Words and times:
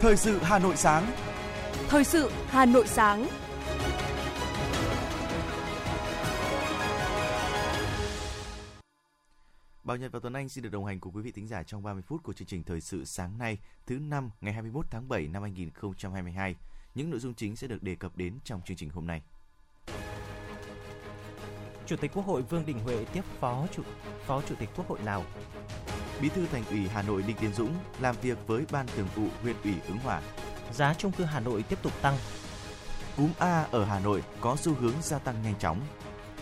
Thời 0.00 0.16
sự 0.16 0.38
Hà 0.38 0.58
Nội 0.58 0.76
sáng. 0.76 1.12
Thời 1.88 2.04
sự 2.04 2.30
Hà 2.46 2.66
Nội 2.66 2.86
sáng. 2.86 3.28
Bảo 9.84 9.96
Nhật 9.96 10.12
và 10.12 10.18
Tuấn 10.22 10.32
Anh 10.32 10.48
xin 10.48 10.64
được 10.64 10.70
đồng 10.72 10.84
hành 10.84 11.00
cùng 11.00 11.12
quý 11.12 11.22
vị 11.22 11.32
thính 11.32 11.48
giả 11.48 11.62
trong 11.62 11.82
30 11.82 12.02
phút 12.02 12.22
của 12.22 12.32
chương 12.32 12.48
trình 12.48 12.62
Thời 12.62 12.80
sự 12.80 13.04
sáng 13.04 13.38
nay, 13.38 13.58
thứ 13.86 13.98
năm 13.98 14.30
ngày 14.40 14.52
21 14.52 14.86
tháng 14.90 15.08
7 15.08 15.28
năm 15.28 15.42
2022. 15.42 16.54
Những 16.94 17.10
nội 17.10 17.20
dung 17.20 17.34
chính 17.34 17.56
sẽ 17.56 17.66
được 17.66 17.82
đề 17.82 17.94
cập 17.94 18.16
đến 18.16 18.38
trong 18.44 18.60
chương 18.64 18.76
trình 18.76 18.90
hôm 18.90 19.06
nay. 19.06 19.22
Chủ 21.86 21.96
tịch 21.96 22.10
Quốc 22.14 22.26
hội 22.26 22.42
Vương 22.42 22.66
Đình 22.66 22.78
Huệ 22.78 23.04
tiếp 23.12 23.24
Phó 23.40 23.66
Chủ 23.72 23.82
Phó 24.26 24.42
Chủ 24.48 24.54
tịch 24.58 24.68
Quốc 24.76 24.88
hội 24.88 24.98
Lào. 25.04 25.24
Bí 26.20 26.28
thư 26.28 26.46
Thành 26.46 26.64
ủy 26.70 26.88
Hà 26.88 27.02
Nội 27.02 27.22
Đinh 27.22 27.36
Tiến 27.36 27.54
Dũng 27.54 27.74
làm 28.00 28.14
việc 28.22 28.38
với 28.46 28.64
Ban 28.72 28.86
Thường 28.86 29.08
vụ 29.16 29.26
huyện 29.42 29.56
ủy 29.64 29.74
ứng 29.88 29.98
Hòa. 29.98 30.20
Giá 30.72 30.94
chung 30.94 31.12
cư 31.12 31.24
Hà 31.24 31.40
Nội 31.40 31.62
tiếp 31.62 31.78
tục 31.82 31.92
tăng. 32.02 32.16
Cúm 33.16 33.30
A 33.38 33.66
ở 33.70 33.84
Hà 33.84 34.00
Nội 34.00 34.22
có 34.40 34.56
xu 34.56 34.74
hướng 34.74 34.94
gia 35.02 35.18
tăng 35.18 35.42
nhanh 35.42 35.54
chóng. 35.58 35.80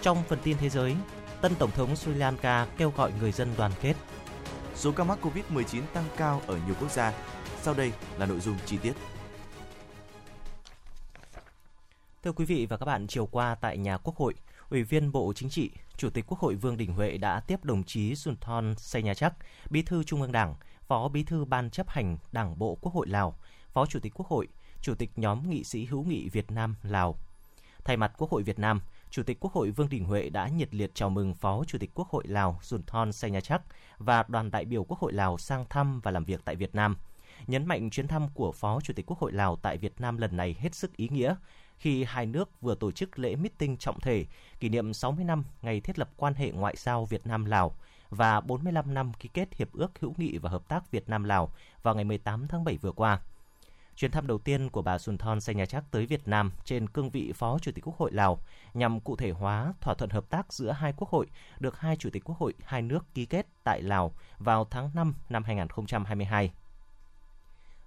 Trong 0.03 0.23
phần 0.29 0.39
tin 0.43 0.57
thế 0.61 0.69
giới, 0.69 0.97
tân 1.41 1.55
tổng 1.55 1.71
thống 1.71 1.97
Sri 1.97 2.15
Lanka 2.15 2.67
kêu 2.77 2.93
gọi 2.97 3.13
người 3.21 3.33
dân 3.33 3.49
đoàn 3.57 3.73
kết. 3.81 3.95
Số 4.75 4.93
ca 4.93 5.05
mắc 5.05 5.19
Covid-19 5.23 5.83
tăng 5.93 6.05
cao 6.17 6.43
ở 6.47 6.59
nhiều 6.67 6.75
quốc 6.81 6.93
gia. 6.93 7.13
Sau 7.63 7.75
đây 7.75 7.93
là 8.19 8.27
nội 8.27 8.41
dung 8.41 8.57
chi 8.67 8.77
tiết. 8.77 8.93
Thưa 12.25 12.33
quý 12.33 12.45
vị 12.45 12.67
và 12.67 12.77
các 12.77 12.87
bạn, 12.87 13.07
chiều 13.07 13.27
qua 13.27 13.55
tại 13.55 13.79
nhà 13.79 13.97
Quốc 13.97 14.17
hội, 14.17 14.35
Ủy 14.71 14.83
viên 14.83 15.13
Bộ 15.13 15.33
Chính 15.37 15.49
trị, 15.49 15.71
Chủ 15.97 16.11
tịch 16.11 16.25
Quốc 16.29 16.39
hội 16.39 16.55
Vương 16.55 16.77
Đình 16.77 16.93
Huệ 16.93 17.19
đã 17.19 17.41
tiếp 17.41 17.65
đồng 17.65 17.85
chí 17.85 18.15
sùn 18.15 18.37
thon 18.37 18.75
say 18.79 19.03
nhà 19.03 19.15
chắc 19.15 19.35
Bí 19.71 19.83
thư 19.83 20.05
Trung 20.05 20.21
ương 20.21 20.33
Đảng, 20.33 20.55
Phó 20.87 21.09
Bí 21.09 21.23
thư 21.23 21.45
Ban 21.45 21.71
chấp 21.71 21.89
hành 21.89 22.19
Đảng 22.33 22.59
bộ 22.59 22.79
Quốc 22.81 22.95
hội 22.95 23.07
Lào, 23.09 23.35
Phó 23.73 23.87
Chủ 23.87 24.01
tịch 24.01 24.13
Quốc 24.15 24.29
hội, 24.29 24.49
Chủ 24.81 24.95
tịch 24.95 25.11
nhóm 25.17 25.51
nghị 25.51 25.65
sĩ 25.65 25.85
hữu 25.85 26.05
nghị 26.05 26.29
Việt 26.29 26.51
Nam 26.51 26.77
Lào. 26.83 27.19
Thay 27.85 27.97
mặt 27.97 28.13
Quốc 28.19 28.31
hội 28.31 28.43
Việt 28.43 28.59
Nam, 28.59 28.81
Chủ 29.11 29.23
tịch 29.23 29.41
Quốc 29.41 29.53
hội 29.53 29.71
Vương 29.71 29.89
Đình 29.89 30.05
Huệ 30.05 30.31
đã 30.31 30.49
nhiệt 30.49 30.75
liệt 30.75 30.91
chào 30.95 31.11
mừng 31.11 31.35
Phó 31.35 31.65
Chủ 31.65 31.79
tịch 31.79 31.91
Quốc 31.95 32.09
hội 32.09 32.25
Lào 32.27 32.59
Sun 32.63 32.83
Thon 32.87 33.13
Say 33.13 33.31
Nha 33.31 33.41
Chắc 33.41 33.63
và 33.99 34.25
đoàn 34.29 34.51
đại 34.51 34.65
biểu 34.65 34.85
Quốc 34.85 34.99
hội 34.99 35.13
Lào 35.13 35.39
sang 35.39 35.65
thăm 35.71 36.01
và 36.01 36.11
làm 36.11 36.25
việc 36.25 36.41
tại 36.45 36.57
Việt 36.57 36.75
Nam. 36.75 36.97
Nhấn 37.47 37.67
mạnh 37.67 37.91
chuyến 37.91 38.09
thăm 38.09 38.29
của 38.35 38.53
Phó 38.53 38.81
Chủ 38.81 38.95
tịch 38.97 39.07
Quốc 39.07 39.19
hội 39.19 39.33
Lào 39.33 39.57
tại 39.57 39.79
Việt 39.79 40.01
Nam 40.01 40.19
lần 40.19 40.37
này 40.37 40.57
hết 40.59 40.75
sức 40.75 40.97
ý 40.97 41.09
nghĩa, 41.09 41.35
khi 41.85 42.05
hai 42.05 42.27
nước 42.27 42.61
vừa 42.61 42.75
tổ 42.75 42.91
chức 42.91 43.19
lễ 43.19 43.37
meeting 43.37 43.77
trọng 43.77 44.01
thể, 44.01 44.25
kỷ 44.61 44.69
niệm 44.69 44.95
60 44.95 45.25
năm 45.25 45.45
ngày 45.63 45.81
thiết 45.81 45.99
lập 45.99 46.11
quan 46.17 46.35
hệ 46.35 46.51
ngoại 46.51 46.75
giao 46.77 47.05
Việt 47.05 47.27
Nam 47.27 47.45
Lào 47.45 47.75
và 48.11 48.41
45 48.41 48.95
năm 48.95 49.13
ký 49.15 49.29
kết 49.29 49.55
hiệp 49.55 49.73
ước 49.73 50.01
hữu 50.01 50.15
nghị 50.17 50.39
và 50.39 50.51
hợp 50.51 50.69
tác 50.69 50.91
Việt 50.91 51.09
Nam 51.09 51.25
Lào 51.25 51.53
vào 51.83 51.95
ngày 51.95 52.05
18 52.05 52.49
tháng 52.49 52.65
7 52.65 52.77
vừa 52.77 52.93
qua. 52.93 53.21
Chuyến 53.97 54.11
thăm 54.11 54.27
đầu 54.27 54.39
tiên 54.39 54.71
của 54.71 54.83
bà 54.83 54.99
Sunthon 54.99 55.41
Saynachak 55.41 55.85
tới 55.91 56.07
Việt 56.07 56.29
Nam 56.29 56.53
trên 56.65 56.89
cương 56.89 57.11
vị 57.11 57.33
Phó 57.35 57.59
Chủ 57.59 57.73
tịch 57.73 57.85
Quốc 57.85 57.97
hội 57.97 58.13
Lào 58.13 58.39
nhằm 58.75 59.01
cụ 59.01 59.17
thể 59.17 59.31
hóa 59.31 59.73
thỏa 59.81 59.95
thuận 59.95 60.11
hợp 60.11 60.31
tác 60.31 60.53
giữa 60.53 60.71
hai 60.71 60.93
quốc 60.97 61.09
hội 61.11 61.27
được 61.59 61.81
hai 61.81 61.97
Chủ 61.97 62.11
tịch 62.11 62.25
Quốc 62.25 62.39
hội 62.39 62.55
hai 62.65 62.83
nước 62.83 63.07
ký 63.15 63.27
kết 63.27 63.47
tại 63.65 63.83
Lào 63.83 64.13
vào 64.39 64.67
tháng 64.71 64.91
5 64.95 65.15
năm 65.29 65.45
2022. 65.45 66.51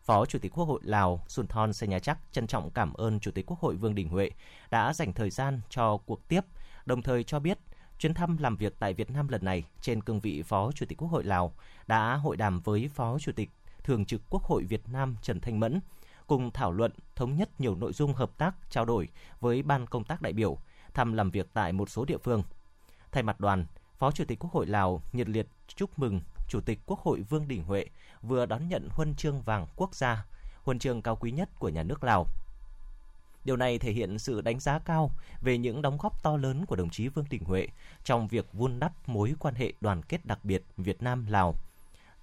Phó 0.08 0.26
Chủ 0.26 0.40
tịch 0.40 0.52
Quốc 0.56 0.66
hội 0.66 0.80
Lào 0.84 1.24
Sunthon 1.28 1.74
Saynachak 1.74 2.18
trân 2.32 2.48
trọng 2.48 2.70
cảm 2.70 2.94
ơn 2.94 3.20
Chủ 3.20 3.32
tịch 3.32 3.46
Quốc 3.46 3.60
hội 3.60 3.76
Vương 3.76 3.96
Đình 3.96 4.10
Huệ 4.10 4.32
đã 4.72 4.94
dành 4.94 5.14
thời 5.14 5.30
gian 5.30 5.62
cho 5.70 5.98
cuộc 5.98 6.28
tiếp, 6.28 6.42
đồng 6.86 7.02
thời 7.02 7.24
cho 7.24 7.40
biết 7.40 7.58
chuyến 8.00 8.14
thăm 8.14 8.38
làm 8.38 8.58
việc 8.58 8.76
tại 8.80 8.94
Việt 8.94 9.12
Nam 9.12 9.28
lần 9.28 9.46
này 9.46 9.64
trên 9.82 10.04
cương 10.04 10.20
vị 10.20 10.44
Phó 10.44 10.72
Chủ 10.72 10.86
tịch 10.86 10.98
Quốc 10.98 11.08
hội 11.08 11.24
Lào 11.24 11.54
đã 11.88 12.16
hội 12.16 12.38
đàm 12.38 12.60
với 12.60 12.90
Phó 12.94 13.20
Chủ 13.20 13.32
tịch 13.32 13.50
Thường 13.84 14.06
trực 14.06 14.22
Quốc 14.30 14.44
hội 14.44 14.64
Việt 14.64 14.90
Nam 14.90 15.16
Trần 15.22 15.40
Thanh 15.40 15.60
Mẫn, 15.60 15.80
cùng 16.28 16.52
thảo 16.52 16.72
luận 16.72 16.92
thống 17.16 17.36
nhất 17.36 17.50
nhiều 17.60 17.76
nội 17.76 17.94
dung 17.94 18.14
hợp 18.14 18.38
tác 18.38 18.56
trao 18.70 18.86
đổi 18.86 19.08
với 19.40 19.62
ban 19.64 19.88
công 19.88 20.04
tác 20.04 20.22
đại 20.22 20.34
biểu, 20.34 20.58
thăm 20.94 21.14
làm 21.14 21.32
việc 21.32 21.48
tại 21.54 21.74
một 21.74 21.90
số 21.90 22.06
địa 22.06 22.18
phương. 22.18 22.44
Thay 23.12 23.24
mặt 23.24 23.40
đoàn, 23.40 23.66
Phó 23.98 24.12
Chủ 24.12 24.26
tịch 24.28 24.40
Quốc 24.40 24.54
hội 24.54 24.66
Lào 24.66 25.02
nhiệt 25.14 25.30
liệt 25.30 25.48
chúc 25.68 26.00
mừng 26.00 26.22
Chủ 26.48 26.62
tịch 26.62 26.80
Quốc 26.86 27.00
hội 27.00 27.22
Vương 27.22 27.48
Đình 27.48 27.64
Huệ 27.64 27.86
vừa 28.22 28.46
đón 28.46 28.68
nhận 28.68 28.90
huân 28.92 29.16
chương 29.16 29.42
vàng 29.42 29.68
quốc 29.76 29.96
gia, 29.96 30.26
huân 30.64 30.80
chương 30.80 31.02
cao 31.02 31.16
quý 31.16 31.32
nhất 31.32 31.50
của 31.60 31.70
nhà 31.70 31.84
nước 31.84 32.04
Lào. 32.04 32.28
Điều 33.46 33.58
này 33.58 33.80
thể 33.80 33.92
hiện 33.92 34.20
sự 34.20 34.42
đánh 34.42 34.60
giá 34.60 34.80
cao 34.80 35.12
về 35.42 35.58
những 35.58 35.82
đóng 35.82 35.98
góp 35.98 36.24
to 36.24 36.38
lớn 36.38 36.66
của 36.66 36.76
đồng 36.76 36.90
chí 36.90 37.08
Vương 37.08 37.26
Đình 37.30 37.44
Huệ 37.44 37.68
trong 38.04 38.28
việc 38.28 38.54
vun 38.54 38.80
đắp 38.80 39.10
mối 39.10 39.34
quan 39.40 39.56
hệ 39.56 39.74
đoàn 39.82 40.02
kết 40.04 40.26
đặc 40.26 40.46
biệt 40.46 40.64
Việt 40.78 41.04
Nam-Lào. 41.04 41.56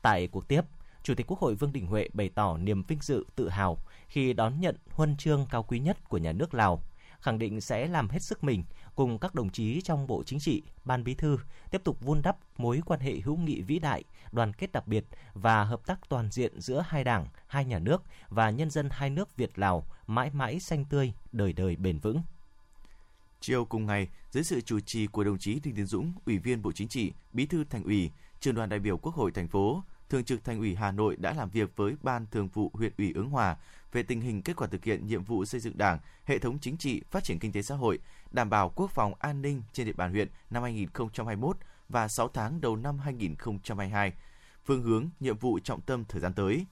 Tại 0.03 0.27
cuộc 0.27 0.49
tiếp, 0.49 0.63
Chủ 1.03 1.15
tịch 1.15 1.27
Quốc 1.27 1.39
hội 1.39 1.55
Vương 1.55 1.73
Đình 1.73 1.87
Huệ 1.87 2.09
bày 2.13 2.29
tỏ 2.29 2.57
niềm 2.57 2.83
vinh 2.83 2.99
dự, 3.03 3.25
tự 3.37 3.49
hào 3.49 3.79
khi 4.09 4.33
đón 4.33 4.61
nhận 4.61 4.77
huân 4.91 5.17
chương 5.17 5.47
cao 5.51 5.63
quý 5.63 5.79
nhất 5.79 6.09
của 6.09 6.19
nhà 6.19 6.33
nước 6.33 6.55
Lào, 6.55 6.83
khẳng 7.21 7.39
định 7.39 7.61
sẽ 7.61 7.87
làm 7.87 8.09
hết 8.09 8.23
sức 8.23 8.45
mình 8.45 8.65
cùng 8.95 9.19
các 9.19 9.35
đồng 9.35 9.51
chí 9.51 9.81
trong 9.81 10.07
Bộ 10.07 10.23
Chính 10.27 10.41
trị, 10.41 10.63
Ban 10.85 11.05
Bí 11.05 11.15
thư 11.15 11.39
tiếp 11.71 11.81
tục 11.85 12.01
vun 12.01 12.23
đắp 12.23 12.37
mối 12.57 12.81
quan 12.87 13.01
hệ 13.01 13.15
hữu 13.15 13.37
nghị 13.37 13.63
vĩ 13.63 13.79
đại, 13.79 14.05
đoàn 14.33 14.53
kết 14.53 14.73
đặc 14.73 14.87
biệt 14.87 15.05
và 15.35 15.65
hợp 15.65 15.87
tác 15.87 16.09
toàn 16.09 16.31
diện 16.31 16.61
giữa 16.61 16.85
hai 16.87 17.05
đảng, 17.05 17.27
hai 17.47 17.65
nhà 17.65 17.79
nước 17.79 18.03
và 18.29 18.51
nhân 18.51 18.71
dân 18.71 18.89
hai 18.93 19.11
nước 19.11 19.37
Việt 19.37 19.59
Lào 19.59 19.87
mãi 20.07 20.31
mãi 20.31 20.61
xanh 20.61 20.85
tươi, 20.85 21.13
đời 21.33 21.53
đời 21.53 21.77
bền 21.77 21.99
vững. 21.99 22.23
Chiều 23.41 23.65
cùng 23.65 23.87
ngày, 23.87 24.09
dưới 24.31 24.45
sự 24.45 24.61
chủ 24.61 24.81
trì 24.81 25.07
của 25.07 25.25
đồng 25.25 25.39
chí 25.39 25.61
Đinh 25.61 25.75
Tiến 25.75 25.87
Dũng, 25.87 26.13
Ủy 26.27 26.39
viên 26.39 26.63
Bộ 26.63 26.73
Chính 26.73 26.89
trị, 26.89 27.13
Bí 27.33 27.47
thư 27.47 27.65
Thành 27.65 27.85
ủy, 27.85 28.11
Trường 28.41 28.55
đoàn 28.55 28.69
đại 28.69 28.79
biểu 28.79 28.99
Quốc 28.99 29.15
hội 29.15 29.31
thành 29.33 29.49
phố, 29.49 29.83
Thường 30.15 30.25
trực 30.25 30.45
Thành 30.45 30.59
ủy 30.59 30.75
Hà 30.75 30.93
Nội 30.93 31.17
đã 31.17 31.33
làm 31.33 31.51
việc 31.51 31.77
với 31.77 31.95
Ban 32.03 32.27
Thường 32.27 32.49
vụ 32.49 32.71
huyện 32.75 32.93
ủy 32.99 33.13
Ứng 33.15 33.31
Hòa 33.31 33.57
về 33.93 34.03
tình 34.03 34.21
hình 34.21 34.43
kết 34.43 34.57
quả 34.57 34.69
thực 34.69 34.85
hiện 34.85 35.07
nhiệm 35.07 35.25
vụ 35.25 35.45
xây 35.45 35.61
dựng 35.61 35.79
Đảng, 35.79 35.99
hệ 36.25 36.39
thống 36.39 36.59
chính 36.59 36.77
trị, 36.77 37.03
phát 37.11 37.25
triển 37.25 37.39
kinh 37.39 37.53
tế 37.53 37.63
xã 37.63 37.75
hội, 37.75 37.99
đảm 38.31 38.51
bảo 38.51 38.73
quốc 38.77 38.91
phòng 38.91 39.15
an 39.19 39.43
ninh 39.43 39.63
trên 39.73 39.87
địa 39.87 39.93
bàn 39.93 40.13
huyện 40.13 40.29
năm 40.51 40.63
2021 40.63 41.57
và 41.89 42.09
6 42.09 42.29
tháng 42.29 42.61
đầu 42.61 42.77
năm 42.77 42.99
2022, 42.99 44.13
phương 44.65 44.83
hướng, 44.83 45.09
nhiệm 45.21 45.37
vụ 45.37 45.59
trọng 45.59 45.81
tâm 45.81 46.05
thời 46.09 46.21
gian 46.21 46.33
tới. 46.33 46.67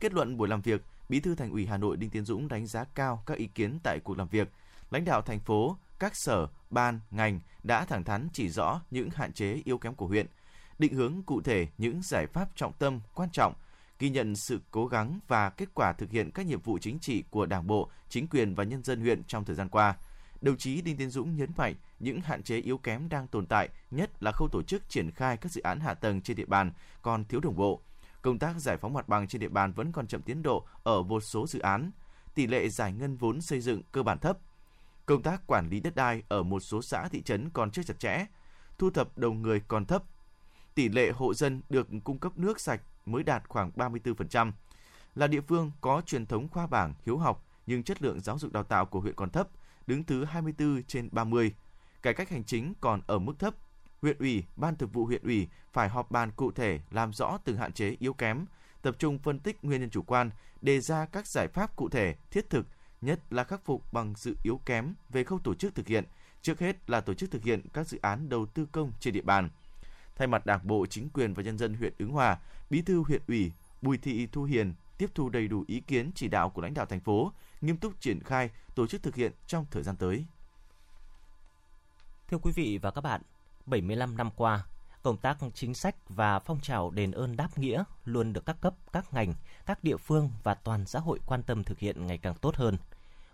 Kết 0.00 0.14
luận 0.14 0.36
buổi 0.36 0.48
làm 0.48 0.60
việc, 0.60 0.84
Bí 1.08 1.20
thư 1.20 1.34
Thành 1.34 1.50
ủy 1.50 1.66
Hà 1.66 1.76
Nội 1.76 1.96
Đinh 1.96 2.10
Tiến 2.10 2.24
Dũng 2.24 2.48
đánh 2.48 2.66
giá 2.66 2.84
cao 2.84 3.22
các 3.26 3.38
ý 3.38 3.46
kiến 3.46 3.78
tại 3.82 4.00
cuộc 4.04 4.18
làm 4.18 4.28
việc. 4.28 4.48
Lãnh 4.90 5.04
đạo 5.04 5.22
thành 5.22 5.40
phố, 5.40 5.76
các 5.98 6.16
sở, 6.16 6.46
ban, 6.70 7.00
ngành 7.10 7.40
đã 7.62 7.84
thẳng 7.84 8.04
thắn 8.04 8.28
chỉ 8.32 8.48
rõ 8.48 8.80
những 8.90 9.10
hạn 9.10 9.32
chế 9.32 9.62
yếu 9.64 9.78
kém 9.78 9.94
của 9.94 10.06
huyện, 10.06 10.26
định 10.80 10.94
hướng 10.94 11.22
cụ 11.22 11.40
thể 11.40 11.66
những 11.78 12.02
giải 12.02 12.26
pháp 12.26 12.56
trọng 12.56 12.72
tâm 12.72 13.00
quan 13.14 13.30
trọng, 13.32 13.54
ghi 13.98 14.10
nhận 14.10 14.36
sự 14.36 14.60
cố 14.70 14.86
gắng 14.86 15.18
và 15.28 15.50
kết 15.50 15.68
quả 15.74 15.92
thực 15.92 16.10
hiện 16.10 16.30
các 16.30 16.46
nhiệm 16.46 16.60
vụ 16.60 16.78
chính 16.78 16.98
trị 16.98 17.24
của 17.30 17.46
Đảng 17.46 17.66
bộ, 17.66 17.90
chính 18.08 18.26
quyền 18.26 18.54
và 18.54 18.64
nhân 18.64 18.84
dân 18.84 19.00
huyện 19.00 19.24
trong 19.24 19.44
thời 19.44 19.56
gian 19.56 19.68
qua. 19.68 19.96
Đồng 20.40 20.56
chí 20.56 20.82
Đinh 20.82 20.96
Tiến 20.96 21.10
Dũng 21.10 21.36
nhấn 21.36 21.50
mạnh 21.56 21.74
những 21.98 22.20
hạn 22.20 22.42
chế 22.42 22.56
yếu 22.58 22.78
kém 22.78 23.08
đang 23.08 23.26
tồn 23.26 23.46
tại, 23.46 23.68
nhất 23.90 24.22
là 24.22 24.32
khâu 24.32 24.48
tổ 24.48 24.62
chức 24.62 24.88
triển 24.88 25.10
khai 25.10 25.36
các 25.36 25.52
dự 25.52 25.60
án 25.60 25.80
hạ 25.80 25.94
tầng 25.94 26.20
trên 26.20 26.36
địa 26.36 26.44
bàn 26.44 26.72
còn 27.02 27.24
thiếu 27.24 27.40
đồng 27.40 27.56
bộ. 27.56 27.80
Công 28.22 28.38
tác 28.38 28.56
giải 28.58 28.76
phóng 28.76 28.92
mặt 28.92 29.08
bằng 29.08 29.28
trên 29.28 29.40
địa 29.40 29.48
bàn 29.48 29.72
vẫn 29.72 29.92
còn 29.92 30.06
chậm 30.06 30.22
tiến 30.22 30.42
độ 30.42 30.66
ở 30.82 31.02
một 31.02 31.20
số 31.20 31.46
dự 31.46 31.58
án. 31.58 31.90
Tỷ 32.34 32.46
lệ 32.46 32.68
giải 32.68 32.92
ngân 32.92 33.16
vốn 33.16 33.40
xây 33.40 33.60
dựng 33.60 33.82
cơ 33.92 34.02
bản 34.02 34.18
thấp. 34.18 34.38
Công 35.06 35.22
tác 35.22 35.46
quản 35.46 35.68
lý 35.68 35.80
đất 35.80 35.94
đai 35.94 36.22
ở 36.28 36.42
một 36.42 36.60
số 36.60 36.82
xã 36.82 37.08
thị 37.08 37.22
trấn 37.22 37.50
còn 37.50 37.70
chưa 37.70 37.82
chặt 37.82 37.98
chẽ. 37.98 38.26
Thu 38.78 38.90
thập 38.90 39.18
đầu 39.18 39.32
người 39.32 39.60
còn 39.68 39.84
thấp. 39.84 40.02
Tỷ 40.74 40.88
lệ 40.88 41.10
hộ 41.10 41.34
dân 41.34 41.60
được 41.68 41.88
cung 42.04 42.18
cấp 42.18 42.38
nước 42.38 42.60
sạch 42.60 42.80
mới 43.06 43.22
đạt 43.22 43.48
khoảng 43.48 43.70
34%. 43.76 44.52
Là 45.14 45.26
địa 45.26 45.40
phương 45.40 45.70
có 45.80 46.02
truyền 46.06 46.26
thống 46.26 46.48
khoa 46.48 46.66
bảng, 46.66 46.94
hiếu 47.06 47.18
học 47.18 47.44
nhưng 47.66 47.82
chất 47.82 48.02
lượng 48.02 48.20
giáo 48.20 48.38
dục 48.38 48.52
đào 48.52 48.62
tạo 48.62 48.86
của 48.86 49.00
huyện 49.00 49.14
còn 49.14 49.30
thấp, 49.30 49.48
đứng 49.86 50.04
thứ 50.04 50.24
24 50.24 50.82
trên 50.82 51.08
30. 51.12 51.54
Cải 52.02 52.14
cách 52.14 52.30
hành 52.30 52.44
chính 52.44 52.74
còn 52.80 53.00
ở 53.06 53.18
mức 53.18 53.38
thấp. 53.38 53.54
Huyện 54.02 54.18
ủy, 54.18 54.44
ban 54.56 54.76
thực 54.76 54.92
vụ 54.92 55.06
huyện 55.06 55.22
ủy 55.22 55.48
phải 55.72 55.88
họp 55.88 56.10
bàn 56.10 56.30
cụ 56.36 56.52
thể 56.52 56.80
làm 56.90 57.12
rõ 57.12 57.38
từng 57.44 57.56
hạn 57.56 57.72
chế 57.72 57.96
yếu 57.98 58.12
kém, 58.12 58.44
tập 58.82 58.96
trung 58.98 59.18
phân 59.18 59.38
tích 59.38 59.64
nguyên 59.64 59.80
nhân 59.80 59.90
chủ 59.90 60.02
quan, 60.02 60.30
đề 60.60 60.80
ra 60.80 61.06
các 61.06 61.26
giải 61.26 61.48
pháp 61.48 61.76
cụ 61.76 61.88
thể, 61.88 62.14
thiết 62.30 62.50
thực, 62.50 62.66
nhất 63.00 63.20
là 63.30 63.44
khắc 63.44 63.64
phục 63.64 63.92
bằng 63.92 64.14
sự 64.16 64.36
yếu 64.42 64.60
kém 64.66 64.94
về 65.08 65.24
khâu 65.24 65.38
tổ 65.38 65.54
chức 65.54 65.74
thực 65.74 65.86
hiện, 65.86 66.04
trước 66.42 66.58
hết 66.58 66.90
là 66.90 67.00
tổ 67.00 67.14
chức 67.14 67.30
thực 67.30 67.42
hiện 67.42 67.62
các 67.72 67.88
dự 67.88 67.98
án 68.02 68.28
đầu 68.28 68.46
tư 68.46 68.66
công 68.72 68.92
trên 69.00 69.14
địa 69.14 69.22
bàn. 69.22 69.50
Thay 70.20 70.26
mặt 70.26 70.46
Đảng 70.46 70.66
bộ, 70.66 70.86
chính 70.86 71.10
quyền 71.10 71.34
và 71.34 71.42
nhân 71.42 71.58
dân 71.58 71.74
huyện 71.74 71.92
Ứng 71.98 72.10
Hòa, 72.10 72.38
Bí 72.70 72.82
thư 72.82 73.02
huyện 73.02 73.22
ủy 73.28 73.52
Bùi 73.82 73.98
Thị 73.98 74.28
Thu 74.32 74.44
Hiền 74.44 74.74
tiếp 74.98 75.10
thu 75.14 75.28
đầy 75.28 75.48
đủ 75.48 75.64
ý 75.66 75.80
kiến 75.80 76.10
chỉ 76.14 76.28
đạo 76.28 76.50
của 76.50 76.62
lãnh 76.62 76.74
đạo 76.74 76.86
thành 76.86 77.00
phố, 77.00 77.32
nghiêm 77.60 77.76
túc 77.76 78.00
triển 78.00 78.20
khai, 78.22 78.50
tổ 78.74 78.86
chức 78.86 79.02
thực 79.02 79.14
hiện 79.14 79.32
trong 79.46 79.66
thời 79.70 79.82
gian 79.82 79.96
tới. 79.96 80.24
Thưa 82.28 82.38
quý 82.38 82.52
vị 82.54 82.78
và 82.82 82.90
các 82.90 83.00
bạn, 83.00 83.20
75 83.66 84.16
năm 84.16 84.30
qua, 84.36 84.64
công 85.02 85.16
tác 85.16 85.38
chính 85.54 85.74
sách 85.74 85.96
và 86.08 86.38
phong 86.38 86.60
trào 86.60 86.90
đền 86.90 87.10
ơn 87.10 87.36
đáp 87.36 87.58
nghĩa 87.58 87.84
luôn 88.04 88.32
được 88.32 88.46
các 88.46 88.56
cấp, 88.60 88.74
các 88.92 89.14
ngành, 89.14 89.34
các 89.66 89.84
địa 89.84 89.96
phương 89.96 90.30
và 90.42 90.54
toàn 90.54 90.86
xã 90.86 90.98
hội 90.98 91.18
quan 91.26 91.42
tâm 91.42 91.64
thực 91.64 91.78
hiện 91.78 92.06
ngày 92.06 92.18
càng 92.18 92.34
tốt 92.34 92.56
hơn. 92.56 92.76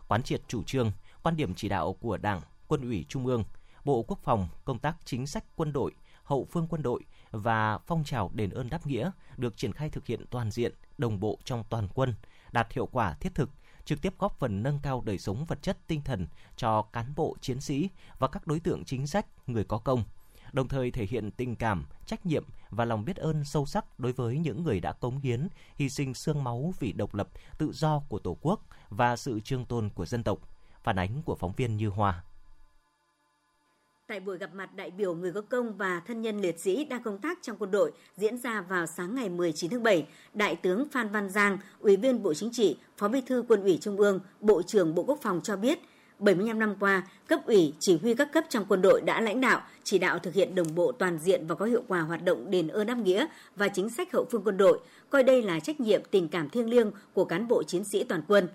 Quán 0.08 0.22
triệt 0.22 0.42
chủ 0.48 0.62
trương, 0.62 0.92
quan 1.22 1.36
điểm 1.36 1.54
chỉ 1.54 1.68
đạo 1.68 1.96
của 2.00 2.16
Đảng, 2.16 2.40
Quân 2.68 2.80
ủy 2.80 3.04
Trung 3.08 3.26
ương, 3.26 3.44
Bộ 3.84 4.02
Quốc 4.02 4.18
phòng, 4.22 4.48
công 4.64 4.78
tác 4.78 4.96
chính 5.04 5.26
sách 5.26 5.44
quân 5.56 5.72
đội, 5.72 5.92
hậu 6.26 6.46
phương 6.50 6.66
quân 6.70 6.82
đội 6.82 7.02
và 7.30 7.78
phong 7.78 8.04
trào 8.04 8.30
đền 8.34 8.50
ơn 8.50 8.70
đáp 8.70 8.86
nghĩa 8.86 9.10
được 9.36 9.56
triển 9.56 9.72
khai 9.72 9.90
thực 9.90 10.06
hiện 10.06 10.24
toàn 10.30 10.50
diện, 10.50 10.72
đồng 10.98 11.20
bộ 11.20 11.38
trong 11.44 11.64
toàn 11.68 11.88
quân, 11.94 12.14
đạt 12.52 12.72
hiệu 12.72 12.86
quả 12.86 13.14
thiết 13.20 13.34
thực, 13.34 13.50
trực 13.84 14.02
tiếp 14.02 14.14
góp 14.18 14.38
phần 14.38 14.62
nâng 14.62 14.78
cao 14.82 15.02
đời 15.06 15.18
sống 15.18 15.44
vật 15.44 15.62
chất 15.62 15.78
tinh 15.86 16.00
thần 16.04 16.26
cho 16.56 16.82
cán 16.82 17.12
bộ 17.16 17.36
chiến 17.40 17.60
sĩ 17.60 17.88
và 18.18 18.28
các 18.28 18.46
đối 18.46 18.60
tượng 18.60 18.84
chính 18.84 19.06
sách, 19.06 19.26
người 19.46 19.64
có 19.64 19.78
công 19.78 20.04
đồng 20.52 20.68
thời 20.68 20.90
thể 20.90 21.06
hiện 21.10 21.30
tình 21.30 21.56
cảm, 21.56 21.86
trách 22.06 22.26
nhiệm 22.26 22.44
và 22.70 22.84
lòng 22.84 23.04
biết 23.04 23.16
ơn 23.16 23.44
sâu 23.44 23.66
sắc 23.66 24.00
đối 24.00 24.12
với 24.12 24.38
những 24.38 24.62
người 24.62 24.80
đã 24.80 24.92
cống 24.92 25.18
hiến, 25.18 25.48
hy 25.76 25.88
sinh 25.88 26.14
xương 26.14 26.44
máu 26.44 26.74
vì 26.78 26.92
độc 26.92 27.14
lập, 27.14 27.28
tự 27.58 27.72
do 27.72 27.98
của 28.08 28.18
Tổ 28.18 28.36
quốc 28.40 28.60
và 28.88 29.16
sự 29.16 29.40
trương 29.40 29.64
tôn 29.64 29.90
của 29.90 30.06
dân 30.06 30.22
tộc. 30.22 30.38
Phản 30.82 30.98
ánh 30.98 31.22
của 31.22 31.34
phóng 31.34 31.52
viên 31.52 31.76
Như 31.76 31.88
Hoa. 31.88 32.24
Tại 34.08 34.20
buổi 34.20 34.38
gặp 34.38 34.54
mặt 34.54 34.70
đại 34.76 34.90
biểu 34.90 35.14
người 35.14 35.32
có 35.32 35.40
công 35.40 35.76
và 35.76 36.02
thân 36.06 36.22
nhân 36.22 36.40
liệt 36.40 36.60
sĩ 36.60 36.84
đang 36.84 37.02
công 37.02 37.18
tác 37.18 37.38
trong 37.42 37.56
quân 37.58 37.70
đội 37.70 37.92
diễn 38.16 38.38
ra 38.38 38.60
vào 38.60 38.86
sáng 38.86 39.14
ngày 39.14 39.28
19 39.28 39.70
tháng 39.70 39.82
7, 39.82 40.06
Đại 40.34 40.56
tướng 40.56 40.88
Phan 40.92 41.08
Văn 41.08 41.30
Giang, 41.30 41.58
Ủy 41.80 41.96
viên 41.96 42.22
Bộ 42.22 42.34
Chính 42.34 42.50
trị, 42.52 42.76
Phó 42.98 43.08
Bí 43.08 43.20
thư 43.20 43.44
Quân 43.48 43.62
ủy 43.62 43.78
Trung 43.80 43.96
ương, 43.96 44.20
Bộ 44.40 44.62
trưởng 44.62 44.94
Bộ 44.94 45.02
Quốc 45.02 45.18
phòng 45.22 45.40
cho 45.42 45.56
biết, 45.56 45.78
75 46.18 46.58
năm 46.58 46.74
qua, 46.80 47.08
cấp 47.28 47.40
ủy, 47.46 47.74
chỉ 47.78 47.98
huy 48.02 48.14
các 48.14 48.32
cấp 48.32 48.44
trong 48.48 48.64
quân 48.68 48.82
đội 48.82 49.00
đã 49.00 49.20
lãnh 49.20 49.40
đạo, 49.40 49.62
chỉ 49.84 49.98
đạo 49.98 50.18
thực 50.18 50.34
hiện 50.34 50.54
đồng 50.54 50.74
bộ 50.74 50.92
toàn 50.92 51.18
diện 51.18 51.46
và 51.46 51.54
có 51.54 51.64
hiệu 51.64 51.82
quả 51.88 52.00
hoạt 52.00 52.24
động 52.24 52.50
đền 52.50 52.68
ơn 52.68 52.86
đáp 52.86 52.98
nghĩa 52.98 53.26
và 53.56 53.68
chính 53.68 53.90
sách 53.90 54.12
hậu 54.12 54.26
phương 54.30 54.42
quân 54.44 54.56
đội, 54.56 54.80
coi 55.10 55.22
đây 55.22 55.42
là 55.42 55.60
trách 55.60 55.80
nhiệm 55.80 56.02
tình 56.10 56.28
cảm 56.28 56.50
thiêng 56.50 56.70
liêng 56.70 56.90
của 57.12 57.24
cán 57.24 57.48
bộ 57.48 57.62
chiến 57.62 57.84
sĩ 57.84 58.04
toàn 58.04 58.22
quân. 58.28 58.48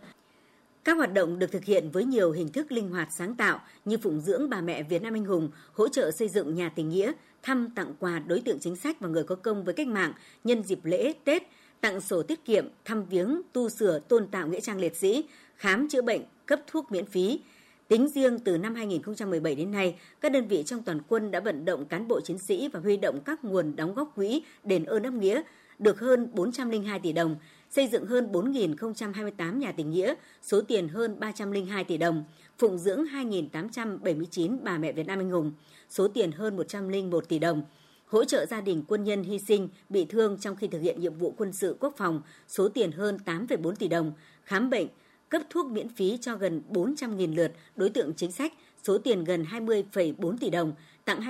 Các 0.83 0.98
hoạt 0.98 1.13
động 1.13 1.39
được 1.39 1.51
thực 1.51 1.66
hiện 1.66 1.92
với 1.92 2.06
nhiều 2.06 2.31
hình 2.31 2.50
thức 2.50 2.72
linh 2.72 2.89
hoạt 2.89 3.07
sáng 3.12 3.36
tạo 3.36 3.62
như 3.86 3.98
phụng 3.98 4.22
dưỡng 4.22 4.50
bà 4.50 4.62
mẹ 4.62 4.83
Việt 4.83 5.01
Nam 5.01 5.13
anh 5.13 5.25
hùng, 5.25 5.50
hỗ 5.74 5.88
trợ 5.88 6.12
xây 6.12 6.30
dựng 6.30 6.56
nhà 6.56 6.69
tình 6.75 6.89
nghĩa, 6.89 7.12
thăm 7.44 7.69
tặng 7.75 7.94
quà 8.00 8.19
đối 8.19 8.42
tượng 8.42 8.60
chính 8.60 8.75
sách 8.75 9.00
và 9.00 9.07
người 9.07 9.24
có 9.24 9.36
công 9.36 9.63
với 9.63 9.74
cách 9.74 9.88
mạng 9.88 10.13
nhân 10.44 10.63
dịp 10.63 10.86
lễ, 10.86 11.13
Tết, 11.24 11.44
tặng 11.81 12.01
sổ 12.01 12.24
tiết 12.24 12.45
kiệm, 12.45 12.68
thăm 12.86 13.06
viếng, 13.06 13.42
tu 13.54 13.69
sửa, 13.69 14.00
tôn 14.00 14.28
tạo 14.28 14.48
nghĩa 14.48 14.60
trang 14.60 14.80
liệt 14.80 14.95
sĩ, 14.95 15.25
khám 15.56 15.89
chữa 15.89 16.01
bệnh, 16.01 16.22
cấp 16.45 16.60
thuốc 16.68 16.92
miễn 16.92 17.06
phí. 17.06 17.39
Tính 17.88 18.07
riêng 18.07 18.39
từ 18.39 18.57
năm 18.57 18.75
2017 18.75 19.56
đến 19.56 19.72
nay, 19.72 19.95
các 20.22 20.31
đơn 20.31 20.48
vị 20.48 20.63
trong 20.66 20.84
toàn 20.84 21.00
quân 21.07 21.31
đã 21.31 21.39
vận 21.39 21.66
động 21.66 21.86
cán 21.86 22.07
bộ 22.07 22.22
chiến 22.22 22.38
sĩ 22.38 22.69
và 22.74 22.80
huy 22.80 22.98
động 22.98 23.19
các 23.25 23.44
nguồn 23.44 23.75
đóng 23.75 23.94
góp 23.94 24.12
quỹ 24.16 24.44
đền 24.63 24.84
ơn 24.84 25.04
đáp 25.04 25.13
nghĩa 25.13 25.42
được 25.80 26.00
hơn 26.00 26.27
402 26.34 27.00
tỷ 27.00 27.13
đồng, 27.13 27.36
xây 27.71 27.88
dựng 27.88 28.06
hơn 28.06 28.31
4.028 28.31 29.57
nhà 29.57 29.71
tình 29.71 29.91
nghĩa, 29.91 30.13
số 30.41 30.62
tiền 30.62 30.88
hơn 30.88 31.19
302 31.19 31.83
tỷ 31.83 31.97
đồng, 31.97 32.23
phụng 32.57 32.77
dưỡng 32.77 33.03
2.879 33.06 34.57
bà 34.63 34.77
mẹ 34.77 34.91
Việt 34.91 35.07
Nam 35.07 35.19
anh 35.19 35.29
hùng, 35.29 35.51
số 35.89 36.07
tiền 36.07 36.31
hơn 36.31 36.57
101 36.57 37.29
tỷ 37.29 37.39
đồng, 37.39 37.63
hỗ 38.06 38.25
trợ 38.25 38.45
gia 38.45 38.62
đình 38.62 38.83
quân 38.88 39.03
nhân 39.03 39.23
hy 39.23 39.39
sinh, 39.39 39.69
bị 39.89 40.06
thương 40.06 40.38
trong 40.39 40.56
khi 40.56 40.68
thực 40.68 40.81
hiện 40.81 41.00
nhiệm 41.00 41.13
vụ 41.13 41.33
quân 41.38 41.53
sự 41.53 41.77
quốc 41.79 41.94
phòng, 41.97 42.21
số 42.47 42.69
tiền 42.69 42.91
hơn 42.91 43.18
8,4 43.25 43.75
tỷ 43.75 43.88
đồng, 43.88 44.13
khám 44.44 44.69
bệnh, 44.69 44.88
cấp 45.29 45.41
thuốc 45.50 45.65
miễn 45.65 45.89
phí 45.89 46.17
cho 46.21 46.35
gần 46.35 46.62
400.000 46.69 47.35
lượt 47.35 47.51
đối 47.75 47.89
tượng 47.89 48.13
chính 48.13 48.31
sách, 48.31 48.53
số 48.83 48.97
tiền 48.97 49.24
gần 49.24 49.45
20,4 49.51 50.38
tỷ 50.38 50.50
đồng, 50.50 50.74
tặng 51.06 51.21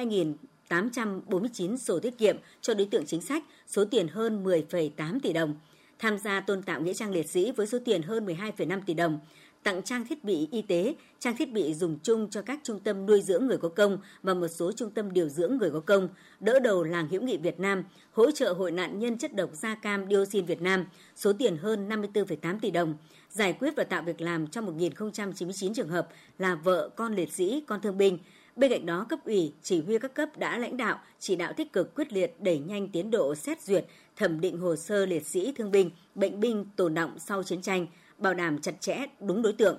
2.849 0.70 1.78
sổ 1.78 2.00
tiết 2.00 2.18
kiệm 2.18 2.38
cho 2.62 2.74
đối 2.74 2.88
tượng 2.88 3.06
chính 3.06 3.22
sách, 3.22 3.44
số 3.68 3.86
tiền 3.86 4.08
hơn 4.08 4.44
10,8 4.44 5.20
tỷ 5.20 5.34
đồng, 5.34 5.56
tham 6.02 6.18
gia 6.18 6.40
tôn 6.40 6.62
tạo 6.62 6.82
nghĩa 6.82 6.94
trang 6.94 7.12
liệt 7.12 7.30
sĩ 7.30 7.52
với 7.52 7.68
số 7.68 7.78
tiền 7.86 8.02
hơn 8.02 8.26
12,5 8.26 8.82
tỷ 8.86 8.94
đồng, 8.94 9.20
tặng 9.64 9.84
trang 9.84 10.06
thiết 10.06 10.24
bị 10.24 10.48
y 10.52 10.62
tế, 10.62 10.96
trang 11.20 11.38
thiết 11.38 11.52
bị 11.52 11.74
dùng 11.74 12.00
chung 12.04 12.30
cho 12.30 12.42
các 12.42 12.60
trung 12.64 12.80
tâm 12.80 13.06
nuôi 13.06 13.22
dưỡng 13.22 13.48
người 13.48 13.58
có 13.58 13.70
công 13.70 13.98
và 14.24 14.34
một 14.34 14.48
số 14.48 14.72
trung 14.72 14.92
tâm 14.92 15.14
điều 15.14 15.30
dưỡng 15.30 15.58
người 15.58 15.72
có 15.72 15.80
công, 15.80 16.10
đỡ 16.40 16.60
đầu 16.60 16.84
làng 16.84 17.08
hữu 17.08 17.22
nghị 17.22 17.38
Việt 17.38 17.60
Nam, 17.60 17.84
hỗ 18.12 18.32
trợ 18.32 18.54
hội 18.54 18.72
nạn 18.72 19.00
nhân 19.00 19.18
chất 19.18 19.36
độc 19.36 19.50
da 19.54 19.76
cam 19.76 20.06
dioxin 20.10 20.46
Việt 20.46 20.62
Nam, 20.62 20.86
số 21.16 21.34
tiền 21.34 21.58
hơn 21.58 21.90
54,8 21.90 22.60
tỷ 22.60 22.72
đồng, 22.72 22.96
giải 23.30 23.54
quyết 23.54 23.74
và 23.78 23.84
tạo 23.84 24.02
việc 24.02 24.22
làm 24.22 24.48
cho 24.48 24.62
1.099 24.62 25.74
trường 25.74 25.90
hợp 25.90 26.08
là 26.40 26.56
vợ, 26.56 26.90
con 26.96 27.16
liệt 27.16 27.34
sĩ, 27.34 27.64
con 27.68 27.82
thương 27.82 27.98
binh. 27.98 28.18
Bên 28.62 28.72
cạnh 28.72 28.86
đó, 28.86 29.06
cấp 29.10 29.20
ủy, 29.26 29.54
chỉ 29.62 29.82
huy 29.82 30.00
các 30.00 30.14
cấp 30.14 30.30
đã 30.38 30.58
lãnh 30.58 30.78
đạo, 30.78 31.00
chỉ 31.20 31.36
đạo 31.36 31.54
tích 31.58 31.74
cực 31.74 31.96
quyết 31.96 32.14
liệt 32.14 32.36
đẩy 32.40 32.60
nhanh 32.60 32.88
tiến 32.88 33.12
độ 33.12 33.36
xét 33.36 33.62
duyệt, 33.62 33.86
thẩm 34.16 34.42
định 34.42 34.58
hồ 34.58 34.76
sơ 34.76 35.06
liệt 35.06 35.26
sĩ, 35.26 35.54
thương 35.58 35.72
binh, 35.72 35.90
bệnh 36.16 36.40
binh 36.40 36.66
tồn 36.76 36.94
động 36.94 37.20
sau 37.20 37.44
chiến 37.44 37.62
tranh, 37.62 37.88
bảo 38.18 38.34
đảm 38.34 38.60
chặt 38.62 38.82
chẽ, 38.82 38.98
đúng 39.20 39.42
đối 39.42 39.54
tượng. 39.54 39.78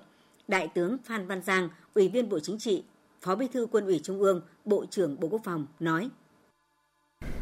Đại 0.49 0.69
tướng 0.69 0.97
Phan 1.05 1.27
Văn 1.27 1.43
Giang, 1.43 1.69
Ủy 1.95 2.09
viên 2.09 2.29
Bộ 2.29 2.41
Chính 2.41 2.59
trị, 2.59 2.85
Phó 3.21 3.35
Bí 3.35 3.47
thư 3.53 3.67
Quân 3.71 3.87
ủy 3.87 4.01
Trung 4.03 4.21
ương, 4.21 4.41
Bộ 4.65 4.85
trưởng 4.91 5.21
Bộ 5.21 5.29
Quốc 5.29 5.41
phòng 5.45 5.67
nói: 5.81 6.09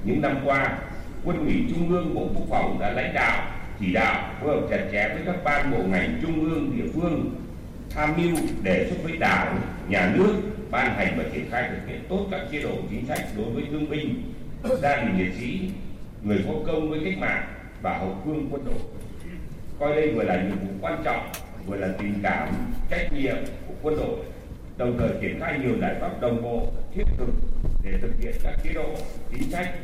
Những 0.04 0.20
năm 0.20 0.36
qua, 0.44 0.78
Quân 1.24 1.38
ủy 1.38 1.54
Trung 1.74 1.90
ương 1.90 2.14
Bộ 2.14 2.28
Quốc 2.34 2.46
phòng 2.50 2.78
đã 2.80 2.92
lãnh 2.92 3.14
đạo 3.14 3.60
chỉ 3.80 3.92
đạo 3.92 4.34
phối 4.40 4.60
hợp 4.60 4.66
chặt 4.70 4.88
chẽ 4.92 5.14
với 5.14 5.22
các 5.26 5.44
ban 5.44 5.70
bộ 5.70 5.78
ngành 5.88 6.20
trung 6.22 6.50
ương 6.50 6.76
địa 6.76 6.92
phương 6.94 7.30
tham 7.90 8.14
mưu 8.16 8.36
đề 8.62 8.90
xuất 8.90 8.96
với 9.04 9.16
đảng 9.16 9.60
nhà 9.88 10.14
nước 10.16 10.34
ban 10.70 10.94
hành 10.94 11.14
và 11.18 11.24
triển 11.34 11.50
khai 11.50 11.68
thực 11.70 11.86
hiện 11.86 12.00
tốt 12.08 12.26
các 12.30 12.40
chế 12.52 12.62
độ 12.62 12.72
chính 12.90 13.06
sách 13.06 13.26
đối 13.36 13.50
với 13.50 13.64
thương 13.70 13.90
binh, 13.90 14.22
gia 14.82 14.96
đình 14.96 15.18
liệt 15.18 15.32
sĩ, 15.40 15.70
người 16.22 16.44
có 16.48 16.54
công 16.66 16.90
với 16.90 17.00
cách 17.04 17.18
mạng 17.18 17.48
và 17.82 17.98
hậu 17.98 18.16
phương 18.24 18.48
quân 18.50 18.64
đội. 18.64 18.80
Coi 19.78 19.96
đây 19.96 20.10
vừa 20.14 20.22
là 20.22 20.42
nhiệm 20.42 20.58
vụ 20.58 20.74
quan 20.80 21.02
trọng, 21.04 21.28
vừa 21.66 21.76
là 21.76 21.88
tình 21.98 22.14
cảm, 22.22 22.48
trách 22.90 23.12
nhiệm 23.12 23.36
của 23.66 23.74
quân 23.82 23.96
đội, 23.96 24.18
đồng 24.76 24.98
thời 24.98 25.10
triển 25.20 25.40
khai 25.40 25.58
nhiều 25.58 25.78
giải 25.80 25.94
pháp 26.00 26.20
đồng 26.20 26.42
bộ, 26.42 26.66
thiết 26.94 27.04
thực 27.18 27.28
để 27.84 27.92
thực 28.02 28.12
hiện 28.20 28.34
các 28.42 28.54
chế 28.64 28.72
độ, 28.72 28.94
chính 29.30 29.50
sách 29.50 29.74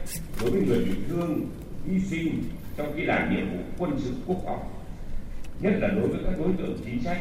đối 0.40 0.50
với 0.50 0.60
người 0.60 0.84
bị 0.84 0.92
thương, 1.08 1.46
hy 1.86 2.00
sinh 2.00 2.42
trong 2.76 2.92
khi 2.96 3.02
làm 3.02 3.36
nhiệm 3.36 3.50
vụ 3.50 3.58
quân 3.78 3.90
sự 3.98 4.10
quốc 4.26 4.38
phòng, 4.44 4.68
nhất 5.60 5.72
là 5.80 5.88
đối 5.88 6.08
với 6.08 6.20
các 6.24 6.34
đối 6.38 6.52
tượng 6.58 6.78
chính 6.84 7.02
sách 7.02 7.18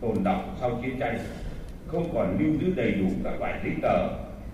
tồn 0.00 0.24
động 0.24 0.56
sau 0.60 0.80
chiến 0.82 1.00
tranh 1.00 1.18
không 1.88 2.10
còn 2.14 2.38
lưu 2.40 2.60
giữ 2.60 2.72
đầy 2.76 2.92
đủ 2.92 3.08
các 3.24 3.40
loại 3.40 3.60
giấy 3.64 3.74
tờ 3.82 4.08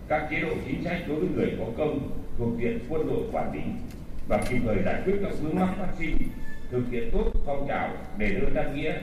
các 0.09 0.29
chế 0.31 0.41
độ 0.41 0.55
chính 0.67 0.85
sách 0.85 1.03
đối 1.09 1.21
với 1.21 1.29
người 1.29 1.57
có 1.59 1.65
công 1.79 2.11
thuộc 2.39 2.49
diện 2.59 2.79
quân 2.89 3.07
đội 3.07 3.23
quản 3.33 3.53
lý 3.53 3.61
và 4.29 4.45
kịp 4.51 4.59
thời 4.67 4.77
giải 4.85 5.03
quyết 5.05 5.15
các 5.23 5.33
vướng 5.43 5.55
mắc 5.55 5.75
phát 5.79 5.93
sinh 5.99 6.17
thực 6.71 6.83
hiện 6.91 7.11
tốt 7.13 7.31
phong 7.47 7.67
trào 7.69 7.97
để 8.19 8.29
đưa 8.29 8.51
đáp 8.55 8.73
nghĩa. 8.75 9.01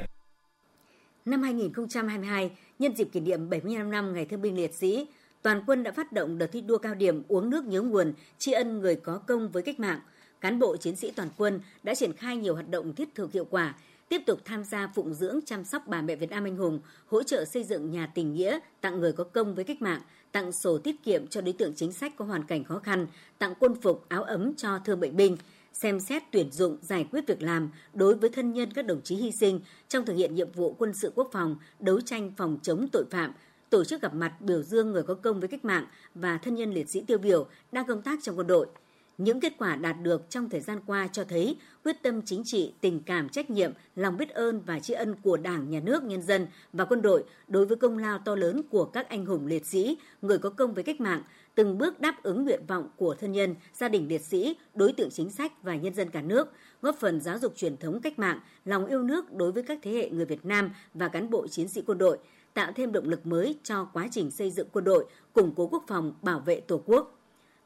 Năm 1.26 1.44
2022, 1.44 2.52
nhân 2.80 2.96
dịp 2.96 3.08
kỷ 3.12 3.20
niệm 3.20 3.50
75 3.50 3.92
năm 3.92 4.14
Ngày 4.14 4.26
Thương 4.26 4.42
binh 4.42 4.56
Liệt 4.56 4.74
sĩ, 4.74 5.08
toàn 5.42 5.64
quân 5.68 5.84
đã 5.84 5.92
phát 5.92 6.12
động 6.12 6.38
đợt 6.38 6.48
thi 6.48 6.62
đua 6.62 6.78
cao 6.78 6.96
điểm 6.96 7.24
uống 7.28 7.50
nước 7.50 7.66
nhớ 7.66 7.82
nguồn, 7.82 8.14
tri 8.38 8.52
ân 8.52 8.80
người 8.80 8.96
có 8.96 9.18
công 9.18 9.50
với 9.50 9.64
cách 9.64 9.80
mạng– 9.80 10.00
cán 10.42 10.60
bộ 10.60 10.78
chiến 10.78 10.96
sĩ 10.96 11.12
toàn 11.16 11.30
quân 11.38 11.60
đã 11.84 11.96
triển 11.96 12.14
khai 12.14 12.38
nhiều 12.38 12.54
hoạt 12.54 12.70
động 12.70 12.96
thiết 12.96 13.16
thực 13.16 13.32
hiệu 13.32 13.46
quả, 13.50 13.76
tiếp 14.12 14.22
tục 14.26 14.40
tham 14.46 14.64
gia 14.64 14.88
phụng 14.88 15.14
dưỡng 15.14 15.40
chăm 15.46 15.64
sóc 15.64 15.88
bà 15.88 16.02
mẹ 16.02 16.16
Việt 16.16 16.30
Nam 16.30 16.44
anh 16.44 16.58
hùng, 16.58 16.80
hỗ 17.08 17.24
trợ 17.24 17.46
xây 17.46 17.64
dựng 17.64 17.92
nhà 17.92 18.12
tình 18.16 18.34
nghĩa, 18.34 18.60
tặng 18.82 19.00
người 19.00 19.12
có 19.12 19.24
công 19.24 19.56
với 19.56 19.64
cách 19.64 19.82
mạng, 19.82 20.02
tặng 20.32 20.52
sổ 20.52 20.78
tiết 20.78 21.04
kiệm 21.04 21.28
cho 21.28 21.42
đối 21.42 21.54
tượng 21.54 21.74
chính 21.76 21.92
sách 21.92 22.14
có 22.18 22.26
hoàn 22.26 22.44
cảnh 22.44 22.64
khó 22.64 22.80
khăn, 22.80 23.08
tặng 23.38 23.54
quân 23.60 23.76
phục, 23.82 24.06
áo 24.10 24.24
ấm 24.24 24.56
cho 24.56 24.80
thương 24.86 25.00
bệnh 25.00 25.16
binh, 25.16 25.38
xem 25.74 26.00
xét 26.00 26.24
tuyển 26.32 26.52
dụng, 26.52 26.78
giải 26.82 27.08
quyết 27.12 27.28
việc 27.28 27.42
làm 27.42 27.70
đối 27.94 28.16
với 28.16 28.30
thân 28.30 28.54
nhân 28.54 28.74
các 28.74 28.86
đồng 28.86 29.02
chí 29.02 29.16
hy 29.16 29.32
sinh 29.32 29.60
trong 29.88 30.06
thực 30.06 30.14
hiện 30.14 30.36
nhiệm 30.36 30.52
vụ 30.52 30.74
quân 30.74 30.94
sự 30.94 31.12
quốc 31.16 31.30
phòng, 31.32 31.56
đấu 31.80 32.02
tranh 32.02 32.32
phòng 32.38 32.58
chống 32.62 32.88
tội 32.92 33.06
phạm, 33.10 33.34
tổ 33.70 33.84
chức 33.84 34.02
gặp 34.02 34.14
mặt 34.14 34.34
biểu 34.40 34.64
dương 34.64 34.92
người 34.92 35.04
có 35.04 35.14
công 35.14 35.40
với 35.40 35.50
cách 35.50 35.66
mạng 35.66 35.86
và 36.16 36.38
thân 36.38 36.56
nhân 36.56 36.74
liệt 36.74 36.90
sĩ 36.90 37.02
tiêu 37.02 37.18
biểu 37.18 37.48
đang 37.72 37.86
công 37.86 38.02
tác 38.02 38.20
trong 38.24 38.38
quân 38.38 38.48
đội– 38.48 38.68
những 39.18 39.40
kết 39.40 39.54
quả 39.58 39.76
đạt 39.76 39.96
được 40.02 40.30
trong 40.30 40.50
thời 40.50 40.62
gian 40.62 40.80
qua 40.86 41.08
cho 41.08 41.24
thấy 41.24 41.58
quyết 41.84 42.04
tâm 42.04 42.22
chính 42.22 42.44
trị, 42.46 42.74
tình 42.82 43.00
cảm 43.06 43.30
trách 43.30 43.50
nhiệm, 43.50 43.72
lòng 43.96 44.18
biết 44.18 44.30
ơn 44.30 44.62
và 44.66 44.80
tri 44.80 44.94
ân 44.94 45.16
của 45.24 45.38
Đảng, 45.38 45.70
Nhà 45.70 45.80
nước, 45.80 46.04
nhân 46.04 46.22
dân 46.22 46.48
và 46.74 46.86
quân 46.86 47.02
đội 47.02 47.24
đối 47.48 47.66
với 47.66 47.78
công 47.78 47.98
lao 47.98 48.20
to 48.20 48.36
lớn 48.36 48.62
của 48.70 48.86
các 48.86 49.10
anh 49.10 49.26
hùng 49.26 49.48
liệt 49.48 49.66
sĩ, 49.66 49.98
người 50.22 50.38
có 50.38 50.50
công 50.50 50.74
với 50.74 50.84
cách 50.84 51.02
mạng, 51.02 51.24
từng 51.56 51.78
bước 51.78 52.02
đáp 52.02 52.24
ứng 52.24 52.44
nguyện 52.44 52.66
vọng 52.68 52.90
của 52.98 53.16
thân 53.16 53.32
nhân, 53.32 53.56
gia 53.74 53.90
đình 53.90 54.08
liệt 54.08 54.22
sĩ, 54.22 54.56
đối 54.74 54.94
tượng 54.94 55.10
chính 55.10 55.30
sách 55.30 55.64
và 55.64 55.76
nhân 55.76 55.94
dân 55.94 56.10
cả 56.10 56.22
nước, 56.22 56.48
góp 56.82 56.96
phần 57.00 57.22
giáo 57.22 57.40
dục 57.40 57.54
truyền 57.56 57.78
thống 57.78 58.02
cách 58.02 58.20
mạng, 58.20 58.40
lòng 58.66 58.86
yêu 58.86 59.04
nước 59.04 59.34
đối 59.34 59.52
với 59.52 59.64
các 59.64 59.80
thế 59.82 59.92
hệ 59.92 60.10
người 60.10 60.26
Việt 60.26 60.46
Nam 60.46 60.70
và 60.94 61.08
cán 61.08 61.30
bộ 61.30 61.48
chiến 61.48 61.68
sĩ 61.68 61.82
quân 61.86 61.98
đội, 61.98 62.18
tạo 62.54 62.72
thêm 62.76 62.92
động 62.92 63.10
lực 63.10 63.26
mới 63.26 63.60
cho 63.64 63.86
quá 63.94 64.08
trình 64.12 64.32
xây 64.32 64.52
dựng 64.52 64.68
quân 64.72 64.84
đội, 64.84 65.06
củng 65.34 65.54
cố 65.56 65.68
quốc 65.68 65.84
phòng, 65.88 66.14
bảo 66.22 66.40
vệ 66.40 66.60
Tổ 66.60 66.82
quốc. 66.86 67.18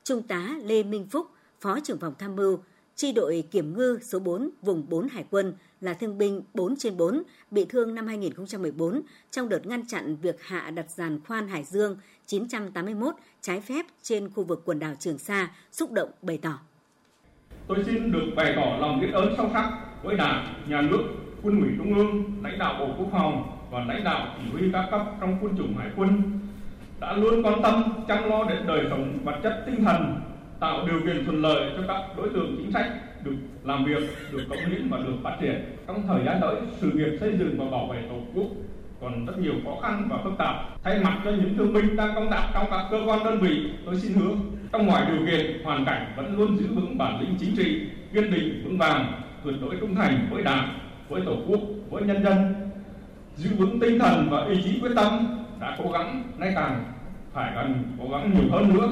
Trung 0.04 0.24
tá 0.24 0.56
Lê 0.64 0.84
Minh 0.84 1.08
Phúc, 1.12 1.28
Phó 1.65 1.79
trưởng 1.79 2.00
phòng 2.00 2.13
tham 2.19 2.36
mưu, 2.36 2.60
chi 2.95 3.12
đội 3.12 3.43
kiểm 3.51 3.77
ngư 3.77 4.00
số 4.01 4.19
4 4.19 4.50
vùng 4.62 4.89
4 4.89 5.07
Hải 5.07 5.25
quân 5.31 5.53
là 5.81 5.93
thương 5.93 6.17
binh 6.17 6.41
4 6.53 6.75
trên 6.75 6.98
4 6.98 7.24
bị 7.51 7.65
thương 7.69 7.95
năm 7.95 8.07
2014 8.07 9.01
trong 9.31 9.50
đợt 9.50 9.65
ngăn 9.65 9.88
chặn 9.88 10.15
việc 10.15 10.43
hạ 10.43 10.72
đặt 10.72 10.91
giàn 10.91 11.19
khoan 11.27 11.48
Hải 11.48 11.63
Dương 11.63 11.98
981 12.25 13.15
trái 13.41 13.62
phép 13.62 13.86
trên 14.01 14.29
khu 14.29 14.43
vực 14.43 14.62
quần 14.65 14.79
đảo 14.79 14.93
Trường 15.00 15.17
Sa, 15.17 15.51
xúc 15.72 15.91
động 15.91 16.10
bày 16.22 16.38
tỏ. 16.38 16.60
Tôi 17.67 17.77
xin 17.86 18.12
được 18.12 18.25
bày 18.36 18.53
tỏ 18.55 18.77
lòng 18.81 19.01
biết 19.01 19.10
ơn 19.13 19.34
sâu 19.38 19.50
sắc 19.53 19.72
với 20.03 20.17
Đảng, 20.17 20.63
Nhà 20.69 20.81
nước, 20.81 21.03
Quân 21.43 21.62
ủy 21.62 21.69
Trung 21.77 21.95
ương, 21.98 22.43
lãnh 22.43 22.60
đạo 22.60 22.75
Bộ 22.79 22.95
Quốc 22.98 23.07
phòng 23.12 23.60
và 23.72 23.86
lãnh 23.86 24.03
đạo 24.03 24.36
chỉ 24.38 24.51
huy 24.51 24.72
các 24.74 24.88
cấp 24.91 25.01
trong 25.22 25.38
quân 25.41 25.57
chủng 25.57 25.77
Hải 25.77 25.91
quân 25.95 26.39
đã 27.00 27.13
luôn 27.13 27.43
quan 27.43 27.62
tâm 27.63 28.03
chăm 28.07 28.29
lo 28.29 28.43
đến 28.43 28.67
đời 28.67 28.86
sống 28.89 29.17
vật 29.24 29.39
chất 29.43 29.63
tinh 29.65 29.86
thần 29.86 30.25
tạo 30.65 30.86
điều 30.88 31.00
kiện 31.05 31.25
thuận 31.25 31.41
lợi 31.41 31.72
cho 31.77 31.84
các 31.88 32.01
đối 32.17 32.29
tượng 32.29 32.55
chính 32.57 32.72
sách 32.72 32.88
được 33.24 33.36
làm 33.63 33.86
việc, 33.86 34.01
được 34.31 34.43
cống 34.50 34.57
hiến 34.57 34.89
và 34.89 34.98
được 34.98 35.13
phát 35.24 35.38
triển. 35.41 35.55
Trong 35.88 36.03
thời 36.07 36.25
gian 36.25 36.38
tới, 36.41 36.55
sự 36.81 36.91
nghiệp 36.91 37.17
xây 37.19 37.38
dựng 37.39 37.55
và 37.57 37.65
bảo 37.72 37.88
vệ 37.88 38.01
Tổ 38.10 38.15
quốc 38.34 38.48
còn 39.01 39.25
rất 39.25 39.39
nhiều 39.39 39.53
khó 39.65 39.81
khăn 39.81 40.07
và 40.10 40.17
phức 40.24 40.34
tạp. 40.38 40.55
Thay 40.84 41.00
mặt 41.00 41.22
cho 41.24 41.31
những 41.31 41.57
thương 41.57 41.74
binh 41.74 41.95
đang 41.95 42.15
công 42.15 42.29
tác 42.29 42.50
trong 42.53 42.65
các 42.72 42.86
cơ 42.91 43.01
quan 43.05 43.24
đơn 43.24 43.39
vị, 43.39 43.69
tôi 43.86 44.00
xin 44.00 44.13
hứa 44.13 44.36
trong 44.72 44.88
mọi 44.88 45.05
điều 45.05 45.25
kiện, 45.27 45.63
hoàn 45.63 45.86
cảnh 45.86 46.13
vẫn 46.17 46.38
luôn 46.38 46.57
giữ 46.57 46.67
vững 46.75 46.98
bản 46.98 47.22
lĩnh 47.22 47.36
chính 47.39 47.55
trị, 47.55 47.81
kiên 48.13 48.31
định, 48.31 48.62
vững 48.65 48.77
vàng, 48.77 49.22
tuyệt 49.43 49.55
đối 49.62 49.75
trung 49.75 49.95
thành 49.95 50.27
với 50.31 50.43
Đảng, 50.43 50.79
với 51.10 51.22
Tổ 51.25 51.36
quốc, 51.48 51.60
với 51.89 52.03
nhân 52.03 52.24
dân, 52.24 52.55
giữ 53.36 53.50
vững 53.57 53.79
tinh 53.79 54.00
thần 54.00 54.27
và 54.31 54.45
ý 54.45 54.62
chí 54.63 54.79
quyết 54.79 54.91
tâm 54.95 55.27
đã 55.62 55.77
cố 55.84 55.91
gắng 55.91 56.24
nay 56.38 56.51
càng 56.55 56.84
phải 57.34 57.51
cần 57.55 57.84
cố 58.00 58.10
gắng 58.12 58.31
nhiều 58.34 58.51
hơn 58.51 58.74
nữa 58.74 58.89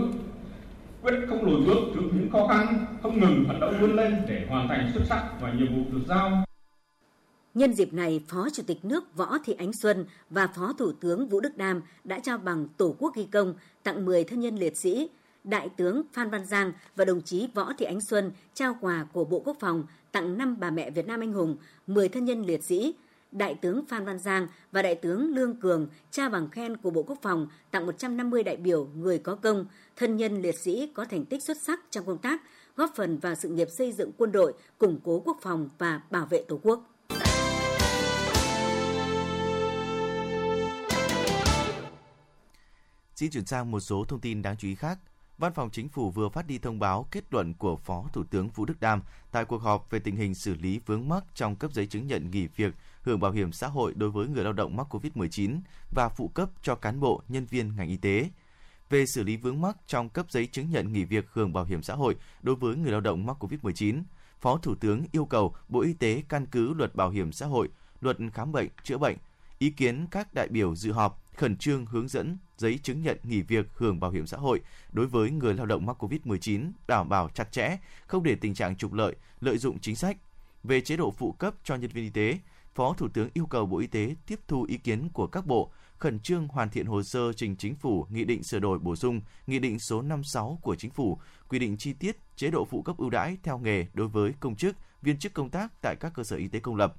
quyết 1.03 1.13
không 1.29 1.45
lùi 1.45 1.65
bước 1.65 1.91
trước 1.93 2.01
những 2.13 2.29
khó 2.31 2.47
khăn 2.47 2.85
không 3.03 3.19
ngừng 3.19 3.43
phấn 3.47 3.59
đấu 3.59 3.73
vươn 3.81 3.95
lên 3.95 4.25
để 4.27 4.45
hoàn 4.49 4.67
thành 4.67 4.91
xuất 4.93 5.03
sắc 5.09 5.31
và 5.41 5.53
nhiệm 5.53 5.75
vụ 5.75 5.91
được 5.91 6.01
giao 6.07 6.43
Nhân 7.53 7.73
dịp 7.73 7.93
này, 7.93 8.21
Phó 8.27 8.49
Chủ 8.53 8.63
tịch 8.67 8.85
nước 8.85 9.15
Võ 9.15 9.37
Thị 9.45 9.53
Ánh 9.53 9.73
Xuân 9.73 10.05
và 10.29 10.47
Phó 10.47 10.73
Thủ 10.73 10.91
tướng 10.91 11.27
Vũ 11.27 11.39
Đức 11.39 11.57
Đam 11.57 11.81
đã 12.03 12.19
trao 12.19 12.37
bằng 12.37 12.67
Tổ 12.77 12.95
quốc 12.99 13.15
ghi 13.15 13.27
công 13.31 13.53
tặng 13.83 14.05
10 14.05 14.23
thân 14.23 14.39
nhân 14.39 14.55
liệt 14.55 14.77
sĩ. 14.77 15.09
Đại 15.43 15.69
tướng 15.77 16.01
Phan 16.13 16.29
Văn 16.29 16.45
Giang 16.45 16.71
và 16.95 17.05
đồng 17.05 17.21
chí 17.21 17.47
Võ 17.53 17.73
Thị 17.77 17.85
Ánh 17.85 18.01
Xuân 18.01 18.31
trao 18.53 18.75
quà 18.81 19.05
của 19.13 19.25
Bộ 19.25 19.39
Quốc 19.45 19.57
phòng 19.59 19.83
tặng 20.11 20.37
5 20.37 20.57
bà 20.59 20.71
mẹ 20.71 20.89
Việt 20.91 21.07
Nam 21.07 21.19
anh 21.19 21.33
hùng, 21.33 21.57
10 21.87 22.09
thân 22.09 22.25
nhân 22.25 22.45
liệt 22.45 22.63
sĩ. 22.63 22.93
Đại 23.33 23.55
tướng 23.55 23.85
Phan 23.85 24.05
Văn 24.05 24.19
Giang 24.19 24.47
và 24.71 24.81
Đại 24.81 24.95
tướng 24.95 25.35
Lương 25.35 25.55
Cường 25.59 25.87
trao 26.11 26.29
bằng 26.29 26.49
khen 26.49 26.77
của 26.77 26.89
Bộ 26.89 27.03
Quốc 27.03 27.17
phòng 27.21 27.47
tặng 27.71 27.85
150 27.85 28.43
đại 28.43 28.57
biểu 28.57 28.85
người 28.95 29.19
có 29.19 29.35
công, 29.35 29.65
thân 29.95 30.17
nhân 30.17 30.41
liệt 30.41 30.55
sĩ 30.59 30.91
có 30.93 31.05
thành 31.05 31.25
tích 31.25 31.43
xuất 31.43 31.57
sắc 31.61 31.79
trong 31.89 32.05
công 32.05 32.17
tác, 32.17 32.41
góp 32.75 32.91
phần 32.95 33.17
vào 33.17 33.35
sự 33.35 33.49
nghiệp 33.49 33.67
xây 33.69 33.91
dựng 33.91 34.11
quân 34.17 34.31
đội, 34.31 34.53
củng 34.77 34.99
cố 35.03 35.19
quốc 35.25 35.37
phòng 35.41 35.69
và 35.77 36.01
bảo 36.11 36.25
vệ 36.25 36.43
Tổ 36.47 36.59
quốc. 36.63 36.83
Xin 43.15 43.31
chuyển 43.31 43.45
sang 43.45 43.71
một 43.71 43.79
số 43.79 44.05
thông 44.07 44.19
tin 44.19 44.41
đáng 44.41 44.57
chú 44.57 44.67
ý 44.67 44.75
khác. 44.75 44.99
Văn 45.37 45.53
phòng 45.53 45.69
Chính 45.71 45.89
phủ 45.89 46.11
vừa 46.11 46.29
phát 46.29 46.47
đi 46.47 46.57
thông 46.57 46.79
báo 46.79 47.07
kết 47.11 47.23
luận 47.31 47.53
của 47.53 47.75
Phó 47.75 48.05
Thủ 48.13 48.23
tướng 48.23 48.49
Vũ 48.49 48.65
Đức 48.65 48.79
Đam 48.79 49.01
tại 49.31 49.45
cuộc 49.45 49.61
họp 49.61 49.91
về 49.91 49.99
tình 49.99 50.15
hình 50.15 50.35
xử 50.35 50.53
lý 50.53 50.79
vướng 50.85 51.09
mắc 51.09 51.23
trong 51.35 51.55
cấp 51.55 51.73
giấy 51.73 51.87
chứng 51.87 52.07
nhận 52.07 52.31
nghỉ 52.31 52.47
việc 52.47 52.73
hưởng 53.03 53.19
bảo 53.19 53.31
hiểm 53.31 53.51
xã 53.51 53.67
hội 53.67 53.93
đối 53.95 54.09
với 54.11 54.27
người 54.27 54.43
lao 54.43 54.53
động 54.53 54.75
mắc 54.75 54.95
COVID-19 54.95 55.59
và 55.91 56.09
phụ 56.09 56.27
cấp 56.27 56.49
cho 56.61 56.75
cán 56.75 56.99
bộ, 56.99 57.21
nhân 57.27 57.45
viên 57.45 57.75
ngành 57.75 57.89
y 57.89 57.97
tế. 57.97 58.29
Về 58.89 59.05
xử 59.05 59.23
lý 59.23 59.37
vướng 59.37 59.61
mắc 59.61 59.77
trong 59.87 60.09
cấp 60.09 60.25
giấy 60.29 60.47
chứng 60.47 60.69
nhận 60.69 60.93
nghỉ 60.93 61.03
việc 61.03 61.25
hưởng 61.33 61.53
bảo 61.53 61.65
hiểm 61.65 61.83
xã 61.83 61.95
hội 61.95 62.15
đối 62.41 62.55
với 62.55 62.75
người 62.75 62.91
lao 62.91 63.01
động 63.01 63.25
mắc 63.25 63.43
COVID-19, 63.43 64.03
Phó 64.41 64.57
Thủ 64.57 64.75
tướng 64.75 65.05
yêu 65.11 65.25
cầu 65.25 65.55
Bộ 65.67 65.81
Y 65.81 65.93
tế 65.93 66.23
căn 66.29 66.45
cứ 66.45 66.73
luật 66.73 66.95
bảo 66.95 67.09
hiểm 67.09 67.31
xã 67.31 67.45
hội, 67.45 67.69
luật 68.01 68.17
khám 68.33 68.51
bệnh, 68.51 68.67
chữa 68.83 68.97
bệnh, 68.97 69.17
ý 69.59 69.69
kiến 69.69 70.07
các 70.11 70.33
đại 70.33 70.47
biểu 70.47 70.75
dự 70.75 70.91
họp 70.91 71.23
khẩn 71.35 71.57
trương 71.57 71.85
hướng 71.85 72.07
dẫn 72.07 72.37
giấy 72.57 72.79
chứng 72.83 73.01
nhận 73.01 73.17
nghỉ 73.23 73.41
việc 73.41 73.65
hưởng 73.75 73.99
bảo 73.99 74.11
hiểm 74.11 74.27
xã 74.27 74.37
hội 74.37 74.61
đối 74.91 75.07
với 75.07 75.31
người 75.31 75.53
lao 75.53 75.65
động 75.65 75.85
mắc 75.85 76.03
COVID-19 76.03 76.71
đảm 76.87 77.09
bảo 77.09 77.29
chặt 77.33 77.51
chẽ, 77.51 77.77
không 78.07 78.23
để 78.23 78.35
tình 78.35 78.53
trạng 78.53 78.75
trục 78.75 78.93
lợi, 78.93 79.15
lợi 79.41 79.57
dụng 79.57 79.79
chính 79.79 79.95
sách. 79.95 80.17
Về 80.63 80.81
chế 80.81 80.97
độ 80.97 81.11
phụ 81.11 81.31
cấp 81.31 81.53
cho 81.63 81.75
nhân 81.75 81.91
viên 81.93 82.03
y 82.03 82.09
tế, 82.09 82.37
Phó 82.75 82.93
Thủ 82.93 83.07
tướng 83.13 83.29
yêu 83.33 83.45
cầu 83.45 83.65
Bộ 83.65 83.77
Y 83.77 83.87
tế 83.87 84.15
tiếp 84.27 84.39
thu 84.47 84.63
ý 84.63 84.77
kiến 84.77 85.09
của 85.13 85.27
các 85.27 85.45
bộ, 85.45 85.71
khẩn 85.97 86.19
trương 86.19 86.47
hoàn 86.47 86.69
thiện 86.69 86.85
hồ 86.85 87.03
sơ 87.03 87.33
trình 87.33 87.55
chính 87.55 87.75
phủ 87.75 88.07
nghị 88.09 88.23
định 88.23 88.43
sửa 88.43 88.59
đổi 88.59 88.79
bổ 88.79 88.95
sung 88.95 89.21
nghị 89.47 89.59
định 89.59 89.79
số 89.79 90.01
56 90.01 90.59
của 90.61 90.75
chính 90.75 90.91
phủ 90.91 91.19
quy 91.49 91.59
định 91.59 91.77
chi 91.77 91.93
tiết 91.93 92.17
chế 92.35 92.51
độ 92.51 92.65
phụ 92.65 92.81
cấp 92.81 92.97
ưu 92.97 93.09
đãi 93.09 93.37
theo 93.43 93.57
nghề 93.57 93.85
đối 93.93 94.07
với 94.07 94.33
công 94.39 94.55
chức, 94.55 94.75
viên 95.01 95.19
chức 95.19 95.33
công 95.33 95.49
tác 95.49 95.81
tại 95.81 95.95
các 95.95 96.13
cơ 96.15 96.23
sở 96.23 96.35
y 96.35 96.47
tế 96.47 96.59
công 96.59 96.75
lập. 96.75 96.95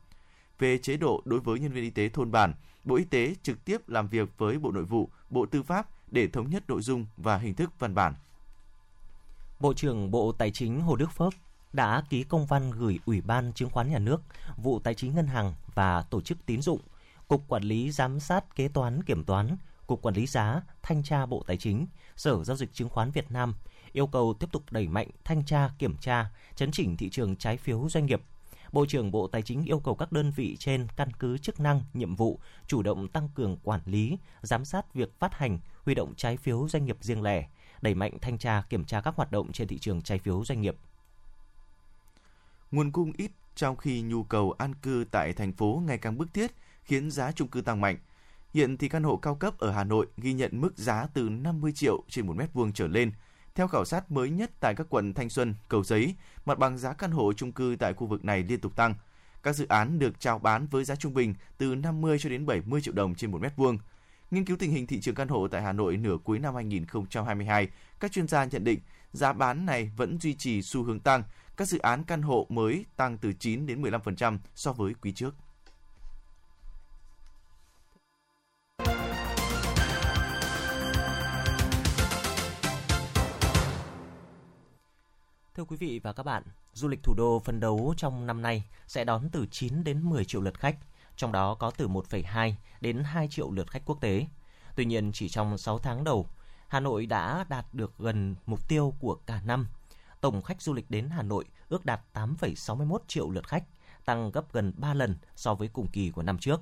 Về 0.59 0.79
chế 0.79 0.97
độ 0.97 1.23
đối 1.25 1.41
với 1.41 1.61
nhân 1.61 1.73
viên 1.73 1.85
y 1.85 1.91
tế 1.91 2.09
thôn 2.09 2.31
bản, 2.31 2.55
Bộ 2.85 2.97
Y 2.97 3.05
tế 3.05 3.35
trực 3.43 3.65
tiếp 3.65 3.89
làm 3.89 4.09
việc 4.09 4.39
với 4.39 4.59
Bộ 4.59 4.71
Nội 4.71 4.85
vụ, 4.85 5.11
Bộ 5.31 5.47
Tư 5.47 5.63
pháp 5.63 5.89
để 6.11 6.29
thống 6.29 6.51
nhất 6.51 6.65
nội 6.69 6.83
dung 6.83 7.07
và 7.17 7.39
hình 7.39 7.55
thức 7.55 7.71
văn 7.79 7.95
bản. 7.95 8.15
Bộ 9.61 9.75
trưởng 9.75 10.11
Bộ 10.11 10.33
Tài 10.33 10.51
chính 10.51 10.81
Hồ 10.81 10.97
Đức 10.97 11.13
Phước 11.13 11.35
đã 11.73 12.03
ký 12.11 12.23
công 12.23 12.47
văn 12.47 12.71
gửi 12.71 12.99
Ủy 13.07 13.21
ban 13.21 13.53
Chứng 13.53 13.71
khoán 13.71 13.91
Nhà 13.91 13.99
nước, 13.99 14.23
vụ 14.57 14.79
Tài 14.79 14.95
chính 14.95 15.15
Ngân 15.15 15.27
hàng 15.27 15.55
và 15.75 16.03
Tổ 16.03 16.21
chức 16.21 16.47
Tín 16.47 16.63
dụng, 16.63 16.81
Cục 17.29 17.49
Quản 17.49 17.63
lý 17.63 17.91
Giám 17.91 18.21
sát 18.21 18.57
Kế 18.57 18.69
toán 18.69 19.03
Kiểm 19.03 19.25
toán, 19.25 19.57
Cục 19.87 20.03
Quản 20.03 20.15
lý 20.15 20.27
Giá, 20.27 20.63
Thanh 20.83 21.03
tra 21.03 21.27
Bộ 21.27 21.45
Tài 21.47 21.57
chính, 21.57 21.87
Sở 22.17 22.45
Giao 22.45 22.57
dịch 22.57 22.73
Chứng 22.73 22.89
khoán 22.89 23.11
Việt 23.11 23.31
Nam 23.31 23.55
yêu 23.93 24.07
cầu 24.07 24.35
tiếp 24.35 24.47
tục 24.53 24.63
đẩy 24.71 24.89
mạnh 24.89 25.09
thanh 25.25 25.45
tra, 25.45 25.71
kiểm 25.79 25.97
tra, 25.97 26.31
chấn 26.55 26.71
chỉnh 26.71 26.97
thị 26.97 27.11
trường 27.11 27.37
trái 27.37 27.57
phiếu 27.57 27.89
doanh 27.89 28.07
nghiệp. 28.07 28.23
Bộ 28.73 28.87
trưởng 28.89 29.11
Bộ 29.11 29.27
Tài 29.27 29.43
chính 29.43 29.65
yêu 29.65 29.81
cầu 29.81 29.95
các 29.95 30.13
đơn 30.13 30.31
vị 30.31 30.57
trên 30.59 30.87
căn 30.97 31.13
cứ 31.13 31.39
chức 31.39 31.61
năng, 31.61 31.83
nhiệm 31.95 32.15
vụ, 32.15 32.39
chủ 32.67 32.83
động 32.83 33.09
tăng 33.09 33.29
cường 33.35 33.57
quản 33.63 33.81
lý, 33.85 34.19
giám 34.43 34.65
sát 34.65 34.95
việc 34.95 35.19
phát 35.19 35.35
hành, 35.35 35.59
huy 35.85 35.95
động 35.95 36.15
trái 36.17 36.37
phiếu 36.37 36.69
doanh 36.69 36.85
nghiệp 36.85 36.97
riêng 37.01 37.23
lẻ, 37.23 37.49
đẩy 37.83 37.95
mạnh 37.95 38.19
thanh 38.23 38.39
tra, 38.39 38.63
kiểm 38.69 38.85
tra 38.85 39.01
các 39.01 39.17
hoạt 39.17 39.33
động 39.33 39.53
trên 39.53 39.69
thị 39.69 39.79
trường 39.79 40.03
trái 40.03 40.19
phiếu 40.19 40.45
doanh 40.45 40.61
nghiệp 40.61 40.77
nguồn 42.75 42.93
cung 42.93 43.13
ít 43.17 43.31
trong 43.55 43.77
khi 43.77 44.03
nhu 44.03 44.23
cầu 44.23 44.53
an 44.59 44.75
cư 44.75 45.05
tại 45.11 45.33
thành 45.33 45.53
phố 45.53 45.83
ngày 45.87 45.99
càng 45.99 46.19
bức 46.19 46.35
thiết 46.35 46.51
khiến 46.83 47.11
giá 47.11 47.33
chung 47.33 47.49
cư 47.49 47.61
tăng 47.61 47.81
mạnh. 47.81 47.99
Hiện 48.55 48.77
thì 48.77 48.89
căn 48.89 49.03
hộ 49.03 49.17
cao 49.17 49.35
cấp 49.35 49.59
ở 49.59 49.71
Hà 49.71 49.85
Nội 49.85 50.07
ghi 50.17 50.33
nhận 50.33 50.61
mức 50.61 50.79
giá 50.79 51.07
từ 51.15 51.29
50 51.29 51.73
triệu 51.73 52.03
trên 52.09 52.27
một 52.27 52.37
mét 52.37 52.53
vuông 52.53 52.73
trở 52.73 52.89
lên. 52.89 53.13
Theo 53.55 53.69
khảo 53.69 53.85
sát 53.85 54.11
mới 54.11 54.31
nhất 54.31 54.51
tại 54.61 54.75
các 54.75 54.87
quận 54.91 55.15
Thanh 55.15 55.31
Xuân, 55.31 55.55
Cầu 55.69 55.85
Giấy, 55.85 56.15
mặt 56.45 56.59
bằng 56.59 56.79
giá 56.79 56.93
căn 56.93 57.11
hộ 57.11 57.33
chung 57.33 57.53
cư 57.53 57.77
tại 57.79 57.95
khu 57.95 58.07
vực 58.07 58.25
này 58.25 58.43
liên 58.43 58.61
tục 58.61 58.77
tăng. 58.77 58.95
Các 59.43 59.57
dự 59.57 59.67
án 59.69 59.99
được 59.99 60.21
chào 60.21 60.39
bán 60.39 60.67
với 60.67 60.85
giá 60.85 60.97
trung 60.97 61.15
bình 61.15 61.35
từ 61.59 61.75
50 61.75 62.19
cho 62.19 62.31
đến 62.31 62.47
70 62.47 62.81
triệu 62.81 62.95
đồng 62.95 63.15
trên 63.15 63.31
một 63.31 63.41
mét 63.41 63.57
vuông. 63.57 63.79
Nghiên 64.31 64.45
cứu 64.45 64.57
tình 64.57 64.71
hình 64.71 64.87
thị 64.87 65.01
trường 65.01 65.15
căn 65.15 65.29
hộ 65.29 65.49
tại 65.49 65.63
Hà 65.63 65.73
Nội 65.73 65.97
nửa 65.97 66.17
cuối 66.25 66.39
năm 66.39 66.55
2022, 66.55 67.69
các 68.01 68.13
chuyên 68.13 68.29
gia 68.29 68.45
nhận 68.45 68.65
định 68.65 68.81
giá 69.13 69.33
bán 69.33 69.67
này 69.67 69.91
vẫn 69.97 70.19
duy 70.21 70.35
trì 70.35 70.63
xu 70.63 70.83
hướng 70.83 71.01
tăng 71.01 71.23
các 71.57 71.69
dự 71.69 71.79
án 71.79 72.05
căn 72.05 72.23
hộ 72.23 72.47
mới 72.49 72.85
tăng 72.97 73.19
từ 73.19 73.33
9 73.33 73.67
đến 73.67 73.83
15% 73.83 74.39
so 74.55 74.73
với 74.73 74.95
quý 75.03 75.13
trước. 75.13 75.35
Thưa 85.55 85.65
quý 85.65 85.77
vị 85.77 86.01
và 86.03 86.13
các 86.13 86.23
bạn, 86.23 86.43
du 86.73 86.89
lịch 86.89 87.03
thủ 87.03 87.15
đô 87.17 87.43
phân 87.45 87.61
đấu 87.61 87.95
trong 87.97 88.27
năm 88.27 88.43
nay 88.43 88.65
sẽ 88.87 89.05
đón 89.05 89.29
từ 89.33 89.47
9 89.51 89.85
đến 89.85 90.11
10 90.11 90.25
triệu 90.25 90.41
lượt 90.41 90.59
khách, 90.59 90.77
trong 91.17 91.33
đó 91.33 91.55
có 91.55 91.71
từ 91.71 91.89
1,2 91.89 92.53
đến 92.81 93.05
2 93.05 93.29
triệu 93.29 93.51
lượt 93.51 93.71
khách 93.71 93.83
quốc 93.85 94.01
tế. 94.01 94.27
Tuy 94.77 94.85
nhiên, 94.85 95.13
chỉ 95.13 95.29
trong 95.29 95.59
6 95.59 95.79
tháng 95.79 96.05
đầu, 96.05 96.29
Hà 96.69 96.81
Nội 96.81 97.07
đã 97.07 97.45
đạt 97.49 97.67
được 97.73 97.93
gần 97.99 98.35
mục 98.47 98.69
tiêu 98.69 98.95
của 99.01 99.15
cả 99.27 99.41
năm– 99.47 99.67
tổng 100.25 100.43
khách 100.43 100.63
du 100.63 100.73
lịch 100.73 100.91
đến 100.91 101.09
Hà 101.11 101.23
Nội 101.23 101.45
ước 101.69 101.85
đạt 101.85 102.01
8,61 102.15 102.99
triệu 103.07 103.31
lượt 103.31 103.49
khách, 103.49 103.65
tăng 104.05 104.31
gấp 104.31 104.53
gần 104.53 104.73
3 104.77 104.95
lần 104.95 105.17
so 105.37 105.55
với 105.55 105.69
cùng 105.69 105.87
kỳ 105.87 106.11
của 106.11 106.23
năm 106.23 106.39
trước. 106.39 106.61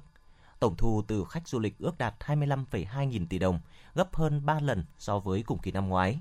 Tổng 0.60 0.76
thu 0.76 1.02
từ 1.06 1.24
khách 1.24 1.48
du 1.48 1.58
lịch 1.58 1.78
ước 1.78 1.98
đạt 1.98 2.14
25,2 2.18 3.04
nghìn 3.04 3.26
tỷ 3.26 3.38
đồng, 3.38 3.60
gấp 3.94 4.16
hơn 4.16 4.46
3 4.46 4.60
lần 4.60 4.84
so 4.98 5.18
với 5.18 5.42
cùng 5.42 5.58
kỳ 5.58 5.70
năm 5.70 5.88
ngoái. 5.88 6.20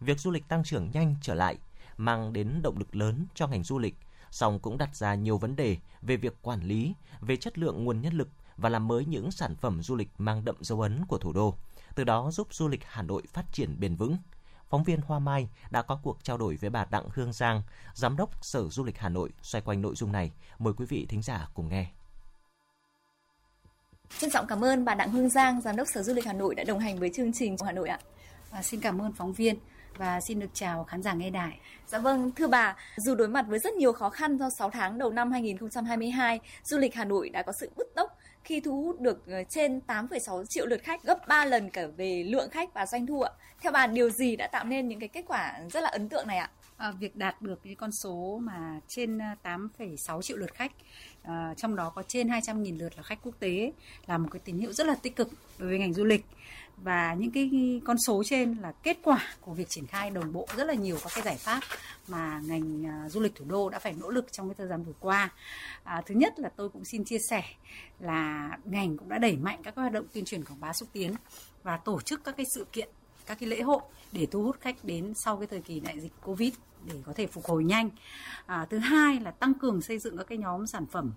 Việc 0.00 0.20
du 0.20 0.30
lịch 0.30 0.48
tăng 0.48 0.64
trưởng 0.64 0.90
nhanh 0.90 1.14
trở 1.22 1.34
lại 1.34 1.56
mang 1.96 2.32
đến 2.32 2.62
động 2.62 2.78
lực 2.78 2.96
lớn 2.96 3.26
cho 3.34 3.46
ngành 3.46 3.64
du 3.64 3.78
lịch, 3.78 3.96
song 4.30 4.60
cũng 4.60 4.78
đặt 4.78 4.96
ra 4.96 5.14
nhiều 5.14 5.38
vấn 5.38 5.56
đề 5.56 5.76
về 6.02 6.16
việc 6.16 6.42
quản 6.42 6.62
lý, 6.62 6.94
về 7.20 7.36
chất 7.36 7.58
lượng 7.58 7.84
nguồn 7.84 8.00
nhân 8.00 8.14
lực 8.14 8.28
và 8.56 8.68
làm 8.68 8.88
mới 8.88 9.04
những 9.04 9.30
sản 9.30 9.56
phẩm 9.56 9.82
du 9.82 9.96
lịch 9.96 10.10
mang 10.18 10.44
đậm 10.44 10.56
dấu 10.60 10.80
ấn 10.80 11.04
của 11.08 11.18
thủ 11.18 11.32
đô, 11.32 11.54
từ 11.94 12.04
đó 12.04 12.30
giúp 12.30 12.54
du 12.54 12.68
lịch 12.68 12.84
Hà 12.84 13.02
Nội 13.02 13.22
phát 13.32 13.52
triển 13.52 13.80
bền 13.80 13.96
vững 13.96 14.16
phóng 14.68 14.84
viên 14.84 15.00
Hoa 15.00 15.18
Mai 15.18 15.48
đã 15.70 15.82
có 15.82 16.00
cuộc 16.02 16.24
trao 16.24 16.38
đổi 16.38 16.56
với 16.60 16.70
bà 16.70 16.84
Đặng 16.90 17.08
Hương 17.14 17.32
Giang, 17.32 17.62
Giám 17.94 18.16
đốc 18.16 18.44
Sở 18.44 18.68
Du 18.68 18.84
lịch 18.84 18.98
Hà 18.98 19.08
Nội 19.08 19.30
xoay 19.42 19.62
quanh 19.62 19.82
nội 19.82 19.94
dung 19.96 20.12
này. 20.12 20.32
Mời 20.58 20.72
quý 20.76 20.86
vị 20.88 21.06
thính 21.08 21.22
giả 21.22 21.48
cùng 21.54 21.68
nghe. 21.68 21.86
Trân 24.18 24.30
trọng 24.30 24.46
cảm 24.46 24.64
ơn 24.64 24.84
bà 24.84 24.94
Đặng 24.94 25.10
Hương 25.10 25.28
Giang, 25.28 25.60
Giám 25.60 25.76
đốc 25.76 25.88
Sở 25.94 26.02
Du 26.02 26.14
lịch 26.14 26.26
Hà 26.26 26.32
Nội 26.32 26.54
đã 26.54 26.64
đồng 26.64 26.78
hành 26.78 26.98
với 26.98 27.10
chương 27.14 27.32
trình 27.32 27.56
của 27.56 27.66
Hà 27.66 27.72
Nội 27.72 27.88
ạ. 27.88 27.98
Và 28.50 28.62
xin 28.62 28.80
cảm 28.80 29.02
ơn 29.02 29.12
phóng 29.12 29.32
viên 29.32 29.58
và 29.96 30.20
xin 30.20 30.40
được 30.40 30.50
chào 30.54 30.84
khán 30.84 31.02
giả 31.02 31.12
nghe 31.12 31.30
đài. 31.30 31.58
Dạ 31.86 31.98
vâng, 31.98 32.30
thưa 32.36 32.46
bà, 32.46 32.76
dù 32.96 33.14
đối 33.14 33.28
mặt 33.28 33.44
với 33.48 33.58
rất 33.58 33.74
nhiều 33.74 33.92
khó 33.92 34.10
khăn 34.10 34.38
do 34.38 34.50
6 34.58 34.70
tháng 34.70 34.98
đầu 34.98 35.10
năm 35.10 35.32
2022, 35.32 36.40
du 36.64 36.78
lịch 36.78 36.94
Hà 36.94 37.04
Nội 37.04 37.28
đã 37.28 37.42
có 37.42 37.52
sự 37.60 37.70
bứt 37.76 37.86
tốc 37.94 38.17
khi 38.48 38.60
thu 38.60 38.82
hút 38.82 39.00
được 39.00 39.26
ờ, 39.26 39.42
trên 39.48 39.80
8,6 39.86 40.44
triệu 40.44 40.66
lượt 40.66 40.82
khách, 40.82 41.02
gấp 41.02 41.28
3 41.28 41.44
lần 41.44 41.70
cả 41.70 41.86
về 41.96 42.24
lượng 42.28 42.50
khách 42.50 42.74
và 42.74 42.86
doanh 42.86 43.06
thu 43.06 43.22
ạ. 43.22 43.30
Theo 43.60 43.72
bà, 43.72 43.86
điều 43.86 44.10
gì 44.10 44.36
đã 44.36 44.46
tạo 44.46 44.64
nên 44.64 44.88
những 44.88 45.00
cái 45.00 45.08
kết 45.08 45.24
quả 45.26 45.60
rất 45.70 45.80
là 45.80 45.88
ấn 45.88 46.08
tượng 46.08 46.26
này 46.26 46.38
ạ? 46.38 46.50
À, 46.76 46.90
việc 46.90 47.16
đạt 47.16 47.42
được 47.42 47.60
cái 47.64 47.74
con 47.74 47.92
số 47.92 48.38
mà 48.42 48.80
trên 48.88 49.18
ờ, 49.18 49.26
8,6 49.42 50.22
triệu 50.22 50.36
lượt 50.36 50.54
khách, 50.54 50.72
à, 51.22 51.54
trong 51.56 51.76
đó 51.76 51.92
có 51.94 52.02
trên 52.02 52.28
200.000 52.28 52.78
lượt 52.78 52.92
là 52.96 53.02
khách 53.02 53.18
quốc 53.22 53.34
tế 53.38 53.72
là 54.06 54.18
một 54.18 54.28
cái 54.32 54.40
tín 54.44 54.58
hiệu 54.58 54.72
rất 54.72 54.86
là 54.86 54.94
tích 54.94 55.16
cực 55.16 55.30
đối 55.58 55.68
với 55.68 55.78
ngành 55.78 55.94
du 55.94 56.04
lịch 56.04 56.24
và 56.82 57.14
những 57.14 57.30
cái 57.30 57.50
con 57.84 57.96
số 58.06 58.22
trên 58.26 58.54
là 58.54 58.72
kết 58.82 58.98
quả 59.02 59.24
của 59.40 59.52
việc 59.52 59.68
triển 59.68 59.86
khai 59.86 60.10
đồng 60.10 60.32
bộ 60.32 60.46
rất 60.56 60.64
là 60.64 60.74
nhiều 60.74 60.98
các 61.02 61.12
cái 61.14 61.24
giải 61.24 61.36
pháp 61.36 61.60
mà 62.08 62.40
ngành 62.44 62.86
à, 62.86 63.08
du 63.08 63.20
lịch 63.20 63.34
thủ 63.34 63.44
đô 63.48 63.68
đã 63.68 63.78
phải 63.78 63.94
nỗ 64.00 64.10
lực 64.10 64.32
trong 64.32 64.48
cái 64.48 64.54
thời 64.58 64.68
gian 64.68 64.82
vừa 64.82 64.92
qua. 65.00 65.32
À, 65.84 66.02
thứ 66.06 66.14
nhất 66.14 66.38
là 66.38 66.48
tôi 66.56 66.68
cũng 66.68 66.84
xin 66.84 67.04
chia 67.04 67.18
sẻ 67.30 67.42
là 68.00 68.50
ngành 68.64 68.96
cũng 68.96 69.08
đã 69.08 69.18
đẩy 69.18 69.36
mạnh 69.36 69.60
các 69.62 69.76
hoạt 69.76 69.92
động 69.92 70.06
tuyên 70.12 70.24
truyền 70.24 70.44
quảng 70.44 70.60
bá 70.60 70.72
xúc 70.72 70.88
tiến 70.92 71.14
và 71.62 71.76
tổ 71.76 72.00
chức 72.00 72.24
các 72.24 72.36
cái 72.36 72.46
sự 72.54 72.66
kiện 72.72 72.88
các 73.26 73.38
cái 73.40 73.48
lễ 73.48 73.62
hội 73.62 73.80
để 74.12 74.26
thu 74.26 74.42
hút 74.42 74.56
khách 74.60 74.84
đến 74.84 75.12
sau 75.24 75.36
cái 75.36 75.46
thời 75.46 75.60
kỳ 75.60 75.80
đại 75.80 76.00
dịch 76.00 76.12
Covid 76.24 76.54
để 76.84 76.94
có 77.06 77.12
thể 77.12 77.26
phục 77.26 77.44
hồi 77.44 77.64
nhanh. 77.64 77.90
À, 78.46 78.66
thứ 78.70 78.78
hai 78.78 79.20
là 79.20 79.30
tăng 79.30 79.54
cường 79.54 79.82
xây 79.82 79.98
dựng 79.98 80.16
các 80.16 80.26
cái 80.26 80.38
nhóm 80.38 80.66
sản 80.66 80.86
phẩm 80.86 81.12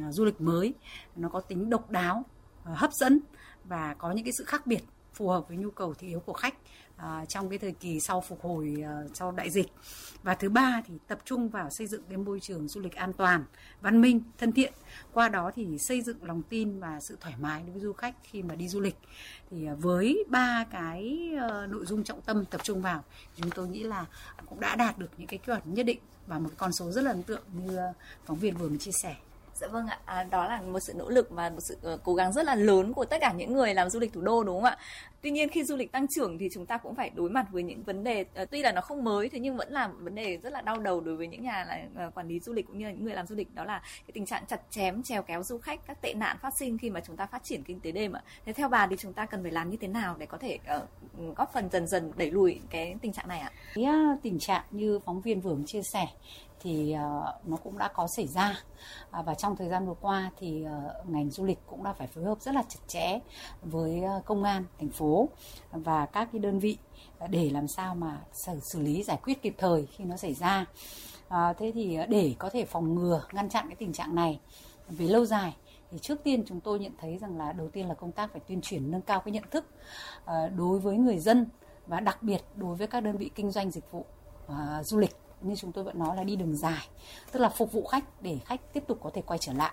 à, 0.00 0.12
du 0.12 0.24
lịch 0.24 0.40
mới 0.40 0.74
nó 1.16 1.28
có 1.28 1.40
tính 1.40 1.70
độc 1.70 1.90
đáo, 1.90 2.24
à, 2.64 2.72
hấp 2.74 2.92
dẫn 2.92 3.20
và 3.64 3.94
có 3.98 4.12
những 4.12 4.24
cái 4.24 4.32
sự 4.38 4.44
khác 4.44 4.66
biệt 4.66 4.80
phù 5.14 5.28
hợp 5.28 5.48
với 5.48 5.56
nhu 5.56 5.70
cầu 5.70 5.94
thị 5.94 6.08
yếu 6.08 6.20
của 6.20 6.32
khách 6.32 6.54
à, 6.96 7.24
trong 7.28 7.48
cái 7.48 7.58
thời 7.58 7.72
kỳ 7.72 8.00
sau 8.00 8.20
phục 8.20 8.42
hồi 8.42 8.76
à, 8.84 9.02
sau 9.14 9.32
đại 9.32 9.50
dịch. 9.50 9.66
Và 10.22 10.34
thứ 10.34 10.48
ba 10.48 10.82
thì 10.86 10.94
tập 11.06 11.18
trung 11.24 11.48
vào 11.48 11.70
xây 11.70 11.86
dựng 11.86 12.02
cái 12.08 12.18
môi 12.18 12.40
trường 12.40 12.68
du 12.68 12.80
lịch 12.80 12.94
an 12.94 13.12
toàn 13.12 13.44
văn 13.80 14.00
minh 14.00 14.20
thân 14.38 14.52
thiện. 14.52 14.72
Qua 15.12 15.28
đó 15.28 15.50
thì 15.54 15.78
xây 15.78 16.02
dựng 16.02 16.24
lòng 16.24 16.42
tin 16.42 16.80
và 16.80 17.00
sự 17.00 17.16
thoải 17.20 17.34
mái 17.40 17.62
đối 17.62 17.72
với 17.72 17.80
du 17.80 17.92
khách 17.92 18.14
khi 18.22 18.42
mà 18.42 18.54
đi 18.54 18.68
du 18.68 18.80
lịch. 18.80 18.96
Thì 19.50 19.66
à, 19.66 19.74
với 19.74 20.24
ba 20.28 20.64
cái 20.70 21.30
à, 21.40 21.66
nội 21.66 21.86
dung 21.86 22.04
trọng 22.04 22.22
tâm 22.22 22.44
tập 22.44 22.60
trung 22.64 22.82
vào 22.82 23.04
chúng 23.36 23.50
tôi 23.50 23.68
nghĩ 23.68 23.82
là 23.82 24.06
cũng 24.48 24.60
đã 24.60 24.76
đạt 24.76 24.98
được 24.98 25.10
những 25.18 25.26
cái 25.26 25.38
chuẩn 25.38 25.60
nhất 25.64 25.86
định 25.86 25.98
và 26.26 26.38
một 26.38 26.50
con 26.56 26.72
số 26.72 26.90
rất 26.90 27.04
là 27.04 27.10
ấn 27.10 27.22
tượng 27.22 27.42
như 27.52 27.78
phóng 28.26 28.38
viên 28.38 28.56
vừa 28.56 28.68
mới 28.68 28.78
chia 28.78 28.92
sẻ. 29.02 29.16
Dạ 29.54 29.66
vâng 29.68 29.86
ạ, 29.86 29.98
à, 30.04 30.24
đó 30.24 30.48
là 30.48 30.60
một 30.60 30.80
sự 30.80 30.94
nỗ 30.94 31.08
lực 31.08 31.30
và 31.30 31.50
một 31.50 31.60
sự 31.60 31.76
uh, 31.94 32.00
cố 32.04 32.14
gắng 32.14 32.32
rất 32.32 32.46
là 32.46 32.54
lớn 32.54 32.92
của 32.92 33.04
tất 33.04 33.16
cả 33.20 33.32
những 33.32 33.52
người 33.52 33.74
làm 33.74 33.90
du 33.90 34.00
lịch 34.00 34.12
thủ 34.12 34.20
đô 34.20 34.44
đúng 34.44 34.56
không 34.56 34.64
ạ? 34.64 34.78
Tuy 35.20 35.30
nhiên 35.30 35.48
khi 35.48 35.64
du 35.64 35.76
lịch 35.76 35.92
tăng 35.92 36.06
trưởng 36.08 36.38
thì 36.38 36.48
chúng 36.52 36.66
ta 36.66 36.78
cũng 36.78 36.94
phải 36.94 37.10
đối 37.14 37.30
mặt 37.30 37.46
với 37.50 37.62
những 37.62 37.82
vấn 37.82 38.04
đề 38.04 38.24
uh, 38.42 38.50
tuy 38.50 38.62
là 38.62 38.72
nó 38.72 38.80
không 38.80 39.04
mới 39.04 39.28
thế 39.28 39.38
nhưng 39.38 39.56
vẫn 39.56 39.72
là 39.72 39.88
một 39.88 39.94
vấn 40.00 40.14
đề 40.14 40.36
rất 40.36 40.52
là 40.52 40.60
đau 40.60 40.78
đầu 40.78 41.00
đối 41.00 41.16
với 41.16 41.26
những 41.26 41.42
nhà 41.42 41.64
là 41.68 42.06
uh, 42.06 42.14
quản 42.14 42.28
lý 42.28 42.40
du 42.40 42.52
lịch 42.52 42.66
cũng 42.66 42.78
như 42.78 42.84
là 42.84 42.92
những 42.92 43.04
người 43.04 43.14
làm 43.14 43.26
du 43.26 43.34
lịch 43.34 43.54
đó 43.54 43.64
là 43.64 43.78
cái 43.78 44.12
tình 44.12 44.26
trạng 44.26 44.46
chặt 44.46 44.60
chém 44.70 45.02
trèo 45.02 45.22
kéo 45.22 45.42
du 45.42 45.58
khách 45.58 45.86
các 45.86 46.02
tệ 46.02 46.14
nạn 46.14 46.36
phát 46.42 46.52
sinh 46.58 46.78
khi 46.78 46.90
mà 46.90 47.00
chúng 47.06 47.16
ta 47.16 47.26
phát 47.26 47.44
triển 47.44 47.62
kinh 47.62 47.80
tế 47.80 47.92
đêm 47.92 48.12
ạ. 48.12 48.22
Thế 48.46 48.52
theo 48.52 48.68
bà 48.68 48.86
thì 48.86 48.96
chúng 48.98 49.12
ta 49.12 49.26
cần 49.26 49.42
phải 49.42 49.52
làm 49.52 49.70
như 49.70 49.76
thế 49.80 49.88
nào 49.88 50.16
để 50.18 50.26
có 50.26 50.38
thể 50.38 50.58
uh, 50.76 51.36
góp 51.36 51.52
phần 51.52 51.68
dần 51.72 51.86
dần 51.86 52.12
đẩy 52.16 52.30
lùi 52.30 52.60
cái 52.70 52.96
tình 53.02 53.12
trạng 53.12 53.28
này 53.28 53.40
ạ? 53.40 53.50
Cái 53.74 53.84
tình 54.22 54.38
trạng 54.38 54.64
như 54.70 54.98
phóng 55.04 55.20
viên 55.20 55.40
vừa 55.40 55.56
chia 55.66 55.82
sẻ 55.82 56.06
thì 56.64 56.92
ờ, 56.92 57.38
nó 57.44 57.56
cũng 57.56 57.78
đã 57.78 57.88
có 57.88 58.06
xảy 58.06 58.26
ra. 58.26 58.58
À, 59.10 59.22
và 59.22 59.34
trong 59.34 59.56
thời 59.56 59.68
gian 59.68 59.86
vừa 59.86 59.94
qua 60.00 60.30
thì 60.38 60.64
ờ, 60.64 61.04
ngành 61.08 61.30
du 61.30 61.44
lịch 61.44 61.58
cũng 61.66 61.84
đã 61.84 61.92
phải 61.92 62.06
phối 62.06 62.24
hợp 62.24 62.40
rất 62.40 62.54
là 62.54 62.62
chặt 62.68 62.80
chẽ 62.86 63.18
với 63.62 64.02
ờ, 64.02 64.22
công 64.24 64.44
an 64.44 64.64
thành 64.78 64.88
phố 64.88 65.28
và 65.72 66.06
các 66.06 66.28
cái 66.32 66.38
đơn 66.38 66.58
vị 66.58 66.78
để 67.28 67.50
làm 67.50 67.68
sao 67.68 67.94
mà 67.94 68.20
xử, 68.32 68.60
xử 68.60 68.80
lý 68.80 69.02
giải 69.02 69.18
quyết 69.22 69.42
kịp 69.42 69.54
thời 69.58 69.86
khi 69.86 70.04
nó 70.04 70.16
xảy 70.16 70.34
ra. 70.34 70.66
À, 71.28 71.52
thế 71.52 71.72
thì 71.74 71.98
để 72.08 72.34
có 72.38 72.50
thể 72.50 72.64
phòng 72.64 72.94
ngừa 72.94 73.22
ngăn 73.32 73.48
chặn 73.48 73.66
cái 73.68 73.76
tình 73.76 73.92
trạng 73.92 74.14
này 74.14 74.40
về 74.88 75.06
lâu 75.06 75.24
dài 75.24 75.56
thì 75.90 75.98
trước 75.98 76.24
tiên 76.24 76.44
chúng 76.46 76.60
tôi 76.60 76.78
nhận 76.78 76.92
thấy 77.00 77.18
rằng 77.18 77.38
là 77.38 77.52
đầu 77.52 77.68
tiên 77.68 77.88
là 77.88 77.94
công 77.94 78.12
tác 78.12 78.32
phải 78.32 78.40
tuyên 78.48 78.60
truyền 78.60 78.90
nâng 78.90 79.02
cao 79.02 79.20
cái 79.20 79.32
nhận 79.32 79.44
thức 79.50 79.64
đối 80.56 80.78
với 80.78 80.96
người 80.96 81.18
dân 81.18 81.46
và 81.86 82.00
đặc 82.00 82.22
biệt 82.22 82.40
đối 82.54 82.76
với 82.76 82.86
các 82.86 83.00
đơn 83.00 83.16
vị 83.16 83.30
kinh 83.34 83.50
doanh 83.50 83.70
dịch 83.70 83.90
vụ 83.90 84.06
du 84.82 84.98
lịch 84.98 85.23
như 85.48 85.54
chúng 85.56 85.72
tôi 85.72 85.84
vẫn 85.84 85.98
nói 85.98 86.16
là 86.16 86.24
đi 86.24 86.36
đường 86.36 86.56
dài, 86.56 86.88
tức 87.32 87.40
là 87.40 87.48
phục 87.48 87.72
vụ 87.72 87.84
khách 87.84 88.22
để 88.22 88.38
khách 88.44 88.72
tiếp 88.72 88.84
tục 88.86 88.98
có 89.02 89.10
thể 89.14 89.22
quay 89.22 89.38
trở 89.38 89.52
lại. 89.52 89.72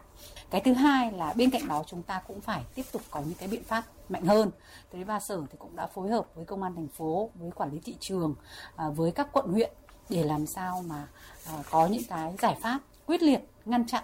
Cái 0.50 0.62
thứ 0.62 0.74
hai 0.74 1.12
là 1.12 1.34
bên 1.34 1.50
cạnh 1.52 1.68
đó 1.68 1.84
chúng 1.88 2.04
ta 2.04 2.22
cũng 2.28 2.42
phải 2.42 2.64
tiếp 2.76 2.86
tục 2.92 3.02
có 3.12 3.20
những 3.20 3.34
cái 3.34 3.48
biện 3.48 3.64
pháp 3.64 3.84
mạnh 4.10 4.26
hơn. 4.26 4.52
Thế 4.92 5.04
và 5.04 5.20
sở 5.20 5.42
thì 5.52 5.58
cũng 5.60 5.76
đã 5.76 5.88
phối 5.88 6.10
hợp 6.10 6.26
với 6.36 6.46
công 6.46 6.64
an 6.64 6.76
thành 6.76 6.88
phố, 6.88 7.30
với 7.36 7.52
quản 7.52 7.72
lý 7.72 7.80
thị 7.80 7.96
trường 8.00 8.36
à, 8.76 8.90
với 8.90 9.12
các 9.12 9.28
quận 9.32 9.46
huyện 9.52 9.72
để 10.10 10.24
làm 10.24 10.46
sao 10.46 10.84
mà 10.88 11.08
à, 11.48 11.64
có 11.72 11.88
những 11.88 12.04
cái 12.10 12.36
giải 12.42 12.58
pháp 12.62 12.80
quyết 13.06 13.24
liệt, 13.24 13.40
ngăn 13.66 13.88
chặn 13.88 14.04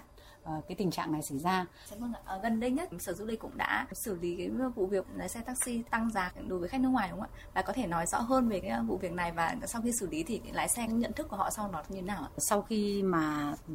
cái 0.68 0.76
tình 0.76 0.90
trạng 0.90 1.12
này 1.12 1.22
xảy 1.22 1.38
ra. 1.38 1.66
Dạ 1.90 1.96
vâng 2.00 2.12
ạ. 2.14 2.20
À, 2.24 2.38
gần 2.42 2.60
đây 2.60 2.70
nhất 2.70 2.88
Sở 2.98 3.12
Du 3.12 3.26
lịch 3.26 3.40
cũng 3.40 3.56
đã 3.56 3.86
xử 3.92 4.14
lý 4.14 4.36
cái 4.36 4.50
vụ 4.74 4.86
việc 4.86 5.06
lái 5.16 5.28
xe 5.28 5.40
taxi 5.40 5.82
tăng 5.90 6.10
giá 6.10 6.32
đối 6.46 6.58
với 6.58 6.68
khách 6.68 6.80
nước 6.80 6.88
ngoài 6.88 7.08
đúng 7.10 7.20
không 7.20 7.30
ạ? 7.34 7.38
Và 7.54 7.62
có 7.62 7.72
thể 7.72 7.86
nói 7.86 8.06
rõ 8.06 8.18
hơn 8.18 8.48
về 8.48 8.60
cái 8.60 8.80
vụ 8.86 8.96
việc 8.96 9.12
này 9.12 9.32
và 9.32 9.56
sau 9.66 9.82
khi 9.82 9.92
xử 9.92 10.08
lý 10.10 10.22
thì 10.22 10.40
lái 10.52 10.68
xe 10.68 10.88
nhận 10.88 11.12
thức 11.12 11.28
của 11.28 11.36
họ 11.36 11.50
sau 11.50 11.70
đó 11.72 11.82
như 11.88 11.96
thế 11.96 12.02
nào 12.02 12.22
ạ? 12.22 12.30
Sau 12.38 12.62
khi 12.62 13.02
mà 13.02 13.54
ừ, 13.68 13.74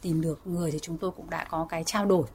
tìm 0.00 0.20
được 0.20 0.40
người 0.44 0.70
thì 0.70 0.78
chúng 0.78 0.98
tôi 0.98 1.10
cũng 1.10 1.30
đã 1.30 1.44
có 1.50 1.66
cái 1.70 1.84
trao 1.84 2.06
đổi 2.06 2.26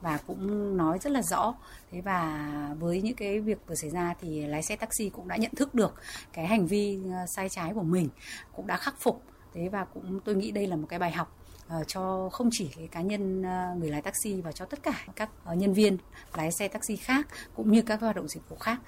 và 0.00 0.18
cũng 0.26 0.76
nói 0.76 0.98
rất 0.98 1.12
là 1.12 1.22
rõ 1.22 1.54
thế 1.90 2.00
và 2.00 2.48
với 2.78 3.02
những 3.02 3.16
cái 3.16 3.40
việc 3.40 3.58
vừa 3.66 3.74
xảy 3.74 3.90
ra 3.90 4.14
thì 4.20 4.46
lái 4.46 4.62
xe 4.62 4.76
taxi 4.76 5.08
cũng 5.08 5.28
đã 5.28 5.36
nhận 5.36 5.54
thức 5.54 5.74
được 5.74 5.94
cái 6.32 6.46
hành 6.46 6.66
vi 6.66 7.00
ờ, 7.12 7.26
sai 7.26 7.48
trái 7.48 7.72
của 7.74 7.82
mình 7.82 8.08
cũng 8.56 8.66
đã 8.66 8.76
khắc 8.76 8.94
phục 8.98 9.22
thế 9.54 9.68
và 9.68 9.84
cũng 9.84 10.20
tôi 10.24 10.34
nghĩ 10.34 10.50
đây 10.50 10.66
là 10.66 10.76
một 10.76 10.86
cái 10.90 10.98
bài 10.98 11.12
học 11.12 11.36
Ờ, 11.70 11.84
cho 11.86 12.28
không 12.32 12.48
chỉ 12.52 12.68
cái 12.76 12.88
cá 12.88 13.00
nhân 13.00 13.42
ờ, 13.42 13.74
người 13.78 13.90
lái 13.90 14.02
taxi 14.02 14.40
và 14.40 14.52
cho 14.52 14.64
tất 14.64 14.82
cả 14.82 15.04
các 15.16 15.30
ờ, 15.44 15.54
nhân 15.54 15.72
viên 15.72 15.98
lái 16.34 16.52
xe 16.52 16.68
taxi 16.68 16.96
khác 16.96 17.28
cũng 17.56 17.72
như 17.72 17.82
các 17.82 18.00
hoạt 18.00 18.16
động 18.16 18.28
dịch 18.28 18.48
vụ 18.48 18.56
khác. 18.56 18.80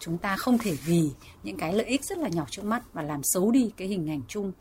Chúng 0.00 0.18
ta 0.18 0.36
không 0.36 0.58
thể 0.58 0.76
vì 0.84 1.10
những 1.42 1.56
cái 1.56 1.72
lợi 1.72 1.86
ích 1.86 2.04
rất 2.04 2.18
là 2.18 2.28
nhỏ 2.28 2.46
trước 2.50 2.64
mắt 2.64 2.82
và 2.92 3.02
làm 3.02 3.20
xấu 3.22 3.50
đi 3.50 3.72
cái 3.76 3.88
hình 3.88 4.10
ảnh 4.10 4.20
chung 4.28 4.52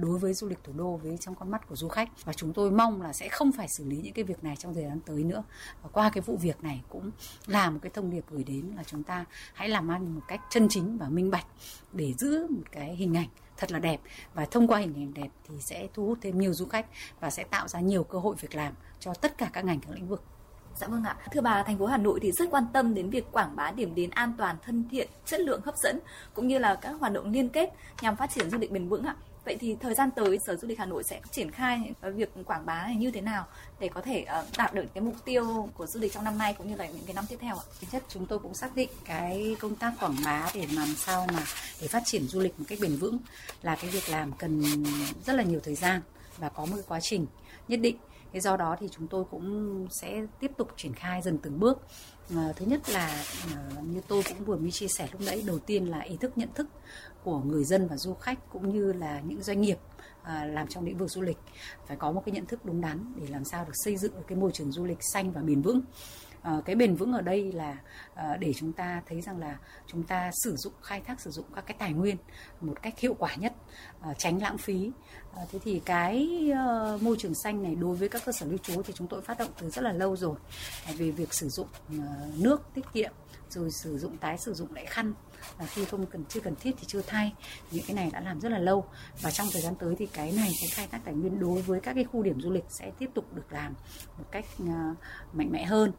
đối 0.00 0.18
với 0.18 0.34
du 0.34 0.48
lịch 0.48 0.58
thủ 0.64 0.72
đô, 0.76 0.96
với 0.96 1.16
trong 1.20 1.34
con 1.34 1.50
mắt 1.50 1.68
của 1.68 1.76
du 1.76 1.88
khách. 1.88 2.08
Và 2.24 2.32
chúng 2.32 2.52
tôi 2.52 2.70
mong 2.70 3.02
là 3.02 3.12
sẽ 3.12 3.28
không 3.28 3.52
phải 3.52 3.68
xử 3.68 3.84
lý 3.84 3.96
những 3.96 4.12
cái 4.12 4.24
việc 4.24 4.44
này 4.44 4.56
trong 4.56 4.74
thời 4.74 4.84
gian 4.84 5.00
tới 5.06 5.24
nữa. 5.24 5.42
Và 5.82 5.88
qua 5.92 6.10
cái 6.10 6.22
vụ 6.22 6.36
việc 6.36 6.62
này 6.62 6.82
cũng 6.88 7.10
là 7.46 7.70
một 7.70 7.78
cái 7.82 7.90
thông 7.94 8.10
điệp 8.10 8.24
gửi 8.30 8.44
đến 8.44 8.72
là 8.76 8.84
chúng 8.84 9.02
ta 9.02 9.24
hãy 9.54 9.68
làm 9.68 9.88
ăn 9.88 10.14
một 10.14 10.22
cách 10.28 10.40
chân 10.50 10.68
chính 10.70 10.98
và 10.98 11.08
minh 11.08 11.30
bạch 11.30 11.46
để 11.92 12.12
giữ 12.18 12.46
một 12.50 12.64
cái 12.72 12.96
hình 12.96 13.16
ảnh 13.16 13.28
thật 13.58 13.72
là 13.72 13.78
đẹp 13.78 14.00
và 14.34 14.44
thông 14.44 14.66
qua 14.66 14.78
hình 14.78 14.94
ảnh 14.96 15.14
đẹp 15.14 15.28
thì 15.48 15.54
sẽ 15.60 15.88
thu 15.94 16.06
hút 16.06 16.18
thêm 16.22 16.38
nhiều 16.38 16.52
du 16.52 16.66
khách 16.66 16.86
và 17.20 17.30
sẽ 17.30 17.44
tạo 17.44 17.68
ra 17.68 17.80
nhiều 17.80 18.04
cơ 18.04 18.18
hội 18.18 18.36
việc 18.40 18.54
làm 18.54 18.72
cho 19.00 19.14
tất 19.14 19.38
cả 19.38 19.50
các 19.52 19.64
ngành 19.64 19.80
các 19.80 19.90
lĩnh 19.94 20.08
vực. 20.08 20.22
Dạ 20.76 20.86
vâng 20.86 21.04
ạ. 21.04 21.16
Thưa 21.32 21.40
bà, 21.40 21.62
thành 21.62 21.78
phố 21.78 21.86
Hà 21.86 21.96
Nội 21.96 22.18
thì 22.22 22.32
rất 22.32 22.48
quan 22.50 22.66
tâm 22.72 22.94
đến 22.94 23.10
việc 23.10 23.32
quảng 23.32 23.56
bá 23.56 23.70
điểm 23.70 23.94
đến 23.94 24.10
an 24.10 24.32
toàn, 24.38 24.56
thân 24.62 24.84
thiện, 24.90 25.08
chất 25.26 25.40
lượng 25.40 25.60
hấp 25.64 25.76
dẫn 25.76 26.00
cũng 26.34 26.48
như 26.48 26.58
là 26.58 26.74
các 26.74 26.92
hoạt 27.00 27.12
động 27.12 27.32
liên 27.32 27.48
kết 27.48 27.70
nhằm 28.02 28.16
phát 28.16 28.30
triển 28.30 28.50
du 28.50 28.58
lịch 28.58 28.70
bền 28.70 28.88
vững 28.88 29.04
ạ. 29.04 29.16
Vậy 29.48 29.56
thì 29.60 29.76
thời 29.80 29.94
gian 29.94 30.10
tới 30.10 30.38
Sở 30.38 30.56
Du 30.56 30.68
lịch 30.68 30.78
Hà 30.78 30.86
Nội 30.86 31.04
sẽ 31.04 31.20
triển 31.30 31.50
khai 31.50 31.92
ờ, 32.00 32.10
việc 32.10 32.30
quảng 32.46 32.66
bá 32.66 32.82
này 32.82 32.96
như 32.96 33.10
thế 33.10 33.20
nào 33.20 33.46
để 33.80 33.88
có 33.88 34.00
thể 34.00 34.22
ờ, 34.22 34.46
đạt 34.58 34.74
được 34.74 34.84
cái 34.94 35.02
mục 35.02 35.14
tiêu 35.24 35.68
của 35.74 35.86
du 35.86 36.00
lịch 36.00 36.12
trong 36.12 36.24
năm 36.24 36.38
nay 36.38 36.54
cũng 36.58 36.68
như 36.68 36.76
là 36.76 36.86
những 36.86 37.04
cái 37.06 37.14
năm 37.14 37.24
tiếp 37.28 37.36
theo 37.40 37.56
ạ? 37.56 37.64
Thực 37.80 37.90
chất 37.92 38.02
chúng 38.08 38.26
tôi 38.26 38.38
cũng 38.38 38.54
xác 38.54 38.76
định 38.76 38.88
cái 39.04 39.56
công 39.60 39.76
tác 39.76 39.92
quảng 40.00 40.16
bá 40.24 40.50
để 40.54 40.66
làm 40.72 40.88
sao 40.96 41.26
mà 41.32 41.44
để 41.80 41.88
phát 41.88 42.02
triển 42.06 42.28
du 42.28 42.40
lịch 42.40 42.58
một 42.58 42.64
cách 42.68 42.78
bền 42.82 42.96
vững 42.96 43.18
là 43.62 43.76
cái 43.76 43.90
việc 43.90 44.08
làm 44.08 44.32
cần 44.32 44.62
rất 45.26 45.32
là 45.32 45.42
nhiều 45.42 45.60
thời 45.64 45.74
gian 45.74 46.00
và 46.38 46.48
có 46.48 46.64
một 46.64 46.76
cái 46.76 46.84
quá 46.88 47.00
trình 47.00 47.26
nhất 47.68 47.80
định. 47.80 47.96
Thế 48.32 48.40
do 48.40 48.56
đó 48.56 48.76
thì 48.80 48.88
chúng 48.90 49.06
tôi 49.06 49.24
cũng 49.30 49.86
sẽ 49.90 50.22
tiếp 50.40 50.50
tục 50.56 50.68
triển 50.76 50.94
khai 50.94 51.22
dần 51.22 51.38
từng 51.38 51.60
bước. 51.60 51.82
À, 52.36 52.52
thứ 52.56 52.66
nhất 52.66 52.90
là 52.90 53.24
à, 53.54 53.56
như 53.82 54.00
tôi 54.08 54.22
cũng 54.28 54.44
vừa 54.44 54.56
mới 54.56 54.70
chia 54.70 54.88
sẻ 54.88 55.08
lúc 55.12 55.20
nãy 55.20 55.42
đầu 55.46 55.58
tiên 55.58 55.84
là 55.84 56.00
ý 56.00 56.16
thức 56.16 56.38
nhận 56.38 56.48
thức 56.54 56.66
của 57.28 57.40
người 57.40 57.64
dân 57.64 57.88
và 57.88 57.96
du 57.96 58.14
khách 58.14 58.38
cũng 58.52 58.74
như 58.74 58.92
là 58.92 59.20
những 59.20 59.42
doanh 59.42 59.60
nghiệp 59.60 59.78
à, 60.22 60.44
làm 60.44 60.68
trong 60.68 60.84
lĩnh 60.84 60.98
vực 60.98 61.10
du 61.10 61.22
lịch 61.22 61.38
phải 61.86 61.96
có 61.96 62.12
một 62.12 62.22
cái 62.26 62.32
nhận 62.32 62.46
thức 62.46 62.64
đúng 62.64 62.80
đắn 62.80 63.12
để 63.16 63.26
làm 63.26 63.44
sao 63.44 63.64
được 63.64 63.72
xây 63.84 63.96
dựng 63.96 64.12
được 64.14 64.24
cái 64.28 64.38
môi 64.38 64.52
trường 64.52 64.72
du 64.72 64.84
lịch 64.84 64.98
xanh 65.12 65.32
và 65.32 65.40
bền 65.40 65.62
vững. 65.62 65.80
À, 66.42 66.60
cái 66.64 66.76
bền 66.76 66.94
vững 66.94 67.12
ở 67.12 67.20
đây 67.20 67.52
là 67.52 67.76
à, 68.14 68.36
để 68.40 68.52
chúng 68.52 68.72
ta 68.72 69.02
thấy 69.06 69.20
rằng 69.20 69.38
là 69.38 69.58
chúng 69.86 70.02
ta 70.02 70.30
sử 70.44 70.56
dụng 70.56 70.72
khai 70.82 71.00
thác 71.00 71.20
sử 71.20 71.30
dụng 71.30 71.44
các 71.54 71.66
cái 71.66 71.76
tài 71.78 71.92
nguyên 71.92 72.16
một 72.60 72.82
cách 72.82 72.98
hiệu 72.98 73.14
quả 73.18 73.34
nhất 73.34 73.52
à, 74.00 74.14
tránh 74.18 74.42
lãng 74.42 74.58
phí. 74.58 74.90
Thế 75.52 75.58
thì 75.64 75.80
cái 75.84 76.28
môi 77.00 77.16
trường 77.18 77.34
xanh 77.34 77.62
này 77.62 77.74
đối 77.74 77.96
với 77.96 78.08
các 78.08 78.22
cơ 78.24 78.32
sở 78.32 78.46
lưu 78.46 78.58
trú 78.58 78.82
thì 78.82 78.92
chúng 78.96 79.06
tôi 79.06 79.22
phát 79.22 79.38
động 79.38 79.50
từ 79.60 79.70
rất 79.70 79.82
là 79.82 79.92
lâu 79.92 80.16
rồi 80.16 80.36
à, 80.86 80.92
về 80.98 81.10
việc 81.10 81.34
sử 81.34 81.48
dụng 81.48 81.68
nước 82.36 82.62
tiết 82.74 82.84
kiệm 82.92 83.12
rồi 83.50 83.70
sử 83.70 83.98
dụng 83.98 84.16
tái 84.16 84.38
sử 84.38 84.54
dụng 84.54 84.74
lại 84.74 84.86
khăn 84.86 85.14
và 85.58 85.66
khi 85.66 85.84
không 85.84 86.06
cần 86.06 86.24
chưa 86.28 86.40
cần 86.40 86.54
thiết 86.60 86.72
thì 86.78 86.84
chưa 86.86 87.02
thay. 87.02 87.32
Những 87.70 87.84
cái 87.86 87.96
này 87.96 88.10
đã 88.12 88.20
làm 88.20 88.40
rất 88.40 88.48
là 88.48 88.58
lâu. 88.58 88.84
Và 89.22 89.30
trong 89.30 89.46
thời 89.52 89.62
gian 89.62 89.74
tới 89.74 89.94
thì 89.98 90.06
cái 90.06 90.32
này 90.32 90.52
cái 90.60 90.68
khai 90.70 90.86
thác 90.86 91.00
tài 91.04 91.14
nguyên 91.14 91.40
đối 91.40 91.62
với 91.62 91.80
các 91.80 91.94
cái 91.94 92.04
khu 92.04 92.22
điểm 92.22 92.40
du 92.40 92.50
lịch 92.50 92.64
sẽ 92.68 92.90
tiếp 92.98 93.10
tục 93.14 93.34
được 93.34 93.52
làm 93.52 93.74
một 94.18 94.24
cách 94.30 94.44
uh, 94.62 94.68
mạnh 95.32 95.52
mẽ 95.52 95.64
hơn. 95.64 95.92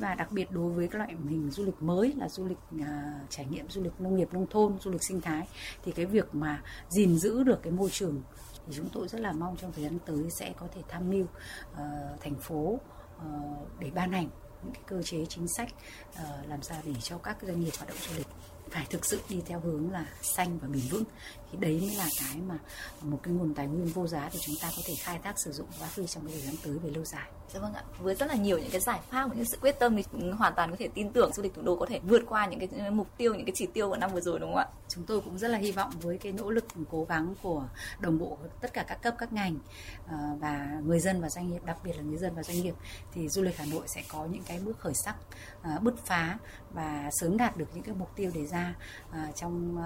Và 0.00 0.14
đặc 0.14 0.32
biệt 0.32 0.50
đối 0.50 0.72
với 0.72 0.88
các 0.88 0.98
loại 0.98 1.10
hình 1.28 1.50
du 1.50 1.64
lịch 1.64 1.82
mới 1.82 2.14
là 2.16 2.28
du 2.28 2.46
lịch 2.46 2.58
uh, 2.74 2.86
trải 3.30 3.46
nghiệm 3.50 3.70
du 3.70 3.82
lịch 3.82 4.00
nông 4.00 4.16
nghiệp 4.16 4.28
nông 4.32 4.46
thôn 4.50 4.78
du 4.80 4.90
lịch 4.90 5.02
sinh 5.02 5.20
thái 5.20 5.46
thì 5.84 5.92
cái 5.92 6.06
việc 6.06 6.34
mà 6.34 6.62
gìn 6.88 7.18
giữ 7.18 7.42
được 7.42 7.62
cái 7.62 7.72
môi 7.72 7.90
trường 7.90 8.22
thì 8.66 8.72
chúng 8.76 8.88
tôi 8.92 9.08
rất 9.08 9.20
là 9.20 9.32
mong 9.32 9.56
trong 9.56 9.72
thời 9.72 9.84
gian 9.84 9.98
tới 10.06 10.30
sẽ 10.30 10.54
có 10.58 10.68
thể 10.74 10.82
tham 10.88 11.10
mưu 11.10 11.22
uh, 11.22 12.20
thành 12.20 12.34
phố 12.40 12.78
uh, 13.16 13.80
để 13.80 13.90
ban 13.94 14.12
hành 14.12 14.28
những 14.64 14.72
cái 14.72 14.82
cơ 14.86 15.02
chế 15.02 15.26
chính 15.28 15.48
sách 15.48 15.68
uh, 16.12 16.48
làm 16.48 16.62
sao 16.62 16.80
để 16.84 16.94
cho 17.02 17.18
các 17.18 17.36
doanh 17.42 17.60
nghiệp 17.60 17.72
hoạt 17.76 17.88
động 17.88 17.98
du 18.08 18.16
lịch 18.16 18.26
phải 18.70 18.86
thực 18.90 19.04
sự 19.04 19.20
đi 19.28 19.42
theo 19.46 19.60
hướng 19.60 19.90
là 19.90 20.06
xanh 20.22 20.58
và 20.58 20.68
bền 20.68 20.82
vững 20.90 21.04
thì 21.52 21.58
đấy 21.60 21.80
mới 21.80 21.96
là 21.96 22.06
cái 22.20 22.40
mà 22.48 22.58
một 23.02 23.20
cái 23.22 23.34
nguồn 23.34 23.54
tài 23.54 23.66
nguyên 23.66 23.86
vô 23.86 24.06
giá 24.06 24.30
để 24.32 24.38
chúng 24.42 24.54
ta 24.62 24.70
có 24.76 24.82
thể 24.86 24.94
khai 24.94 25.18
thác 25.22 25.38
sử 25.38 25.52
dụng 25.52 25.66
và 25.70 25.86
phát 25.86 25.96
huy 25.96 26.06
trong 26.06 26.26
cái 26.26 26.32
thời 26.34 26.42
gian 26.42 26.54
tới 26.64 26.78
về 26.78 26.90
lâu 26.90 27.04
dài. 27.04 27.28
Dạ 27.54 27.60
vâng 27.60 27.74
ạ. 27.74 27.82
Với 27.98 28.14
rất 28.14 28.28
là 28.28 28.34
nhiều 28.34 28.58
những 28.58 28.70
cái 28.70 28.80
giải 28.80 29.00
pháp 29.10 29.26
và 29.26 29.34
những 29.34 29.44
sự 29.44 29.58
quyết 29.60 29.78
tâm 29.78 29.96
thì 29.96 30.30
hoàn 30.30 30.54
toàn 30.54 30.70
có 30.70 30.76
thể 30.78 30.88
tin 30.94 31.12
tưởng 31.12 31.32
du 31.32 31.42
lịch 31.42 31.54
thủ 31.54 31.62
đô 31.62 31.76
có 31.76 31.86
thể 31.86 32.00
vượt 32.04 32.22
qua 32.28 32.46
những 32.46 32.68
cái 32.68 32.90
mục 32.90 33.08
tiêu, 33.16 33.34
những 33.34 33.46
cái 33.46 33.52
chỉ 33.54 33.66
tiêu 33.66 33.88
của 33.88 33.96
năm 33.96 34.10
vừa 34.14 34.20
rồi 34.20 34.38
đúng 34.38 34.50
không 34.50 34.58
ạ? 34.58 34.66
Chúng 34.88 35.04
tôi 35.04 35.20
cũng 35.20 35.38
rất 35.38 35.48
là 35.48 35.58
hy 35.58 35.72
vọng 35.72 35.90
với 36.02 36.18
cái 36.18 36.32
nỗ 36.32 36.50
lực 36.50 36.64
cố 36.90 37.04
gắng 37.04 37.34
của 37.42 37.64
đồng 38.00 38.18
bộ 38.18 38.38
tất 38.60 38.72
cả 38.72 38.84
các 38.88 39.02
cấp 39.02 39.14
các 39.18 39.32
ngành 39.32 39.58
ờ, 40.08 40.16
và 40.40 40.80
người 40.84 41.00
dân 41.00 41.20
và 41.20 41.28
doanh 41.28 41.50
nghiệp, 41.50 41.64
đặc 41.64 41.76
biệt 41.84 41.92
là 41.96 42.02
người 42.02 42.18
dân 42.18 42.34
và 42.34 42.42
doanh 42.42 42.62
nghiệp 42.62 42.74
thì 43.14 43.28
du 43.28 43.42
lịch 43.42 43.56
Hà 43.56 43.64
Nội 43.64 43.82
sẽ 43.86 44.02
có 44.08 44.26
những 44.26 44.42
cái 44.46 44.58
bước 44.58 44.78
khởi 44.78 44.94
sắc, 44.94 45.16
ờ, 45.62 45.78
bứt 45.82 46.06
phá 46.06 46.38
và 46.70 47.10
sớm 47.20 47.36
đạt 47.36 47.56
được 47.56 47.66
những 47.74 47.82
cái 47.82 47.94
mục 47.98 48.16
tiêu 48.16 48.30
đề 48.34 48.46
ra 48.46 48.55
ờ, 49.10 49.18
trong 49.34 49.82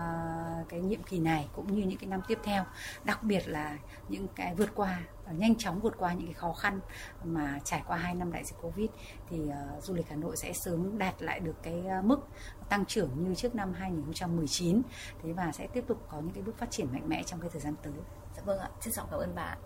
cái 0.69 0.81
nhiệm 0.81 1.03
kỳ 1.03 1.19
này 1.19 1.49
cũng 1.57 1.75
như 1.75 1.83
những 1.87 1.99
cái 1.99 2.09
năm 2.09 2.21
tiếp 2.29 2.39
theo. 2.45 2.65
Đặc 3.05 3.23
biệt 3.23 3.49
là 3.49 3.79
những 4.09 4.27
cái 4.29 4.55
vượt 4.55 4.71
qua 4.75 5.01
nhanh 5.33 5.55
chóng 5.55 5.81
vượt 5.81 5.95
qua 5.99 6.13
những 6.13 6.27
cái 6.27 6.35
khó 6.35 6.53
khăn 6.53 6.81
mà 7.25 7.59
trải 7.65 7.83
qua 7.87 7.97
2 7.97 8.15
năm 8.15 8.33
đại 8.33 8.45
dịch 8.45 8.57
Covid 8.63 8.91
thì 9.31 9.39
uh, 9.39 9.85
du 9.85 9.95
lịch 9.95 10.09
Hà 10.09 10.17
Nội 10.17 10.37
sẽ 10.37 10.53
sớm 10.53 10.99
đạt 10.99 11.23
lại 11.23 11.41
được 11.41 11.57
cái 11.63 11.83
uh, 11.99 12.05
mức 12.05 12.21
tăng 12.69 12.85
trưởng 12.85 13.11
như 13.25 13.35
trước 13.35 13.55
năm 13.55 13.73
2019 13.73 14.83
thế 15.23 15.33
và 15.33 15.53
sẽ 15.53 15.67
tiếp 15.67 15.85
tục 15.87 16.07
có 16.11 16.21
những 16.21 16.33
cái 16.33 16.43
bước 16.43 16.59
phát 16.59 16.71
triển 16.71 16.93
mạnh 16.93 17.09
mẽ 17.09 17.23
trong 17.23 17.41
cái 17.41 17.51
thời 17.53 17.61
gian 17.61 17.75
tới. 17.83 17.93
Dạ 18.37 18.43
vâng 18.45 18.59
ạ, 18.59 18.69
trân 18.81 18.95
trọng 18.95 19.09
cảm 19.11 19.21
ơn 19.21 19.35
bà. 19.35 19.57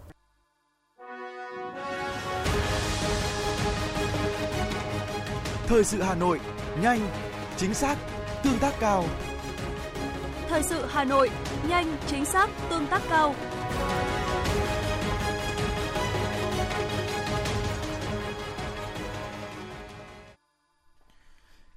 Thời 5.66 5.84
sự 5.84 6.02
Hà 6.02 6.14
Nội, 6.14 6.40
nhanh, 6.82 7.00
chính 7.56 7.74
xác, 7.74 7.96
tương 8.44 8.58
tác 8.58 8.74
cao. 8.80 9.04
Thời 10.48 10.62
sự 10.62 10.86
Hà 10.86 11.04
Nội, 11.04 11.30
nhanh, 11.68 11.96
chính 12.06 12.24
xác, 12.24 12.50
tương 12.70 12.86
tác 12.86 13.02
cao. 13.08 13.34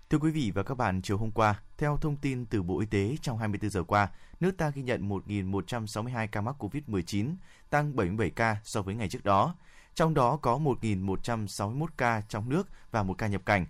Thưa 0.09 0.17
quý 0.17 0.31
vị 0.31 0.51
và 0.55 0.63
các 0.63 0.77
bạn, 0.77 1.01
chiều 1.01 1.17
hôm 1.17 1.31
qua, 1.31 1.61
theo 1.77 1.97
thông 2.01 2.15
tin 2.15 2.45
từ 2.45 2.63
Bộ 2.63 2.79
Y 2.79 2.85
tế 2.85 3.15
trong 3.21 3.37
24 3.37 3.69
giờ 3.69 3.83
qua, 3.83 4.09
nước 4.39 4.57
ta 4.57 4.69
ghi 4.69 4.81
nhận 4.81 5.09
1.162 5.09 6.27
ca 6.31 6.41
mắc 6.41 6.55
COVID-19, 6.59 7.35
tăng 7.69 7.95
77 7.95 8.29
ca 8.29 8.57
so 8.63 8.81
với 8.81 8.95
ngày 8.95 9.09
trước 9.09 9.25
đó. 9.25 9.55
Trong 9.95 10.13
đó 10.13 10.37
có 10.41 10.57
1.161 10.57 11.85
ca 11.97 12.21
trong 12.29 12.49
nước 12.49 12.69
và 12.91 13.03
một 13.03 13.17
ca 13.17 13.27
nhập 13.27 13.41
cảnh. 13.45 13.65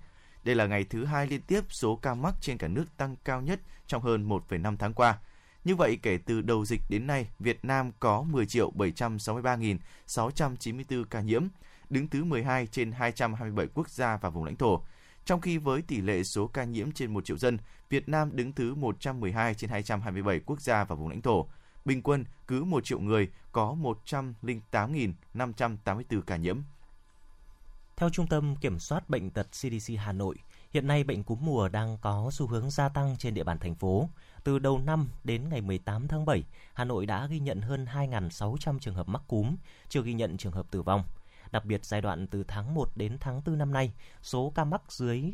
Đây 0.47 0.55
là 0.55 0.67
ngày 0.67 0.83
thứ 0.83 1.05
hai 1.05 1.27
liên 1.27 1.41
tiếp 1.41 1.63
số 1.69 1.95
ca 1.95 2.13
mắc 2.13 2.35
trên 2.41 2.57
cả 2.57 2.67
nước 2.67 2.85
tăng 2.97 3.15
cao 3.23 3.41
nhất 3.41 3.59
trong 3.87 4.01
hơn 4.01 4.29
1,5 4.29 4.77
tháng 4.77 4.93
qua. 4.93 5.19
Như 5.63 5.75
vậy, 5.75 5.97
kể 6.01 6.19
từ 6.25 6.41
đầu 6.41 6.65
dịch 6.65 6.81
đến 6.89 7.07
nay, 7.07 7.27
Việt 7.39 7.65
Nam 7.65 7.91
có 7.99 8.23
10 8.23 8.45
763.694 8.45 11.03
ca 11.03 11.21
nhiễm, 11.21 11.47
đứng 11.89 12.07
thứ 12.07 12.23
12 12.23 12.67
trên 12.67 12.91
227 12.91 13.67
quốc 13.73 13.89
gia 13.89 14.17
và 14.17 14.29
vùng 14.29 14.43
lãnh 14.43 14.55
thổ. 14.55 14.83
Trong 15.25 15.41
khi 15.41 15.57
với 15.57 15.81
tỷ 15.81 16.01
lệ 16.01 16.23
số 16.23 16.47
ca 16.47 16.63
nhiễm 16.63 16.91
trên 16.91 17.13
1 17.13 17.25
triệu 17.25 17.37
dân, 17.37 17.57
Việt 17.89 18.09
Nam 18.09 18.29
đứng 18.33 18.53
thứ 18.53 18.75
112 18.75 19.53
trên 19.53 19.69
227 19.69 20.39
quốc 20.39 20.61
gia 20.61 20.83
và 20.83 20.95
vùng 20.95 21.09
lãnh 21.09 21.21
thổ. 21.21 21.47
Bình 21.85 22.01
quân 22.01 22.25
cứ 22.47 22.63
1 22.63 22.85
triệu 22.85 22.99
người 22.99 23.29
có 23.51 23.75
108.584 23.81 26.21
ca 26.21 26.35
nhiễm. 26.35 26.57
Theo 27.97 28.09
Trung 28.09 28.27
tâm 28.27 28.55
Kiểm 28.55 28.79
soát 28.79 29.09
Bệnh 29.09 29.29
tật 29.29 29.47
CDC 29.51 29.93
Hà 29.97 30.11
Nội, 30.11 30.35
hiện 30.73 30.87
nay 30.87 31.03
bệnh 31.03 31.23
cúm 31.23 31.39
mùa 31.41 31.67
đang 31.67 31.97
có 32.01 32.29
xu 32.31 32.47
hướng 32.47 32.69
gia 32.69 32.89
tăng 32.89 33.15
trên 33.17 33.33
địa 33.33 33.43
bàn 33.43 33.59
thành 33.59 33.75
phố. 33.75 34.09
Từ 34.43 34.59
đầu 34.59 34.79
năm 34.79 35.07
đến 35.23 35.49
ngày 35.49 35.61
18 35.61 36.07
tháng 36.07 36.25
7, 36.25 36.43
Hà 36.73 36.83
Nội 36.83 37.05
đã 37.05 37.27
ghi 37.27 37.39
nhận 37.39 37.61
hơn 37.61 37.85
2.600 37.85 38.79
trường 38.79 38.95
hợp 38.95 39.07
mắc 39.07 39.21
cúm, 39.27 39.55
chưa 39.89 40.01
ghi 40.01 40.13
nhận 40.13 40.37
trường 40.37 40.51
hợp 40.51 40.71
tử 40.71 40.81
vong. 40.81 41.03
Đặc 41.51 41.65
biệt 41.65 41.85
giai 41.85 42.01
đoạn 42.01 42.27
từ 42.27 42.43
tháng 42.47 42.73
1 42.73 42.89
đến 42.95 43.17
tháng 43.19 43.41
4 43.45 43.57
năm 43.57 43.73
nay, 43.73 43.93
số 44.21 44.51
ca 44.55 44.63
mắc 44.63 44.81
dưới 44.91 45.33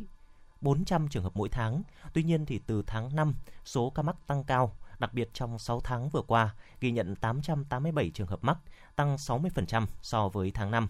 400 0.60 1.08
trường 1.08 1.24
hợp 1.24 1.36
mỗi 1.36 1.48
tháng. 1.48 1.82
Tuy 2.12 2.22
nhiên 2.22 2.46
thì 2.46 2.60
từ 2.66 2.82
tháng 2.86 3.16
5, 3.16 3.34
số 3.64 3.90
ca 3.90 4.02
mắc 4.02 4.16
tăng 4.26 4.44
cao, 4.44 4.76
đặc 4.98 5.14
biệt 5.14 5.30
trong 5.32 5.58
6 5.58 5.80
tháng 5.80 6.08
vừa 6.08 6.22
qua, 6.22 6.54
ghi 6.80 6.90
nhận 6.90 7.16
887 7.16 8.10
trường 8.10 8.28
hợp 8.28 8.44
mắc, 8.44 8.58
tăng 8.96 9.16
60% 9.16 9.86
so 10.02 10.28
với 10.28 10.50
tháng 10.50 10.70
5. 10.70 10.88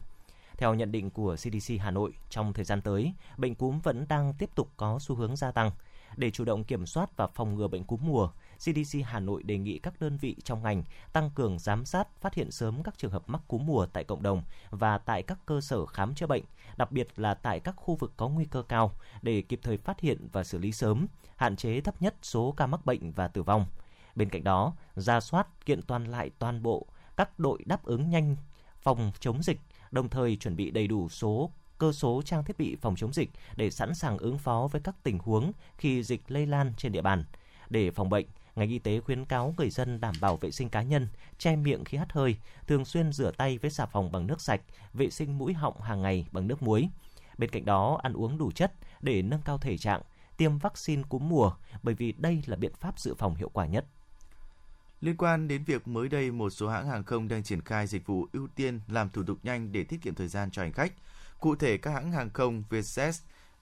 Theo 0.59 0.75
nhận 0.75 0.93
định 0.93 1.11
của 1.11 1.37
CDC 1.37 1.75
Hà 1.81 1.91
Nội, 1.91 2.13
trong 2.31 2.53
thời 2.53 2.65
gian 2.65 2.83
tới, 2.83 3.13
bệnh 3.37 3.55
cúm 3.55 3.81
vẫn 3.81 4.07
đang 4.09 4.35
tiếp 4.39 4.51
tục 4.55 4.71
có 4.77 4.99
xu 4.99 5.17
hướng 5.17 5.37
gia 5.37 5.51
tăng. 5.51 5.71
Để 6.17 6.31
chủ 6.31 6.45
động 6.45 6.65
kiểm 6.65 6.87
soát 6.87 7.17
và 7.17 7.27
phòng 7.27 7.55
ngừa 7.55 7.69
bệnh 7.69 7.85
cúm 7.85 8.01
mùa, 8.03 8.29
CDC 8.59 8.99
Hà 9.05 9.21
Nội 9.21 9.43
đề 9.43 9.59
nghị 9.59 9.79
các 9.79 10.01
đơn 10.01 10.17
vị 10.17 10.37
trong 10.45 10.63
ngành 10.63 10.83
tăng 11.13 11.31
cường 11.31 11.59
giám 11.59 11.85
sát, 11.85 12.21
phát 12.21 12.35
hiện 12.35 12.51
sớm 12.51 12.83
các 12.83 12.99
trường 12.99 13.11
hợp 13.11 13.23
mắc 13.27 13.41
cúm 13.49 13.67
mùa 13.67 13.87
tại 13.87 14.05
cộng 14.05 14.23
đồng 14.23 14.43
và 14.71 14.99
tại 14.99 15.23
các 15.23 15.39
cơ 15.47 15.61
sở 15.61 15.87
khám 15.87 16.15
chữa 16.15 16.27
bệnh, 16.27 16.45
đặc 16.77 16.93
biệt 16.93 17.09
là 17.17 17.35
tại 17.35 17.61
các 17.61 17.75
khu 17.77 17.95
vực 17.95 18.13
có 18.17 18.29
nguy 18.29 18.45
cơ 18.45 18.63
cao 18.63 18.93
để 19.23 19.43
kịp 19.43 19.61
thời 19.63 19.77
phát 19.77 20.01
hiện 20.01 20.29
và 20.33 20.45
xử 20.45 20.59
lý 20.59 20.73
sớm, 20.73 21.07
hạn 21.37 21.57
chế 21.57 21.81
thấp 21.81 22.03
nhất 22.03 22.15
số 22.23 22.55
ca 22.57 22.67
mắc 22.67 22.87
bệnh 22.87 23.13
và 23.13 23.29
tử 23.29 23.43
vong. 23.43 23.67
Bên 24.15 24.29
cạnh 24.29 24.45
đó, 24.45 24.73
ra 24.95 25.21
soát 25.21 25.67
kiện 25.67 25.83
toàn 25.83 26.05
lại 26.05 26.31
toàn 26.39 26.63
bộ 26.63 26.87
các 27.17 27.39
đội 27.39 27.63
đáp 27.67 27.85
ứng 27.85 28.11
nhanh 28.11 28.37
phòng 28.83 29.13
chống 29.21 29.43
dịch, 29.43 29.61
đồng 29.95 30.09
thời 30.09 30.37
chuẩn 30.37 30.57
bị 30.57 30.71
đầy 30.71 30.87
đủ 30.87 31.09
số 31.09 31.51
cơ 31.79 31.93
số 31.93 32.23
trang 32.25 32.45
thiết 32.45 32.59
bị 32.59 32.77
phòng 32.81 32.97
chống 32.97 33.13
dịch 33.13 33.31
để 33.57 33.71
sẵn 33.71 33.95
sàng 33.95 34.19
ứng 34.19 34.39
phó 34.39 34.69
với 34.73 34.81
các 34.81 34.95
tình 35.03 35.19
huống 35.19 35.53
khi 35.79 36.03
dịch 36.03 36.23
lây 36.29 36.47
lan 36.47 36.73
trên 36.77 36.93
địa 36.93 37.03
bàn. 37.03 37.25
Để 37.71 37.91
phòng 37.91 38.09
bệnh, 38.09 38.27
ngành 38.57 38.69
y 38.69 38.79
tế 38.79 39.01
khuyến 39.01 39.25
cáo 39.25 39.55
người 39.59 39.71
dân 39.71 40.01
đảm 40.01 40.15
bảo 40.21 40.37
vệ 40.37 40.51
sinh 40.51 40.69
cá 40.69 40.83
nhân, 40.83 41.09
che 41.39 41.57
miệng 41.57 41.85
khi 41.85 41.99
hắt 41.99 42.13
hơi, 42.13 42.37
thường 42.67 42.85
xuyên 42.85 43.13
rửa 43.13 43.31
tay 43.31 43.59
với 43.59 43.71
xà 43.71 43.87
phòng 43.87 44.13
bằng 44.13 44.27
nước 44.27 44.41
sạch, 44.41 44.61
vệ 44.93 45.11
sinh 45.11 45.39
mũi 45.39 45.53
họng 45.53 45.81
hàng 45.81 46.03
ngày 46.03 46.27
bằng 46.33 46.47
nước 46.47 46.63
muối. 46.63 46.89
Bên 47.39 47.51
cạnh 47.51 47.65
đó, 47.65 47.99
ăn 48.03 48.13
uống 48.13 48.39
đủ 48.39 48.51
chất 48.51 48.73
để 49.01 49.23
nâng 49.23 49.43
cao 49.45 49.59
thể 49.59 49.79
trạng, 49.79 50.03
tiêm 50.37 50.59
vaccine 50.59 51.03
cúm 51.09 51.29
mùa 51.29 51.53
bởi 51.83 51.95
vì 51.95 52.13
đây 52.13 52.43
là 52.47 52.57
biện 52.57 52.73
pháp 52.75 52.99
dự 52.99 53.15
phòng 53.15 53.35
hiệu 53.35 53.51
quả 53.53 53.67
nhất. 53.67 53.85
Liên 55.01 55.17
quan 55.17 55.49
đến 55.49 55.65
việc 55.65 55.89
mới 55.89 56.09
đây 56.09 56.31
một 56.31 56.51
số 56.51 56.69
hãng 56.69 56.89
hàng 56.89 57.05
không 57.05 57.29
đang 57.29 57.43
triển 57.43 57.61
khai 57.61 57.87
dịch 57.87 58.07
vụ 58.07 58.29
ưu 58.33 58.49
tiên 58.55 58.81
làm 58.89 59.11
thủ 59.11 59.23
tục 59.23 59.39
nhanh 59.43 59.73
để 59.73 59.85
tiết 59.85 60.03
kiệm 60.03 60.15
thời 60.15 60.29
gian 60.29 60.51
cho 60.51 60.63
hành 60.63 60.73
khách. 60.73 60.93
Cụ 61.41 61.57
thể, 61.57 61.79
các 61.79 61.91
hãng 61.91 62.13
hàng 62.13 62.31
không 62.31 62.63
Vietjet, 62.71 63.13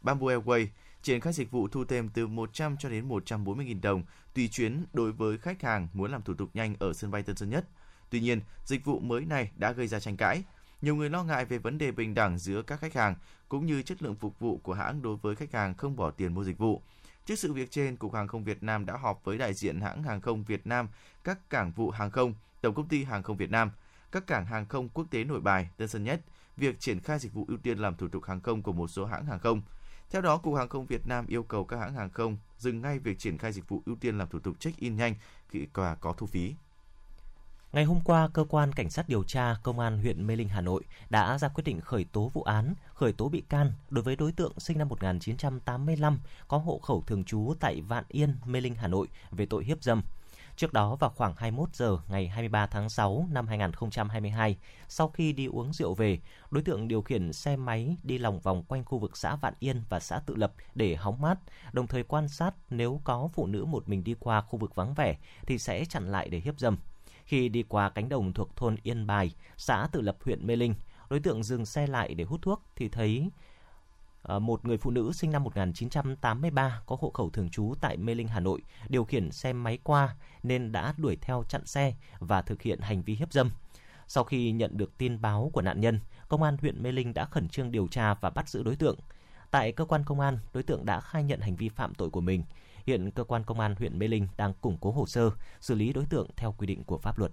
Bamboo 0.00 0.26
Airways 0.26 0.66
triển 1.02 1.20
khai 1.20 1.32
dịch 1.32 1.50
vụ 1.50 1.68
thu 1.68 1.84
thêm 1.84 2.08
từ 2.08 2.26
100 2.26 2.76
cho 2.76 2.88
đến 2.88 3.08
140.000 3.08 3.80
đồng 3.80 4.02
tùy 4.34 4.48
chuyến 4.48 4.84
đối 4.92 5.12
với 5.12 5.38
khách 5.38 5.62
hàng 5.62 5.88
muốn 5.92 6.10
làm 6.10 6.22
thủ 6.22 6.34
tục 6.34 6.50
nhanh 6.54 6.74
ở 6.78 6.92
sân 6.92 7.10
bay 7.10 7.22
Tân 7.22 7.36
Sơn 7.36 7.50
Nhất. 7.50 7.68
Tuy 8.10 8.20
nhiên, 8.20 8.40
dịch 8.64 8.84
vụ 8.84 9.00
mới 9.00 9.24
này 9.24 9.50
đã 9.56 9.72
gây 9.72 9.86
ra 9.86 10.00
tranh 10.00 10.16
cãi. 10.16 10.42
Nhiều 10.82 10.96
người 10.96 11.10
lo 11.10 11.24
ngại 11.24 11.44
về 11.44 11.58
vấn 11.58 11.78
đề 11.78 11.92
bình 11.92 12.14
đẳng 12.14 12.38
giữa 12.38 12.62
các 12.62 12.80
khách 12.80 12.94
hàng 12.94 13.14
cũng 13.48 13.66
như 13.66 13.82
chất 13.82 14.02
lượng 14.02 14.14
phục 14.14 14.38
vụ 14.38 14.60
của 14.62 14.74
hãng 14.74 15.02
đối 15.02 15.16
với 15.16 15.36
khách 15.36 15.52
hàng 15.52 15.74
không 15.74 15.96
bỏ 15.96 16.10
tiền 16.10 16.34
mua 16.34 16.44
dịch 16.44 16.58
vụ. 16.58 16.82
Trước 17.26 17.34
sự 17.34 17.52
việc 17.52 17.70
trên, 17.70 17.96
Cục 17.96 18.14
Hàng 18.14 18.28
không 18.28 18.44
Việt 18.44 18.62
Nam 18.62 18.86
đã 18.86 18.96
họp 18.96 19.24
với 19.24 19.38
đại 19.38 19.54
diện 19.54 19.80
hãng 19.80 20.02
hàng 20.02 20.20
không 20.20 20.44
Việt 20.44 20.66
Nam, 20.66 20.88
các 21.24 21.50
cảng 21.50 21.72
vụ 21.72 21.90
hàng 21.90 22.10
không, 22.10 22.34
Tổng 22.60 22.74
công 22.74 22.88
ty 22.88 23.04
Hàng 23.04 23.22
không 23.22 23.36
Việt 23.36 23.50
Nam, 23.50 23.70
các 24.12 24.26
cảng 24.26 24.46
hàng 24.46 24.66
không 24.66 24.88
quốc 24.88 25.06
tế 25.10 25.24
Nội 25.24 25.40
Bài, 25.40 25.68
Tân 25.76 25.88
Sơn 25.88 26.04
Nhất, 26.04 26.20
việc 26.56 26.80
triển 26.80 27.00
khai 27.00 27.18
dịch 27.18 27.32
vụ 27.32 27.44
ưu 27.48 27.58
tiên 27.58 27.78
làm 27.78 27.96
thủ 27.96 28.08
tục 28.08 28.24
hàng 28.24 28.40
không 28.40 28.62
của 28.62 28.72
một 28.72 28.88
số 28.88 29.04
hãng 29.04 29.26
hàng 29.26 29.38
không. 29.38 29.62
Theo 30.10 30.22
đó, 30.22 30.36
Cục 30.38 30.54
Hàng 30.54 30.68
không 30.68 30.86
Việt 30.86 31.06
Nam 31.06 31.26
yêu 31.26 31.42
cầu 31.42 31.64
các 31.64 31.76
hãng 31.76 31.94
hàng 31.94 32.10
không 32.10 32.36
dừng 32.58 32.82
ngay 32.82 32.98
việc 32.98 33.18
triển 33.18 33.38
khai 33.38 33.52
dịch 33.52 33.68
vụ 33.68 33.82
ưu 33.86 33.96
tiên 33.96 34.18
làm 34.18 34.28
thủ 34.28 34.38
tục 34.38 34.60
check-in 34.60 34.96
nhanh 34.96 35.14
khi 35.48 35.66
có 35.72 36.14
thu 36.16 36.26
phí. 36.26 36.54
Ngày 37.72 37.84
hôm 37.84 38.00
qua, 38.04 38.28
cơ 38.32 38.44
quan 38.48 38.72
cảnh 38.72 38.90
sát 38.90 39.08
điều 39.08 39.22
tra 39.22 39.56
công 39.62 39.78
an 39.78 39.98
huyện 39.98 40.26
Mê 40.26 40.36
Linh 40.36 40.48
Hà 40.48 40.60
Nội 40.60 40.82
đã 41.10 41.38
ra 41.38 41.48
quyết 41.48 41.64
định 41.64 41.80
khởi 41.80 42.04
tố 42.04 42.30
vụ 42.34 42.42
án, 42.42 42.74
khởi 42.94 43.12
tố 43.12 43.28
bị 43.28 43.40
can 43.48 43.72
đối 43.90 44.04
với 44.04 44.16
đối 44.16 44.32
tượng 44.32 44.52
sinh 44.58 44.78
năm 44.78 44.88
1985 44.88 46.18
có 46.48 46.58
hộ 46.58 46.78
khẩu 46.78 47.02
thường 47.06 47.24
trú 47.24 47.54
tại 47.60 47.80
Vạn 47.80 48.04
Yên, 48.08 48.36
Mê 48.44 48.60
Linh 48.60 48.74
Hà 48.74 48.88
Nội 48.88 49.08
về 49.30 49.46
tội 49.46 49.64
hiếp 49.64 49.82
dâm. 49.82 50.02
Trước 50.56 50.72
đó 50.72 50.96
vào 50.96 51.10
khoảng 51.10 51.34
21 51.36 51.68
giờ 51.74 51.98
ngày 52.08 52.28
23 52.28 52.66
tháng 52.66 52.88
6 52.88 53.26
năm 53.30 53.46
2022, 53.46 54.56
sau 54.88 55.08
khi 55.08 55.32
đi 55.32 55.46
uống 55.46 55.72
rượu 55.72 55.94
về, 55.94 56.18
đối 56.50 56.62
tượng 56.62 56.88
điều 56.88 57.02
khiển 57.02 57.32
xe 57.32 57.56
máy 57.56 57.96
đi 58.02 58.18
lòng 58.18 58.40
vòng 58.40 58.62
quanh 58.62 58.84
khu 58.84 58.98
vực 58.98 59.16
xã 59.16 59.36
Vạn 59.36 59.54
Yên 59.58 59.82
và 59.88 60.00
xã 60.00 60.18
Tự 60.18 60.34
Lập 60.34 60.52
để 60.74 60.96
hóng 60.96 61.20
mát, 61.20 61.38
đồng 61.72 61.86
thời 61.86 62.02
quan 62.02 62.28
sát 62.28 62.54
nếu 62.70 63.00
có 63.04 63.28
phụ 63.34 63.46
nữ 63.46 63.64
một 63.64 63.88
mình 63.88 64.04
đi 64.04 64.14
qua 64.20 64.40
khu 64.40 64.58
vực 64.58 64.74
vắng 64.74 64.94
vẻ 64.94 65.16
thì 65.46 65.58
sẽ 65.58 65.84
chặn 65.84 66.12
lại 66.12 66.28
để 66.28 66.38
hiếp 66.38 66.58
dâm. 66.58 66.76
Khi 67.24 67.48
đi 67.48 67.62
qua 67.62 67.88
cánh 67.88 68.08
đồng 68.08 68.32
thuộc 68.32 68.56
thôn 68.56 68.76
Yên 68.82 69.06
Bài, 69.06 69.34
xã 69.56 69.88
Tự 69.92 70.00
Lập 70.00 70.16
huyện 70.24 70.46
Mê 70.46 70.56
Linh, 70.56 70.74
đối 71.10 71.20
tượng 71.20 71.42
dừng 71.42 71.66
xe 71.66 71.86
lại 71.86 72.14
để 72.14 72.24
hút 72.24 72.42
thuốc 72.42 72.62
thì 72.76 72.88
thấy 72.88 73.30
ờ, 74.22 74.38
một 74.38 74.64
người 74.64 74.78
phụ 74.78 74.90
nữ 74.90 75.12
sinh 75.12 75.32
năm 75.32 75.44
1983 75.44 76.82
có 76.86 76.96
hộ 77.00 77.10
khẩu 77.10 77.30
thường 77.30 77.50
trú 77.50 77.74
tại 77.80 77.96
Mê 77.96 78.14
Linh, 78.14 78.28
Hà 78.28 78.40
Nội 78.40 78.62
điều 78.88 79.04
khiển 79.04 79.30
xe 79.30 79.52
máy 79.52 79.78
qua 79.82 80.16
nên 80.42 80.72
đã 80.72 80.94
đuổi 80.96 81.16
theo 81.16 81.44
chặn 81.48 81.66
xe 81.66 81.94
và 82.18 82.42
thực 82.42 82.62
hiện 82.62 82.80
hành 82.80 83.02
vi 83.02 83.14
hiếp 83.14 83.32
dâm. 83.32 83.50
Sau 84.06 84.24
khi 84.24 84.52
nhận 84.52 84.76
được 84.76 84.98
tin 84.98 85.20
báo 85.20 85.50
của 85.52 85.62
nạn 85.62 85.80
nhân, 85.80 86.00
công 86.28 86.42
an 86.42 86.56
huyện 86.60 86.82
Mê 86.82 86.92
Linh 86.92 87.14
đã 87.14 87.24
khẩn 87.24 87.48
trương 87.48 87.72
điều 87.72 87.88
tra 87.88 88.14
và 88.14 88.30
bắt 88.30 88.48
giữ 88.48 88.62
đối 88.62 88.76
tượng. 88.76 88.98
Tại 89.50 89.72
cơ 89.72 89.84
quan 89.84 90.04
công 90.04 90.20
an, 90.20 90.38
đối 90.52 90.62
tượng 90.62 90.84
đã 90.84 91.00
khai 91.00 91.24
nhận 91.24 91.40
hành 91.40 91.56
vi 91.56 91.68
phạm 91.68 91.94
tội 91.94 92.10
của 92.10 92.20
mình. 92.20 92.44
Hiện 92.86 93.10
cơ 93.10 93.24
quan 93.24 93.44
công 93.44 93.60
an 93.60 93.74
huyện 93.78 93.98
Mê 93.98 94.08
Linh 94.08 94.28
đang 94.36 94.52
củng 94.60 94.78
cố 94.80 94.90
hồ 94.90 95.06
sơ, 95.06 95.30
xử 95.60 95.74
lý 95.74 95.92
đối 95.92 96.04
tượng 96.06 96.26
theo 96.36 96.54
quy 96.58 96.66
định 96.66 96.84
của 96.84 96.98
pháp 96.98 97.18
luật. 97.18 97.32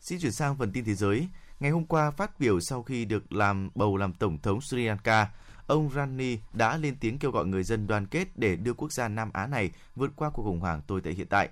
Xin 0.00 0.20
chuyển 0.20 0.32
sang 0.32 0.56
phần 0.56 0.72
tin 0.72 0.84
thế 0.84 0.94
giới. 0.94 1.28
Ngày 1.60 1.70
hôm 1.70 1.84
qua 1.84 2.10
phát 2.10 2.40
biểu 2.40 2.60
sau 2.60 2.82
khi 2.82 3.04
được 3.04 3.32
làm 3.32 3.70
bầu 3.74 3.96
làm 3.96 4.12
tổng 4.12 4.38
thống 4.38 4.60
Sri 4.60 4.84
Lanka, 4.84 5.30
ông 5.66 5.90
Rani 5.90 6.38
đã 6.52 6.76
lên 6.76 6.96
tiếng 7.00 7.18
kêu 7.18 7.30
gọi 7.30 7.46
người 7.46 7.62
dân 7.62 7.86
đoàn 7.86 8.06
kết 8.06 8.28
để 8.38 8.56
đưa 8.56 8.74
quốc 8.74 8.92
gia 8.92 9.08
Nam 9.08 9.30
Á 9.32 9.46
này 9.46 9.70
vượt 9.96 10.10
qua 10.16 10.30
cuộc 10.30 10.42
khủng 10.42 10.60
hoảng 10.60 10.82
tồi 10.86 11.00
tệ 11.00 11.12
hiện 11.12 11.26
tại. 11.26 11.48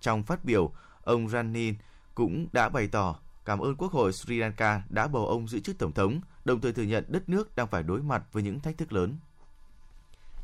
Trong 0.00 0.22
phát 0.22 0.44
biểu, 0.44 0.72
ông 1.04 1.28
Rani 1.28 1.72
cũng 2.14 2.46
đã 2.52 2.68
bày 2.68 2.88
tỏ 2.88 3.16
cảm 3.50 3.58
ơn 3.58 3.76
Quốc 3.76 3.92
hội 3.92 4.12
Sri 4.12 4.38
Lanka 4.38 4.82
đã 4.88 5.08
bầu 5.08 5.26
ông 5.26 5.48
giữ 5.48 5.60
chức 5.60 5.78
tổng 5.78 5.92
thống, 5.92 6.20
đồng 6.44 6.60
thời 6.60 6.72
thừa 6.72 6.82
nhận 6.82 7.04
đất 7.08 7.28
nước 7.28 7.56
đang 7.56 7.66
phải 7.66 7.82
đối 7.82 8.02
mặt 8.02 8.22
với 8.32 8.42
những 8.42 8.60
thách 8.60 8.78
thức 8.78 8.92
lớn. 8.92 9.16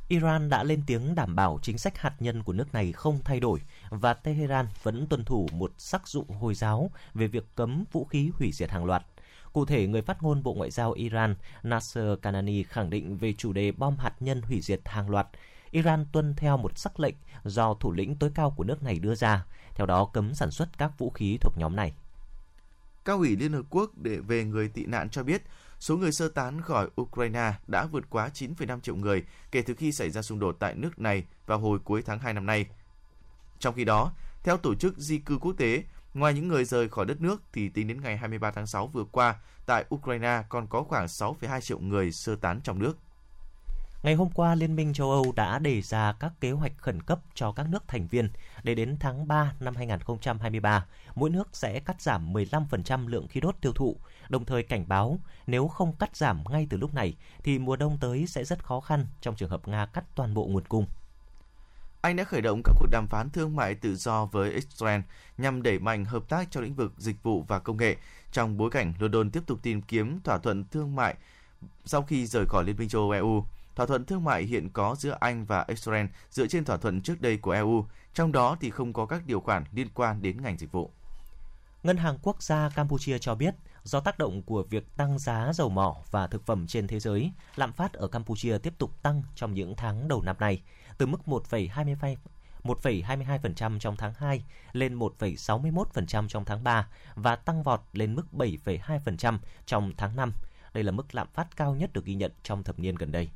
Iran 0.09 0.49
đã 0.49 0.64
lên 0.64 0.83
tiếng 0.87 1.14
đảm 1.14 1.37
bảo 1.37 1.59
chính 1.62 1.79
sách 1.79 1.99
hạt 1.99 2.14
nhân 2.21 2.42
của 2.42 2.53
nước 2.53 2.75
này 2.75 2.92
không 2.92 3.19
thay 3.25 3.40
đổi 3.40 3.61
và 3.90 4.14
Tehran 4.14 4.66
vẫn 4.83 5.07
tuân 5.07 5.25
thủ 5.25 5.49
một 5.53 5.73
sắc 5.79 6.09
dụ 6.09 6.25
Hồi 6.40 6.55
giáo 6.55 6.90
về 7.14 7.27
việc 7.27 7.45
cấm 7.55 7.85
vũ 7.92 8.05
khí 8.05 8.31
hủy 8.35 8.53
diệt 8.53 8.71
hàng 8.71 8.85
loạt. 8.85 9.03
Cụ 9.53 9.64
thể, 9.64 9.87
người 9.87 10.03
phát 10.03 10.23
ngôn 10.23 10.42
Bộ 10.42 10.55
Ngoại 10.55 10.71
giao 10.71 10.92
Iran 10.92 11.35
Nasser 11.62 12.19
Kanani 12.23 12.62
khẳng 12.62 12.90
định 12.90 13.16
về 13.16 13.33
chủ 13.33 13.53
đề 13.53 13.73
bom 13.73 13.97
hạt 13.97 14.14
nhân 14.21 14.42
hủy 14.42 14.61
diệt 14.61 14.81
hàng 14.85 15.11
loạt. 15.11 15.27
Iran 15.71 16.07
tuân 16.12 16.35
theo 16.35 16.57
một 16.57 16.79
sắc 16.79 17.01
lệnh 17.01 17.14
do 17.45 17.75
thủ 17.75 17.92
lĩnh 17.92 18.16
tối 18.16 18.31
cao 18.35 18.51
của 18.51 18.64
nước 18.64 18.83
này 18.83 18.99
đưa 18.99 19.14
ra, 19.14 19.45
theo 19.75 19.87
đó 19.87 20.05
cấm 20.05 20.35
sản 20.35 20.51
xuất 20.51 20.79
các 20.79 20.99
vũ 20.99 21.11
khí 21.11 21.38
thuộc 21.40 21.59
nhóm 21.59 21.77
này. 21.77 21.92
Cao 23.07 23.19
ủy 23.19 23.37
Liên 23.37 23.53
Hợp 23.53 23.62
Quốc 23.71 23.90
để 23.97 24.19
về 24.19 24.45
người 24.45 24.69
tị 24.69 24.87
nạn 24.87 25.11
cho 25.11 25.23
biết 25.23 25.42
số 25.81 25.97
người 25.97 26.12
sơ 26.12 26.29
tán 26.29 26.61
khỏi 26.61 26.88
Ukraine 27.01 27.55
đã 27.66 27.87
vượt 27.87 28.05
quá 28.11 28.31
9,5 28.35 28.81
triệu 28.81 28.97
người 28.97 29.25
kể 29.51 29.62
từ 29.62 29.75
khi 29.75 29.92
xảy 29.92 30.11
ra 30.11 30.23
xung 30.23 30.38
đột 30.38 30.57
tại 30.59 30.75
nước 30.75 30.99
này 30.99 31.25
vào 31.47 31.59
hồi 31.59 31.79
cuối 31.85 32.03
tháng 32.03 32.19
2 32.19 32.35
năm 32.35 32.47
nay. 32.47 32.66
Trong 33.59 33.75
khi 33.75 33.85
đó, 33.85 34.12
theo 34.42 34.57
Tổ 34.57 34.75
chức 34.75 34.99
Di 34.99 35.19
cư 35.19 35.38
Quốc 35.38 35.53
tế, 35.59 35.85
ngoài 36.14 36.35
những 36.35 36.49
người 36.49 36.64
rời 36.64 36.88
khỏi 36.88 37.07
đất 37.07 37.21
nước 37.21 37.42
thì 37.53 37.69
tính 37.69 37.88
đến 37.88 38.01
ngày 38.01 38.16
23 38.16 38.51
tháng 38.51 38.66
6 38.66 38.87
vừa 38.87 39.05
qua, 39.05 39.37
tại 39.66 39.85
Ukraine 39.95 40.42
còn 40.49 40.66
có 40.66 40.83
khoảng 40.83 41.07
6,2 41.07 41.61
triệu 41.61 41.79
người 41.79 42.12
sơ 42.12 42.37
tán 42.37 42.61
trong 42.64 42.79
nước. 42.79 42.99
Ngày 44.07 44.14
hôm 44.14 44.31
qua, 44.31 44.55
Liên 44.55 44.77
minh 44.77 44.92
châu 44.92 45.11
Âu 45.11 45.33
đã 45.37 45.59
đề 45.59 45.83
ra 45.83 46.12
các 46.12 46.33
kế 46.40 46.51
hoạch 46.51 46.73
khẩn 46.79 47.03
cấp 47.03 47.21
cho 47.35 47.53
các 47.53 47.69
nước 47.71 47.88
thành 47.88 48.07
viên 48.07 48.31
để 48.62 48.75
đến 48.75 48.97
tháng 49.01 49.29
3 49.29 49.53
năm 49.61 49.77
2023, 49.77 50.87
mỗi 51.14 51.31
nước 51.31 51.49
sẽ 51.53 51.81
cắt 51.81 52.03
giảm 52.03 52.33
15% 52.33 53.09
lượng 53.09 53.29
khí 53.29 53.40
đốt 53.40 53.57
tiêu 53.61 53.73
thụ, 53.73 53.97
đồng 54.29 54.45
thời 54.45 54.62
cảnh 54.62 54.85
báo 54.88 55.19
nếu 55.47 55.69
không 55.69 55.92
cắt 55.92 56.16
giảm 56.16 56.45
ngay 56.51 56.66
từ 56.71 56.77
lúc 56.77 56.95
này 56.95 57.14
thì 57.42 57.59
mùa 57.59 57.77
đông 57.77 57.99
tới 58.01 58.27
sẽ 58.27 58.45
rất 58.45 58.64
khó 58.64 58.81
khăn 58.81 59.07
trong 59.21 59.37
trường 59.37 59.51
hợp 59.51 59.69
Nga 59.69 59.87
cắt 59.87 60.05
toàn 60.14 60.35
bộ 60.35 60.47
nguồn 60.47 60.64
cung. 60.64 60.87
Anh 62.01 62.16
đã 62.16 62.25
khởi 62.25 62.40
động 62.40 62.61
các 62.64 62.75
cuộc 62.81 62.88
đàm 62.90 63.07
phán 63.07 63.31
thương 63.31 63.57
mại 63.57 63.75
tự 63.75 63.97
do 63.97 64.25
với 64.25 64.53
Israel 64.53 65.01
nhằm 65.38 65.62
đẩy 65.62 65.79
mạnh 65.79 66.05
hợp 66.05 66.29
tác 66.29 66.51
trong 66.51 66.62
lĩnh 66.62 66.75
vực 66.75 66.92
dịch 66.99 67.23
vụ 67.23 67.45
và 67.49 67.59
công 67.59 67.77
nghệ 67.77 67.97
trong 68.33 68.57
bối 68.57 68.71
cảnh 68.71 68.95
London 68.99 69.31
tiếp 69.31 69.42
tục 69.47 69.59
tìm 69.62 69.83
kiếm 69.83 70.21
thỏa 70.25 70.38
thuận 70.38 70.64
thương 70.64 70.97
mại 70.97 71.14
sau 71.85 72.03
khi 72.03 72.27
rời 72.27 72.45
khỏi 72.49 72.64
Liên 72.64 72.77
minh 72.77 72.88
châu 72.88 73.03
Âu 73.03 73.11
EU. 73.11 73.45
Thỏa 73.76 73.86
thuận 73.86 74.04
thương 74.04 74.24
mại 74.24 74.42
hiện 74.42 74.68
có 74.72 74.94
giữa 74.98 75.16
Anh 75.20 75.44
và 75.44 75.64
Israel 75.68 76.06
dựa 76.30 76.46
trên 76.46 76.64
thỏa 76.64 76.76
thuận 76.76 77.00
trước 77.00 77.20
đây 77.20 77.36
của 77.36 77.50
EU, 77.50 77.86
trong 78.14 78.32
đó 78.32 78.56
thì 78.60 78.70
không 78.70 78.92
có 78.92 79.06
các 79.06 79.26
điều 79.26 79.40
khoản 79.40 79.64
liên 79.72 79.88
quan 79.94 80.22
đến 80.22 80.42
ngành 80.42 80.58
dịch 80.58 80.72
vụ. 80.72 80.90
Ngân 81.82 81.96
hàng 81.96 82.18
Quốc 82.22 82.42
gia 82.42 82.68
Campuchia 82.68 83.18
cho 83.18 83.34
biết, 83.34 83.54
do 83.82 84.00
tác 84.00 84.18
động 84.18 84.42
của 84.42 84.62
việc 84.62 84.96
tăng 84.96 85.18
giá 85.18 85.52
dầu 85.54 85.68
mỏ 85.68 85.96
và 86.10 86.26
thực 86.26 86.46
phẩm 86.46 86.66
trên 86.66 86.86
thế 86.86 87.00
giới, 87.00 87.32
lạm 87.56 87.72
phát 87.72 87.92
ở 87.92 88.08
Campuchia 88.08 88.58
tiếp 88.58 88.74
tục 88.78 89.02
tăng 89.02 89.22
trong 89.34 89.54
những 89.54 89.74
tháng 89.76 90.08
đầu 90.08 90.22
năm 90.22 90.36
nay, 90.40 90.62
từ 90.98 91.06
mức 91.06 91.20
1,22 91.26 92.16
1,22% 92.62 93.78
trong 93.78 93.96
tháng 93.96 94.14
2 94.14 94.42
lên 94.72 94.98
1,61% 94.98 96.28
trong 96.28 96.44
tháng 96.44 96.64
3 96.64 96.88
và 97.14 97.36
tăng 97.36 97.62
vọt 97.62 97.80
lên 97.92 98.14
mức 98.14 98.26
7,2% 98.32 99.38
trong 99.66 99.92
tháng 99.96 100.16
5. 100.16 100.32
Đây 100.74 100.84
là 100.84 100.92
mức 100.92 101.14
lạm 101.14 101.28
phát 101.34 101.56
cao 101.56 101.74
nhất 101.74 101.92
được 101.92 102.04
ghi 102.04 102.14
nhận 102.14 102.32
trong 102.42 102.62
thập 102.62 102.78
niên 102.78 102.94
gần 102.94 103.12
đây. 103.12 103.28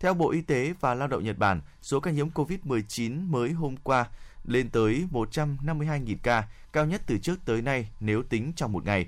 Theo 0.00 0.14
Bộ 0.14 0.30
Y 0.30 0.40
tế 0.40 0.74
và 0.80 0.94
Lao 0.94 1.08
động 1.08 1.24
Nhật 1.24 1.38
Bản, 1.38 1.60
số 1.82 2.00
ca 2.00 2.10
nhiễm 2.10 2.28
COVID-19 2.30 3.30
mới 3.30 3.52
hôm 3.52 3.76
qua 3.76 4.06
lên 4.44 4.70
tới 4.70 5.06
152.000 5.12 6.16
ca, 6.22 6.48
cao 6.72 6.86
nhất 6.86 7.02
từ 7.06 7.18
trước 7.18 7.36
tới 7.44 7.62
nay 7.62 7.88
nếu 8.00 8.22
tính 8.22 8.52
trong 8.56 8.72
một 8.72 8.84
ngày. 8.84 9.06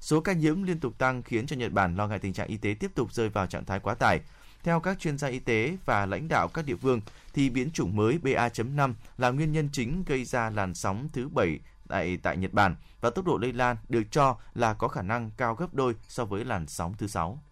Số 0.00 0.20
ca 0.20 0.32
nhiễm 0.32 0.62
liên 0.62 0.80
tục 0.80 0.98
tăng 0.98 1.22
khiến 1.22 1.46
cho 1.46 1.56
Nhật 1.56 1.72
Bản 1.72 1.96
lo 1.96 2.06
ngại 2.06 2.18
tình 2.18 2.32
trạng 2.32 2.48
y 2.48 2.56
tế 2.56 2.74
tiếp 2.80 2.90
tục 2.94 3.12
rơi 3.12 3.28
vào 3.28 3.46
trạng 3.46 3.64
thái 3.64 3.80
quá 3.80 3.94
tải. 3.94 4.20
Theo 4.62 4.80
các 4.80 4.98
chuyên 4.98 5.18
gia 5.18 5.28
y 5.28 5.38
tế 5.38 5.76
và 5.84 6.06
lãnh 6.06 6.28
đạo 6.28 6.48
các 6.48 6.66
địa 6.66 6.76
phương, 6.76 7.00
thì 7.34 7.50
biến 7.50 7.70
chủng 7.70 7.96
mới 7.96 8.18
BA.5 8.22 8.94
là 9.18 9.30
nguyên 9.30 9.52
nhân 9.52 9.68
chính 9.72 10.04
gây 10.06 10.24
ra 10.24 10.50
làn 10.50 10.74
sóng 10.74 11.08
thứ 11.12 11.28
7 11.28 11.58
tại 11.88 12.18
tại 12.22 12.36
Nhật 12.36 12.52
Bản 12.52 12.76
và 13.00 13.10
tốc 13.10 13.24
độ 13.24 13.38
lây 13.38 13.52
lan 13.52 13.76
được 13.88 14.02
cho 14.10 14.36
là 14.54 14.74
có 14.74 14.88
khả 14.88 15.02
năng 15.02 15.30
cao 15.36 15.54
gấp 15.54 15.74
đôi 15.74 15.94
so 16.08 16.24
với 16.24 16.44
làn 16.44 16.66
sóng 16.66 16.94
thứ 16.98 17.06
6. 17.06 17.42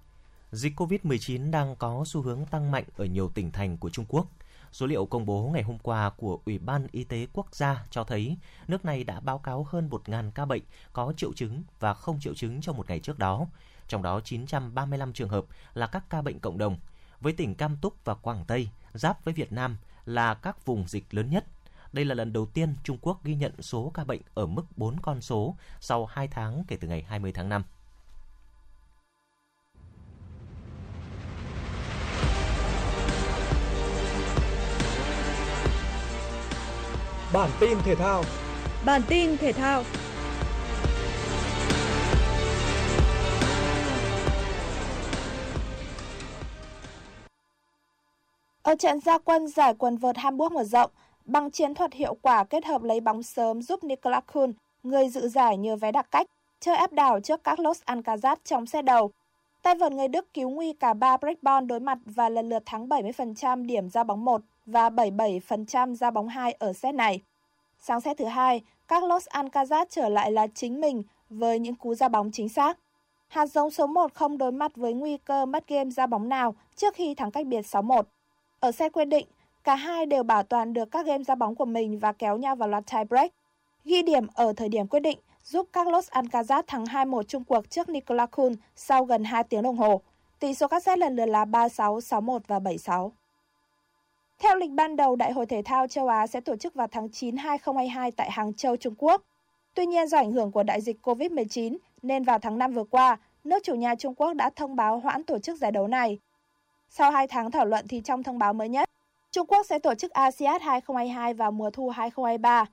Dịch 0.52 0.80
COVID-19 0.80 1.50
đang 1.50 1.76
có 1.76 2.04
xu 2.06 2.22
hướng 2.22 2.46
tăng 2.46 2.70
mạnh 2.70 2.84
ở 2.96 3.04
nhiều 3.04 3.28
tỉnh 3.28 3.52
thành 3.52 3.78
của 3.78 3.90
Trung 3.90 4.04
Quốc. 4.08 4.26
Số 4.72 4.86
liệu 4.86 5.06
công 5.06 5.26
bố 5.26 5.50
ngày 5.52 5.62
hôm 5.62 5.78
qua 5.78 6.10
của 6.10 6.40
Ủy 6.44 6.58
ban 6.58 6.86
Y 6.92 7.04
tế 7.04 7.26
Quốc 7.32 7.54
gia 7.54 7.84
cho 7.90 8.04
thấy 8.04 8.36
nước 8.68 8.84
này 8.84 9.04
đã 9.04 9.20
báo 9.20 9.38
cáo 9.38 9.66
hơn 9.70 9.88
1.000 9.90 10.30
ca 10.30 10.44
bệnh 10.44 10.62
có 10.92 11.12
triệu 11.16 11.32
chứng 11.32 11.62
và 11.80 11.94
không 11.94 12.20
triệu 12.20 12.34
chứng 12.34 12.60
trong 12.60 12.76
một 12.76 12.88
ngày 12.88 13.00
trước 13.00 13.18
đó, 13.18 13.46
trong 13.88 14.02
đó 14.02 14.20
935 14.20 15.12
trường 15.12 15.28
hợp 15.28 15.44
là 15.74 15.86
các 15.86 16.04
ca 16.10 16.22
bệnh 16.22 16.40
cộng 16.40 16.58
đồng. 16.58 16.78
Với 17.20 17.32
tỉnh 17.32 17.54
Cam 17.54 17.76
Túc 17.76 18.04
và 18.04 18.14
Quảng 18.14 18.44
Tây, 18.46 18.68
giáp 18.94 19.24
với 19.24 19.34
Việt 19.34 19.52
Nam 19.52 19.76
là 20.04 20.34
các 20.34 20.66
vùng 20.66 20.88
dịch 20.88 21.14
lớn 21.14 21.30
nhất. 21.30 21.44
Đây 21.92 22.04
là 22.04 22.14
lần 22.14 22.32
đầu 22.32 22.46
tiên 22.46 22.74
Trung 22.84 22.98
Quốc 23.00 23.24
ghi 23.24 23.34
nhận 23.34 23.62
số 23.62 23.90
ca 23.94 24.04
bệnh 24.04 24.20
ở 24.34 24.46
mức 24.46 24.62
4 24.76 25.00
con 25.00 25.20
số 25.20 25.56
sau 25.80 26.06
2 26.06 26.28
tháng 26.28 26.64
kể 26.68 26.76
từ 26.76 26.88
ngày 26.88 27.02
20 27.02 27.32
tháng 27.32 27.48
5. 27.48 27.62
Bản 37.32 37.50
tin 37.60 37.78
thể 37.84 37.94
thao. 37.94 38.24
Bản 38.84 39.02
tin 39.08 39.36
thể 39.36 39.52
thao. 39.52 39.82
Ở 48.62 48.74
trận 48.78 49.00
gia 49.00 49.18
quân 49.18 49.48
giải 49.48 49.74
quần 49.78 49.96
vợt 49.96 50.16
Hamburg 50.16 50.54
mở 50.54 50.64
rộng, 50.64 50.90
bằng 51.24 51.50
chiến 51.50 51.74
thuật 51.74 51.92
hiệu 51.92 52.14
quả 52.22 52.44
kết 52.44 52.64
hợp 52.64 52.82
lấy 52.82 53.00
bóng 53.00 53.22
sớm 53.22 53.62
giúp 53.62 53.84
Nicolas 53.84 54.24
Kuhn, 54.32 54.52
người 54.82 55.08
dự 55.08 55.28
giải 55.28 55.56
nhờ 55.56 55.76
vé 55.76 55.92
đặc 55.92 56.06
cách, 56.10 56.26
chơi 56.60 56.76
áp 56.76 56.92
đảo 56.92 57.20
trước 57.20 57.44
Carlos 57.44 57.82
Alcaraz 57.86 58.36
trong 58.44 58.66
xe 58.66 58.82
đầu. 58.82 59.10
Tay 59.62 59.74
vợt 59.74 59.92
người 59.92 60.08
Đức 60.08 60.34
cứu 60.34 60.50
nguy 60.50 60.72
cả 60.72 60.94
ba 60.94 61.16
breakball 61.16 61.66
đối 61.66 61.80
mặt 61.80 61.98
và 62.04 62.28
lần 62.28 62.48
lượt 62.48 62.62
thắng 62.66 62.88
70% 62.88 63.66
điểm 63.66 63.90
ra 63.90 64.04
bóng 64.04 64.24
1 64.24 64.40
và 64.70 64.90
77% 64.90 65.94
ra 65.94 66.10
bóng 66.10 66.28
2 66.28 66.52
ở 66.52 66.72
set 66.72 66.94
này. 66.94 67.20
Sang 67.80 68.00
set 68.00 68.18
thứ 68.18 68.24
hai, 68.24 68.60
Carlos 68.88 69.26
Alcaraz 69.28 69.86
trở 69.90 70.08
lại 70.08 70.32
là 70.32 70.46
chính 70.46 70.80
mình 70.80 71.02
với 71.30 71.58
những 71.58 71.74
cú 71.74 71.94
ra 71.94 72.08
bóng 72.08 72.30
chính 72.32 72.48
xác. 72.48 72.78
Hạt 73.28 73.46
giống 73.46 73.70
số 73.70 73.86
1 73.86 74.14
không 74.14 74.38
đối 74.38 74.52
mặt 74.52 74.72
với 74.76 74.94
nguy 74.94 75.16
cơ 75.16 75.46
mất 75.46 75.68
game 75.68 75.90
ra 75.90 76.06
bóng 76.06 76.28
nào 76.28 76.54
trước 76.76 76.94
khi 76.94 77.14
thắng 77.14 77.30
cách 77.30 77.46
biệt 77.46 77.62
6-1. 77.62 78.02
Ở 78.60 78.72
set 78.72 78.92
quyết 78.92 79.04
định, 79.04 79.26
cả 79.64 79.74
hai 79.74 80.06
đều 80.06 80.22
bảo 80.22 80.42
toàn 80.42 80.72
được 80.72 80.90
các 80.90 81.06
game 81.06 81.24
ra 81.24 81.34
bóng 81.34 81.54
của 81.54 81.64
mình 81.64 81.98
và 81.98 82.12
kéo 82.12 82.36
nhau 82.36 82.56
vào 82.56 82.68
loạt 82.68 82.84
tie 82.92 83.04
break. 83.04 83.32
Ghi 83.84 84.02
điểm 84.02 84.26
ở 84.34 84.52
thời 84.56 84.68
điểm 84.68 84.86
quyết 84.86 85.00
định 85.00 85.18
giúp 85.44 85.68
Carlos 85.72 86.10
Alcaraz 86.10 86.62
thắng 86.66 86.84
2-1 86.84 87.22
chung 87.22 87.44
cuộc 87.44 87.70
trước 87.70 87.88
Nicolas 87.88 88.30
Kuhn 88.30 88.54
sau 88.76 89.04
gần 89.04 89.24
2 89.24 89.44
tiếng 89.44 89.62
đồng 89.62 89.76
hồ. 89.76 90.00
Tỷ 90.38 90.54
số 90.54 90.68
các 90.68 90.82
set 90.82 90.98
lần 90.98 91.16
lượt 91.16 91.26
là 91.26 91.44
3-6, 91.44 91.98
6-1 91.98 92.38
và 92.46 92.58
7-6. 92.58 93.10
Theo 94.40 94.56
lịch 94.56 94.70
ban 94.70 94.96
đầu, 94.96 95.16
Đại 95.16 95.32
hội 95.32 95.46
Thể 95.46 95.62
thao 95.62 95.86
châu 95.86 96.08
Á 96.08 96.26
sẽ 96.26 96.40
tổ 96.40 96.56
chức 96.56 96.74
vào 96.74 96.86
tháng 96.86 97.10
9 97.10 97.36
2022 97.36 98.10
tại 98.10 98.30
Hàng 98.30 98.54
Châu, 98.54 98.76
Trung 98.76 98.94
Quốc. 98.98 99.22
Tuy 99.74 99.86
nhiên, 99.86 100.08
do 100.08 100.18
ảnh 100.18 100.32
hưởng 100.32 100.52
của 100.52 100.62
đại 100.62 100.80
dịch 100.80 100.96
COVID-19, 101.02 101.76
nên 102.02 102.24
vào 102.24 102.38
tháng 102.38 102.58
5 102.58 102.72
vừa 102.72 102.84
qua, 102.84 103.18
nước 103.44 103.62
chủ 103.64 103.74
nhà 103.74 103.94
Trung 103.94 104.14
Quốc 104.14 104.34
đã 104.34 104.50
thông 104.56 104.76
báo 104.76 104.98
hoãn 104.98 105.24
tổ 105.24 105.38
chức 105.38 105.58
giải 105.58 105.72
đấu 105.72 105.86
này. 105.86 106.18
Sau 106.90 107.10
2 107.10 107.26
tháng 107.28 107.50
thảo 107.50 107.64
luận 107.66 107.84
thì 107.88 108.00
trong 108.04 108.22
thông 108.22 108.38
báo 108.38 108.52
mới 108.52 108.68
nhất, 108.68 108.90
Trung 109.30 109.46
Quốc 109.46 109.66
sẽ 109.66 109.78
tổ 109.78 109.94
chức 109.94 110.10
ASEAN 110.10 110.60
2022 110.60 111.34
vào 111.34 111.50
mùa 111.50 111.70
thu 111.70 111.88
2023. 111.88 112.64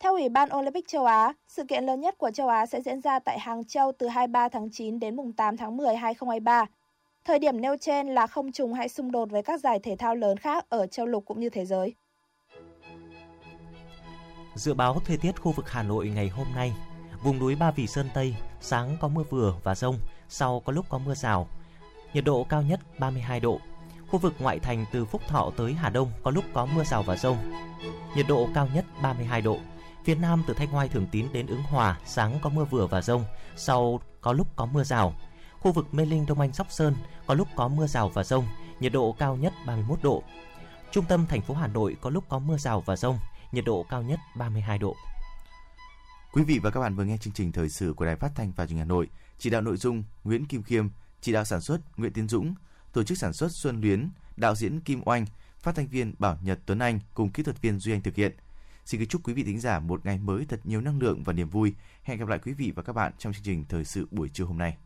Theo 0.00 0.12
Ủy 0.12 0.28
ban 0.28 0.48
Olympic 0.56 0.88
châu 0.88 1.04
Á, 1.04 1.32
sự 1.48 1.64
kiện 1.64 1.86
lớn 1.86 2.00
nhất 2.00 2.18
của 2.18 2.30
châu 2.30 2.48
Á 2.48 2.66
sẽ 2.66 2.80
diễn 2.80 3.00
ra 3.00 3.18
tại 3.18 3.38
Hàng 3.38 3.64
Châu 3.64 3.92
từ 3.92 4.08
23 4.08 4.48
tháng 4.48 4.68
9 4.72 4.98
đến 4.98 5.16
mùng 5.16 5.32
8 5.32 5.56
tháng 5.56 5.76
10 5.76 5.96
2023. 5.96 6.66
Thời 7.24 7.38
điểm 7.38 7.60
nêu 7.60 7.76
trên 7.80 8.06
là 8.06 8.26
không 8.26 8.52
trùng 8.52 8.74
hay 8.74 8.88
xung 8.88 9.12
đột 9.12 9.30
với 9.30 9.42
các 9.42 9.60
giải 9.60 9.78
thể 9.82 9.96
thao 9.98 10.14
lớn 10.14 10.36
khác 10.36 10.64
ở 10.68 10.86
châu 10.86 11.06
lục 11.06 11.24
cũng 11.26 11.40
như 11.40 11.50
thế 11.50 11.64
giới. 11.64 11.94
Dự 14.54 14.74
báo 14.74 15.00
thời 15.04 15.16
tiết 15.16 15.40
khu 15.40 15.52
vực 15.52 15.70
Hà 15.70 15.82
Nội 15.82 16.08
ngày 16.08 16.28
hôm 16.28 16.46
nay, 16.54 16.72
vùng 17.22 17.38
núi 17.38 17.56
Ba 17.56 17.70
Vì 17.70 17.86
Sơn 17.86 18.08
Tây, 18.14 18.36
sáng 18.60 18.96
có 19.00 19.08
mưa 19.08 19.22
vừa 19.30 19.54
và 19.62 19.74
rông, 19.74 19.98
sau 20.28 20.60
có 20.60 20.72
lúc 20.72 20.86
có 20.88 20.98
mưa 20.98 21.14
rào. 21.14 21.48
Nhiệt 22.14 22.24
độ 22.24 22.46
cao 22.48 22.62
nhất 22.62 22.80
32 22.98 23.40
độ. 23.40 23.60
Khu 24.08 24.18
vực 24.18 24.34
ngoại 24.38 24.58
thành 24.58 24.84
từ 24.92 25.04
Phúc 25.04 25.22
Thọ 25.28 25.50
tới 25.56 25.72
Hà 25.72 25.90
Đông 25.90 26.12
có 26.22 26.30
lúc 26.30 26.44
có 26.52 26.66
mưa 26.66 26.84
rào 26.84 27.02
và 27.02 27.16
rông. 27.16 27.36
Nhiệt 28.16 28.26
độ 28.28 28.48
cao 28.54 28.68
nhất 28.74 28.84
32 29.02 29.40
độ. 29.40 29.58
Phía 30.04 30.14
Nam 30.14 30.44
từ 30.46 30.54
Thanh 30.54 30.68
Hoai 30.68 30.88
Thường 30.88 31.06
Tín 31.12 31.26
đến 31.32 31.46
Ứng 31.46 31.62
Hòa, 31.62 31.98
sáng 32.04 32.38
có 32.42 32.50
mưa 32.50 32.64
vừa 32.64 32.86
và 32.86 33.02
rông, 33.02 33.24
sau 33.56 34.00
có 34.20 34.32
lúc 34.32 34.46
có 34.56 34.66
mưa 34.66 34.84
rào. 34.84 35.14
Khu 35.62 35.72
vực 35.72 35.94
Mê 35.94 36.04
Linh 36.04 36.26
Đông 36.26 36.40
Anh 36.40 36.52
Sóc 36.52 36.66
Sơn 36.70 36.94
có 37.26 37.34
lúc 37.34 37.48
có 37.56 37.68
mưa 37.68 37.86
rào 37.86 38.08
và 38.08 38.24
rông, 38.24 38.46
nhiệt 38.80 38.92
độ 38.92 39.16
cao 39.18 39.36
nhất 39.36 39.52
31 39.66 39.98
độ. 40.02 40.22
Trung 40.90 41.04
tâm 41.08 41.26
thành 41.26 41.40
phố 41.40 41.54
Hà 41.54 41.66
Nội 41.66 41.96
có 42.00 42.10
lúc 42.10 42.24
có 42.28 42.38
mưa 42.38 42.56
rào 42.56 42.80
và 42.80 42.96
rông, 42.96 43.18
nhiệt 43.52 43.64
độ 43.64 43.86
cao 43.90 44.02
nhất 44.02 44.20
32 44.36 44.78
độ. 44.78 44.96
Quý 46.32 46.42
vị 46.42 46.58
và 46.62 46.70
các 46.70 46.80
bạn 46.80 46.96
vừa 46.96 47.04
nghe 47.04 47.16
chương 47.16 47.32
trình 47.32 47.52
thời 47.52 47.68
sự 47.68 47.92
của 47.96 48.04
Đài 48.04 48.16
Phát 48.16 48.32
thanh 48.34 48.52
và 48.56 48.66
Truyền 48.66 48.68
hình 48.68 48.78
Hà 48.78 48.84
Nội. 48.84 49.08
Chỉ 49.38 49.50
đạo 49.50 49.60
nội 49.60 49.76
dung 49.76 50.04
Nguyễn 50.24 50.46
Kim 50.46 50.62
Khiêm, 50.62 50.88
chỉ 51.20 51.32
đạo 51.32 51.44
sản 51.44 51.60
xuất 51.60 51.80
Nguyễn 51.98 52.12
Tiến 52.12 52.28
Dũng, 52.28 52.54
tổ 52.92 53.02
chức 53.02 53.18
sản 53.18 53.32
xuất 53.32 53.52
Xuân 53.52 53.80
Luyến, 53.80 54.08
đạo 54.36 54.54
diễn 54.54 54.80
Kim 54.80 55.02
Oanh, 55.04 55.26
phát 55.58 55.74
thanh 55.74 55.88
viên 55.88 56.14
Bảo 56.18 56.38
Nhật 56.42 56.58
Tuấn 56.66 56.78
Anh 56.78 57.00
cùng 57.14 57.30
kỹ 57.30 57.42
thuật 57.42 57.62
viên 57.62 57.78
Duy 57.78 57.92
Anh 57.92 58.02
thực 58.02 58.14
hiện. 58.14 58.32
Xin 58.84 59.00
kính 59.00 59.08
chúc 59.08 59.22
quý 59.24 59.32
vị 59.32 59.42
thính 59.42 59.60
giả 59.60 59.78
một 59.78 60.06
ngày 60.06 60.18
mới 60.18 60.44
thật 60.48 60.60
nhiều 60.64 60.80
năng 60.80 60.98
lượng 60.98 61.24
và 61.24 61.32
niềm 61.32 61.48
vui. 61.48 61.74
Hẹn 62.02 62.18
gặp 62.18 62.28
lại 62.28 62.38
quý 62.38 62.52
vị 62.52 62.72
và 62.76 62.82
các 62.82 62.92
bạn 62.92 63.12
trong 63.18 63.32
chương 63.32 63.44
trình 63.44 63.64
thời 63.68 63.84
sự 63.84 64.06
buổi 64.10 64.28
trưa 64.28 64.44
hôm 64.44 64.58
nay. 64.58 64.76